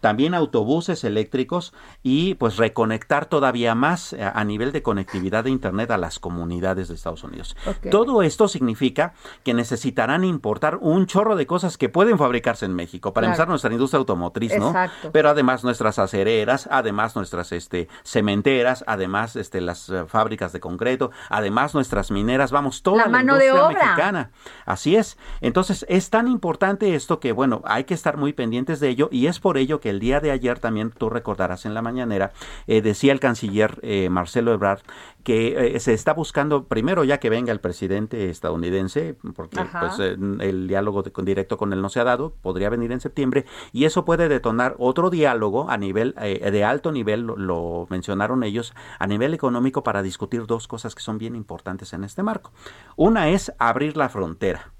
También 0.00 0.34
autobuses 0.34 1.02
eléctricos 1.02 1.74
y 2.04 2.34
pues 2.34 2.56
reconectar 2.56 3.26
todavía 3.26 3.74
más 3.74 4.12
eh, 4.12 4.22
a, 4.22 4.44
nivel 4.44 4.70
de 4.70 4.82
conectividad 4.82 5.44
de 5.44 5.50
internet 5.50 5.90
a 5.90 5.98
las 5.98 6.20
comunidades 6.20 6.88
de 6.88 6.94
Estados 6.94 7.24
Unidos. 7.24 7.56
Todo 7.90 8.22
esto 8.22 8.46
significa 8.46 9.14
que 9.42 9.52
necesitarán 9.52 10.09
importar 10.24 10.78
un 10.80 11.06
chorro 11.06 11.36
de 11.36 11.46
cosas 11.46 11.78
que 11.78 11.88
pueden 11.88 12.18
fabricarse 12.18 12.66
en 12.66 12.74
México. 12.74 13.12
Para 13.12 13.26
empezar, 13.26 13.48
nuestra 13.48 13.72
industria 13.72 13.98
automotriz, 13.98 14.56
¿no? 14.58 14.74
Pero 15.12 15.30
además 15.30 15.64
nuestras 15.64 15.98
acereras, 15.98 16.68
además 16.70 17.16
nuestras 17.16 17.52
este, 17.52 17.88
cementeras, 18.02 18.84
además 18.86 19.36
este, 19.36 19.60
las 19.60 19.88
eh, 19.88 20.04
fábricas 20.06 20.52
de 20.52 20.60
concreto, 20.60 21.10
además 21.28 21.74
nuestras 21.74 22.10
mineras, 22.10 22.50
vamos, 22.50 22.82
toda 22.82 23.04
la, 23.04 23.08
mano 23.08 23.34
industria 23.34 23.52
de 23.52 23.60
obra. 23.60 23.84
mexicana. 23.84 24.30
Así 24.66 24.96
es. 24.96 25.16
Entonces, 25.40 25.86
es 25.88 26.10
tan 26.10 26.28
importante 26.28 26.94
esto 26.94 27.20
que, 27.20 27.32
bueno, 27.32 27.62
hay 27.64 27.84
que 27.84 27.94
estar 27.94 28.16
muy 28.16 28.32
pendientes 28.32 28.80
de 28.80 28.88
ello 28.88 29.08
y 29.12 29.26
es 29.26 29.40
por 29.40 29.58
ello 29.58 29.80
que 29.80 29.90
el 29.90 30.00
día 30.00 30.20
de 30.20 30.30
ayer 30.30 30.58
también, 30.58 30.90
tú 30.90 31.10
recordarás 31.10 31.66
en 31.66 31.74
la 31.74 31.82
mañanera, 31.82 32.32
eh, 32.66 32.82
decía 32.82 33.12
el 33.12 33.20
canciller 33.20 33.78
eh, 33.82 34.08
Marcelo 34.10 34.52
Ebrard 34.52 34.80
que 35.22 35.76
se 35.80 35.92
está 35.92 36.14
buscando, 36.14 36.64
primero 36.64 37.04
ya 37.04 37.20
que 37.20 37.28
venga 37.28 37.52
el 37.52 37.60
presidente 37.60 38.30
estadounidense, 38.30 39.16
porque 39.36 39.60
pues 39.78 39.99
el 40.00 40.68
diálogo 40.68 41.02
directo 41.02 41.56
con 41.56 41.72
él 41.72 41.82
no 41.82 41.88
se 41.88 42.00
ha 42.00 42.04
dado, 42.04 42.34
podría 42.42 42.70
venir 42.70 42.92
en 42.92 43.00
septiembre, 43.00 43.46
y 43.72 43.84
eso 43.84 44.04
puede 44.04 44.28
detonar 44.28 44.74
otro 44.78 45.10
diálogo 45.10 45.70
a 45.70 45.76
nivel 45.76 46.14
eh, 46.20 46.50
de 46.50 46.64
alto 46.64 46.92
nivel, 46.92 47.22
lo, 47.22 47.86
mencionaron 47.90 48.42
ellos, 48.42 48.74
a 48.98 49.06
nivel 49.06 49.34
económico 49.34 49.82
para 49.82 50.02
discutir 50.02 50.46
dos 50.46 50.68
cosas 50.68 50.94
que 50.94 51.02
son 51.02 51.18
bien 51.18 51.36
importantes 51.36 51.92
en 51.92 52.04
este 52.04 52.22
marco. 52.22 52.52
Una 52.96 53.30
es 53.30 53.52
abrir 53.58 53.96
la 53.96 54.08
frontera. 54.08 54.72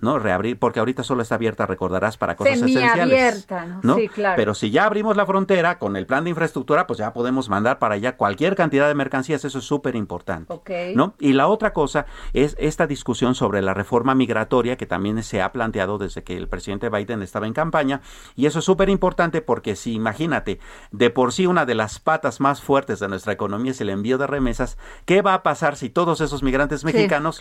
¿No? 0.00 0.18
Reabrir, 0.18 0.58
porque 0.58 0.78
ahorita 0.78 1.02
solo 1.02 1.22
está 1.22 1.34
abierta, 1.34 1.66
recordarás, 1.66 2.16
para 2.16 2.36
cosas 2.36 2.54
esenciales. 2.54 3.04
Abierta, 3.04 3.80
¿no? 3.82 3.96
Sí, 3.96 4.08
claro. 4.08 4.36
Pero 4.36 4.54
si 4.54 4.70
ya 4.70 4.84
abrimos 4.84 5.16
la 5.16 5.26
frontera 5.26 5.78
con 5.78 5.96
el 5.96 6.06
plan 6.06 6.24
de 6.24 6.30
infraestructura, 6.30 6.86
pues 6.86 6.98
ya 6.98 7.12
podemos 7.12 7.48
mandar 7.48 7.78
para 7.78 7.94
allá 7.94 8.16
cualquier 8.16 8.54
cantidad 8.54 8.88
de 8.88 8.94
mercancías, 8.94 9.44
eso 9.44 9.58
es 9.58 9.64
súper 9.64 9.96
importante. 9.96 10.52
¿no? 10.94 11.14
Y 11.18 11.32
la 11.32 11.48
otra 11.48 11.72
cosa 11.72 12.06
es 12.32 12.56
esta 12.58 12.86
discusión 12.86 13.34
sobre 13.34 13.62
la 13.62 13.74
reforma 13.74 14.14
migratoria 14.14 14.76
que 14.76 14.86
también 14.86 15.22
se 15.22 15.42
ha 15.42 15.52
planteado 15.52 15.98
desde 15.98 16.22
que 16.22 16.36
el 16.36 16.48
presidente 16.48 16.88
Biden 16.88 17.22
estaba 17.22 17.46
en 17.46 17.52
campaña, 17.52 18.00
y 18.36 18.46
eso 18.46 18.60
es 18.60 18.64
súper 18.64 18.88
importante 18.88 19.42
porque 19.42 19.76
si 19.76 19.94
imagínate, 19.94 20.60
de 20.92 21.10
por 21.10 21.32
sí 21.32 21.46
una 21.46 21.66
de 21.66 21.74
las 21.74 21.98
patas 21.98 22.40
más 22.40 22.62
fuertes 22.62 23.00
de 23.00 23.08
nuestra 23.08 23.32
economía 23.32 23.72
es 23.72 23.80
el 23.80 23.90
envío 23.90 24.18
de 24.18 24.26
remesas, 24.26 24.78
¿qué 25.04 25.22
va 25.22 25.34
a 25.34 25.42
pasar 25.42 25.76
si 25.76 25.90
todos 25.90 26.20
esos 26.20 26.42
migrantes 26.42 26.84
mexicanos 26.84 27.40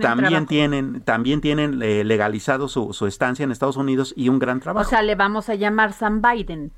también 0.00 0.46
tienen 0.46 1.00
también 1.02 1.40
tienen 1.40 1.82
eh, 1.82 1.95
legalizado 2.04 2.68
su, 2.68 2.92
su, 2.92 3.06
estancia 3.06 3.44
en 3.44 3.52
Estados 3.52 3.76
Unidos 3.76 4.12
y 4.16 4.28
un 4.28 4.38
gran 4.38 4.60
trabajo. 4.60 4.86
O 4.86 4.88
sea, 4.90 5.02
le 5.02 5.14
vamos 5.14 5.48
a 5.48 5.54
llamar 5.54 5.92
San 5.92 6.22
Biden. 6.22 6.72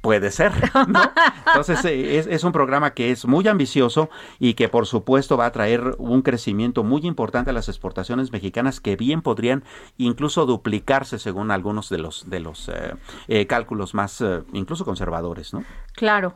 Puede 0.00 0.30
ser, 0.30 0.52
¿no? 0.88 1.00
Entonces, 1.46 1.84
eh, 1.84 2.18
es, 2.18 2.26
es, 2.26 2.44
un 2.44 2.52
programa 2.52 2.94
que 2.94 3.10
es 3.10 3.26
muy 3.26 3.46
ambicioso 3.48 4.10
y 4.38 4.54
que, 4.54 4.68
por 4.68 4.86
supuesto, 4.86 5.36
va 5.36 5.46
a 5.46 5.52
traer 5.52 5.94
un 5.98 6.22
crecimiento 6.22 6.84
muy 6.84 7.06
importante 7.06 7.50
a 7.50 7.52
las 7.52 7.68
exportaciones 7.68 8.32
mexicanas 8.32 8.80
que 8.80 8.96
bien 8.96 9.22
podrían 9.22 9.64
incluso 9.96 10.46
duplicarse 10.46 11.18
según 11.18 11.50
algunos 11.50 11.88
de 11.88 11.98
los, 11.98 12.28
de 12.28 12.40
los 12.40 12.68
eh, 12.68 12.94
eh, 13.28 13.46
cálculos 13.46 13.94
más, 13.94 14.22
incluso 14.52 14.84
conservadores, 14.84 15.52
¿no? 15.52 15.64
Claro. 15.94 16.34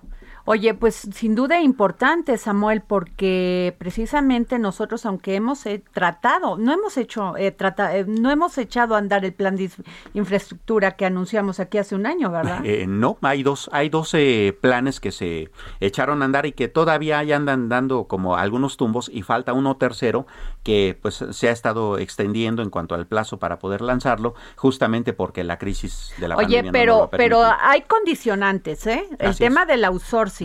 Oye, 0.49 0.75
pues 0.75 1.09
sin 1.13 1.35
duda 1.35 1.61
importante, 1.61 2.39
Samuel, 2.39 2.81
porque 2.81 3.75
precisamente 3.79 4.61
nosotros, 4.61 5.05
aunque 5.05 5.35
hemos 5.35 5.67
eh, 5.67 5.83
tratado, 5.93 6.57
no 6.57 6.73
hemos 6.73 6.97
hecho, 6.97 7.37
eh, 7.37 7.51
trata, 7.51 7.97
eh, 7.97 8.05
no 8.07 8.31
hemos 8.31 8.57
echado 8.57 8.95
a 8.95 8.99
andar 8.99 9.25
el 9.25 9.33
plan 9.33 9.57
de 9.57 9.69
infraestructura 10.15 10.93
que 10.93 11.05
anunciamos 11.05 11.59
aquí 11.59 11.79
hace 11.79 11.97
un 11.97 12.07
año, 12.07 12.31
¿verdad? 12.31 12.63
no, 12.87 13.19
hay 13.23 13.43
dos, 13.43 13.69
hay 13.73 13.89
dos 13.89 14.15
planes 14.61 15.01
que 15.01 15.11
se 15.11 15.51
echaron 15.81 16.23
a 16.23 16.27
andar 16.27 16.47
y 16.47 16.53
que 16.53 16.69
todavía 16.69 17.19
andan 17.19 17.69
dando 17.69 18.05
como 18.05 18.37
algunos 18.37 18.77
tumbos 18.77 19.11
y 19.13 19.23
falta 19.23 19.53
uno 19.53 19.77
tercero 19.77 20.29
que 20.63 20.97
pues 21.03 21.25
se 21.29 21.49
ha 21.49 21.53
estado 21.53 21.99
extendiendo 21.99 22.63
en 22.63 22.71
cuanto 22.71 22.95
al 22.95 23.09
plazo 23.09 23.41
para 23.41 23.59
poder 23.59 23.81
lanzarlo, 23.81 24.37
justamente 24.55 25.13
porque 25.13 25.43
la 25.43 25.59
crisis 25.59 26.13
de 26.19 26.29
la 26.29 26.37
Oye, 26.37 26.71
pero, 26.71 27.09
pero 27.11 27.43
hay 27.43 27.83
condicionantes, 27.83 28.87
¿eh? 28.87 29.09
El 29.19 29.37
tema 29.37 29.67
del 29.67 29.85
outsourcing 29.85 30.36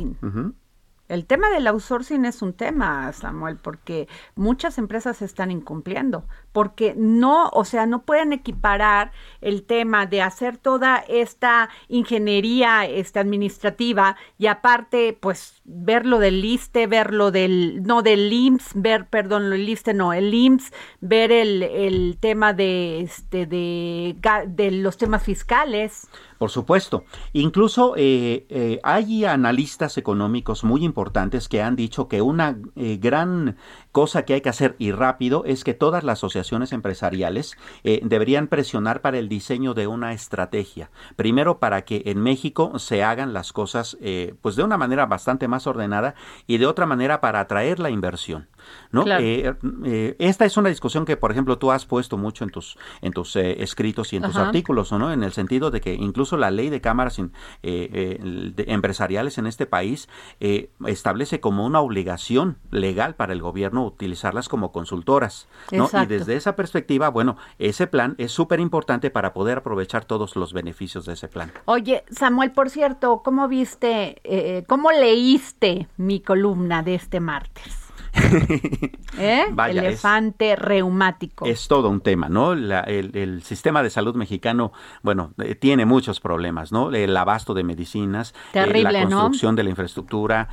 el 1.08 1.26
tema 1.26 1.50
del 1.50 1.68
outsourcing 1.68 2.24
es 2.26 2.42
un 2.42 2.54
tema, 2.54 3.12
Samuel, 3.12 3.58
porque 3.58 4.08
muchas 4.36 4.78
empresas 4.78 5.22
están 5.22 5.52
incumpliendo, 5.52 6.26
porque 6.52 6.94
no, 6.98 7.50
o 7.50 7.66
sea, 7.66 7.86
no 7.86 8.04
pueden 8.04 8.34
equiparar 8.34 9.12
el 9.42 9.64
tema 9.64 10.06
de 10.06 10.22
hacer 10.22 10.58
toda 10.58 10.98
esta 11.08 11.70
ingeniería 11.88 12.86
este, 12.86 13.20
administrativa 13.20 14.18
y 14.38 14.48
aparte, 14.48 15.18
pues, 15.20 15.62
ver 15.64 16.06
lo 16.06 16.20
del 16.20 16.42
liste, 16.42 16.88
ver 16.88 17.14
lo 17.14 17.32
del, 17.32 17.84
no, 17.84 18.02
del 18.02 18.32
IMSS, 18.32 18.72
ver, 18.76 19.08
perdón, 19.08 19.50
lo 19.50 19.52
del 19.52 19.66
liste, 19.66 19.94
no, 19.94 20.14
el 20.14 20.34
IMSS, 20.34 20.72
ver 21.00 21.32
el, 21.32 21.64
el 21.64 22.18
tema 22.20 22.54
de, 22.54 23.02
este, 23.02 23.46
de, 23.46 24.16
de 24.48 24.72
los 24.72 24.98
temas 24.98 25.24
fiscales. 25.24 26.08
Por 26.42 26.50
supuesto. 26.50 27.06
Incluso 27.34 27.94
eh, 27.96 28.48
eh, 28.50 28.80
hay 28.82 29.26
analistas 29.26 30.00
económicos 30.00 30.64
muy 30.64 30.84
importantes 30.84 31.48
que 31.48 31.62
han 31.62 31.76
dicho 31.76 32.08
que 32.08 32.24
una 32.24 32.58
eh, 32.76 32.98
gran 33.00 33.58
cosa 33.92 34.24
que 34.24 34.34
hay 34.34 34.42
que 34.42 34.50
hacer 34.50 34.76
y 34.80 34.92
rápido 34.92 35.44
es 35.46 35.64
que 35.64 35.74
todas 35.74 36.04
las 36.04 36.20
asociaciones 36.20 36.72
empresariales 36.72 37.58
eh, 37.84 38.02
deberían 38.04 38.48
presionar 38.48 39.02
para 39.02 39.18
el 39.18 39.30
diseño 39.30 39.74
de 39.74 39.88
una 39.88 40.14
estrategia. 40.14 40.92
Primero 41.16 41.60
para 41.60 41.84
que 41.84 42.04
en 42.06 42.22
México 42.22 42.80
se 42.80 43.04
hagan 43.04 43.34
las 43.34 43.54
cosas 43.54 43.98
eh, 44.02 44.36
pues 44.42 44.56
de 44.56 44.64
una 44.64 44.78
manera 44.78 45.06
bastante 45.06 45.48
más 45.48 45.68
ordenada 45.68 46.16
y 46.48 46.58
de 46.58 46.68
otra 46.68 46.86
manera 46.86 47.22
para 47.22 47.40
atraer 47.40 47.80
la 47.80 47.90
inversión. 47.90 48.48
¿No? 48.92 49.06
Eh, 49.08 49.54
eh, 49.86 50.16
esta 50.20 50.46
es 50.46 50.58
una 50.58 50.70
discusión 50.70 51.06
que, 51.06 51.18
por 51.18 51.32
ejemplo, 51.32 51.58
tú 51.58 51.72
has 51.72 51.86
puesto 51.86 52.18
mucho 52.18 52.44
en 52.44 52.50
tus, 52.50 52.78
en 53.02 53.14
tus 53.14 53.36
eh, 53.36 53.64
escritos 53.64 54.14
y 54.14 54.18
en 54.18 54.24
tus 54.24 54.36
artículos, 54.36 54.92
¿no? 54.92 55.12
En 55.12 55.24
el 55.24 55.32
sentido 55.32 55.72
de 55.72 55.82
que 55.82 55.94
incluso 55.94 56.38
la 56.38 56.52
ley 56.52 56.70
de 56.70 56.82
cámaras 56.82 57.20
empresariales 57.62 59.38
en 59.38 59.48
este 59.48 59.66
país 59.66 60.10
establece 60.40 61.40
como 61.40 61.66
una 61.66 61.80
obligación 61.80 62.58
legal 62.70 63.16
para 63.16 63.34
el 63.34 63.42
gobierno 63.42 63.86
utilizarlas 63.86 64.50
como 64.50 64.72
consultoras, 64.72 65.48
¿no? 65.72 65.90
Y 66.02 66.06
desde 66.06 66.36
esa 66.36 66.56
perspectiva, 66.56 67.10
bueno, 67.10 67.38
ese 67.60 67.88
plan 67.88 68.16
es 68.18 68.32
súper 68.32 68.60
importante 68.60 69.10
para 69.10 69.34
poder 69.34 69.60
aprovechar 69.60 70.06
todos 70.06 70.36
los 70.36 70.54
beneficios 70.54 71.06
de 71.06 71.14
ese 71.14 71.28
plan. 71.28 71.52
Oye, 71.66 72.04
Samuel, 72.10 72.52
por 72.52 72.70
cierto, 72.70 73.22
¿cómo 73.24 73.48
viste, 73.48 74.64
cómo 74.68 74.92
leíste 74.92 75.88
mi 75.98 76.20
columna 76.22 76.84
de 76.84 76.96
este 76.96 77.20
martes? 77.20 77.91
¿Eh? 79.18 79.46
Elefante 79.70 80.56
reumático. 80.56 81.46
Es 81.46 81.68
todo 81.68 81.90
un 81.90 82.02
tema, 82.02 82.30
¿no? 82.30 82.54
el, 82.54 83.42
sistema 83.44 83.84
de 83.84 83.90
salud 83.90 84.16
mexicano, 84.16 84.72
bueno, 85.02 85.34
eh, 85.38 85.56
tiene 85.56 85.86
muchos 85.86 86.20
problemas, 86.20 86.72
¿no? 86.72 86.92
El 86.92 87.16
abasto 87.16 87.54
de 87.54 87.64
medicinas, 87.64 88.34
eh, 88.54 88.84
la 88.84 89.02
construcción 89.02 89.56
de 89.56 89.64
la 89.64 89.70
infraestructura. 89.70 90.50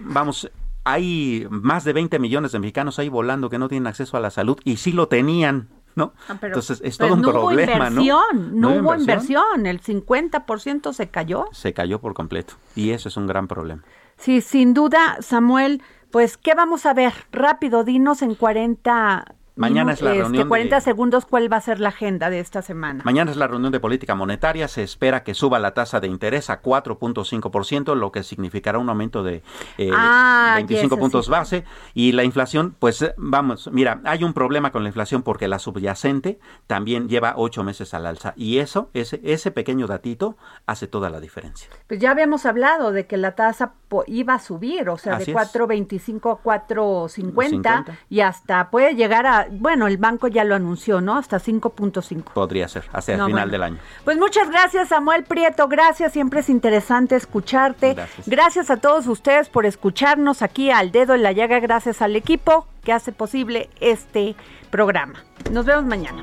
vamos, 0.00 0.50
hay 0.84 1.46
más 1.50 1.84
de 1.84 1.92
20 1.92 2.18
millones 2.18 2.52
de 2.52 2.58
mexicanos 2.58 2.98
ahí 2.98 3.08
volando 3.08 3.50
que 3.50 3.58
no 3.58 3.68
tienen 3.68 3.86
acceso 3.86 4.16
a 4.16 4.20
la 4.20 4.30
salud 4.30 4.58
y 4.64 4.76
sí 4.76 4.92
lo 4.92 5.08
tenían. 5.08 5.68
¿no? 5.94 6.14
Ah, 6.26 6.38
Entonces 6.40 6.80
es 6.82 6.96
todo 6.96 7.12
un 7.14 7.20
no 7.20 7.30
problema, 7.30 7.76
hubo 7.76 7.88
inversión, 7.88 8.60
¿no? 8.60 8.70
No, 8.70 8.80
hubo 8.80 8.94
inversión, 8.94 9.66
el 9.66 9.82
50% 9.82 10.92
se 10.92 11.10
cayó. 11.10 11.46
Se 11.52 11.74
cayó 11.74 12.00
por 12.00 12.14
completo 12.14 12.54
y 12.74 12.90
eso 12.90 13.08
es 13.08 13.16
un 13.16 13.26
gran 13.26 13.46
problema. 13.46 13.82
Sí, 14.16 14.40
sin 14.40 14.72
duda, 14.72 15.18
Samuel, 15.20 15.82
pues, 16.12 16.36
¿qué 16.36 16.54
vamos 16.54 16.86
a 16.86 16.94
ver? 16.94 17.12
Rápido, 17.32 17.82
dinos 17.82 18.22
en 18.22 18.36
40 18.36 19.34
Mañana 19.54 19.92
es 19.92 20.00
la 20.00 20.10
este, 20.12 20.22
reunión. 20.22 20.48
40 20.48 20.80
segundos, 20.80 21.26
¿cuál 21.26 21.52
va 21.52 21.58
a 21.58 21.60
ser 21.60 21.78
la 21.78 21.90
agenda 21.90 22.30
de 22.30 22.40
esta 22.40 22.62
semana? 22.62 23.02
Mañana 23.04 23.30
es 23.30 23.36
la 23.36 23.46
reunión 23.46 23.70
de 23.70 23.80
política 23.80 24.14
monetaria. 24.14 24.66
Se 24.66 24.82
espera 24.82 25.22
que 25.24 25.34
suba 25.34 25.58
la 25.58 25.74
tasa 25.74 26.00
de 26.00 26.08
interés 26.08 26.48
a 26.48 26.62
4.5%, 26.62 27.94
lo 27.94 28.12
que 28.12 28.22
significará 28.22 28.78
un 28.78 28.88
aumento 28.88 29.22
de 29.22 29.42
25 29.76 29.78
eh, 29.78 29.90
ah, 29.94 30.96
puntos 30.98 31.28
base. 31.28 31.64
Y 31.92 32.12
la 32.12 32.24
inflación, 32.24 32.74
pues 32.78 33.12
vamos, 33.16 33.70
mira, 33.72 34.00
hay 34.04 34.24
un 34.24 34.32
problema 34.32 34.72
con 34.72 34.84
la 34.84 34.88
inflación 34.88 35.22
porque 35.22 35.48
la 35.48 35.58
subyacente 35.58 36.38
también 36.66 37.08
lleva 37.08 37.34
ocho 37.36 37.62
meses 37.62 37.92
al 37.92 38.06
alza. 38.06 38.32
Y 38.36 38.58
eso, 38.58 38.88
ese, 38.94 39.20
ese 39.22 39.50
pequeño 39.50 39.86
datito, 39.86 40.36
hace 40.66 40.86
toda 40.86 41.10
la 41.10 41.20
diferencia. 41.20 41.68
Pues 41.88 42.00
ya 42.00 42.10
habíamos 42.10 42.46
hablado 42.46 42.92
de 42.92 43.06
que 43.06 43.18
la 43.18 43.34
tasa 43.34 43.74
iba 44.06 44.34
a 44.34 44.38
subir, 44.38 44.88
o 44.88 44.96
sea, 44.96 45.18
de 45.18 45.26
4.25 45.26 46.38
a 46.38 46.42
4.50 46.42 47.98
y 48.08 48.20
hasta 48.20 48.70
puede 48.70 48.94
llegar 48.94 49.26
a 49.26 49.41
bueno, 49.50 49.86
el 49.86 49.96
banco 49.96 50.28
ya 50.28 50.44
lo 50.44 50.54
anunció, 50.54 51.00
¿no? 51.00 51.16
Hasta 51.16 51.38
5.5. 51.38 52.32
Podría 52.32 52.68
ser, 52.68 52.84
hasta 52.92 53.14
el 53.14 53.24
final 53.24 53.50
del 53.50 53.62
año. 53.62 53.78
Pues 54.04 54.18
muchas 54.18 54.48
gracias, 54.50 54.88
Samuel 54.88 55.24
Prieto. 55.24 55.68
Gracias, 55.68 56.12
siempre 56.12 56.40
es 56.40 56.48
interesante 56.48 57.16
escucharte. 57.16 57.94
Gracias. 57.94 58.28
gracias 58.28 58.70
a 58.70 58.76
todos 58.78 59.06
ustedes 59.06 59.48
por 59.48 59.66
escucharnos 59.66 60.42
aquí 60.42 60.70
al 60.70 60.92
dedo 60.92 61.14
en 61.14 61.22
la 61.22 61.32
llaga. 61.32 61.60
Gracias 61.60 62.02
al 62.02 62.16
equipo 62.16 62.66
que 62.84 62.92
hace 62.92 63.12
posible 63.12 63.70
este 63.80 64.34
programa. 64.70 65.24
Nos 65.50 65.64
vemos 65.66 65.84
mañana. 65.84 66.22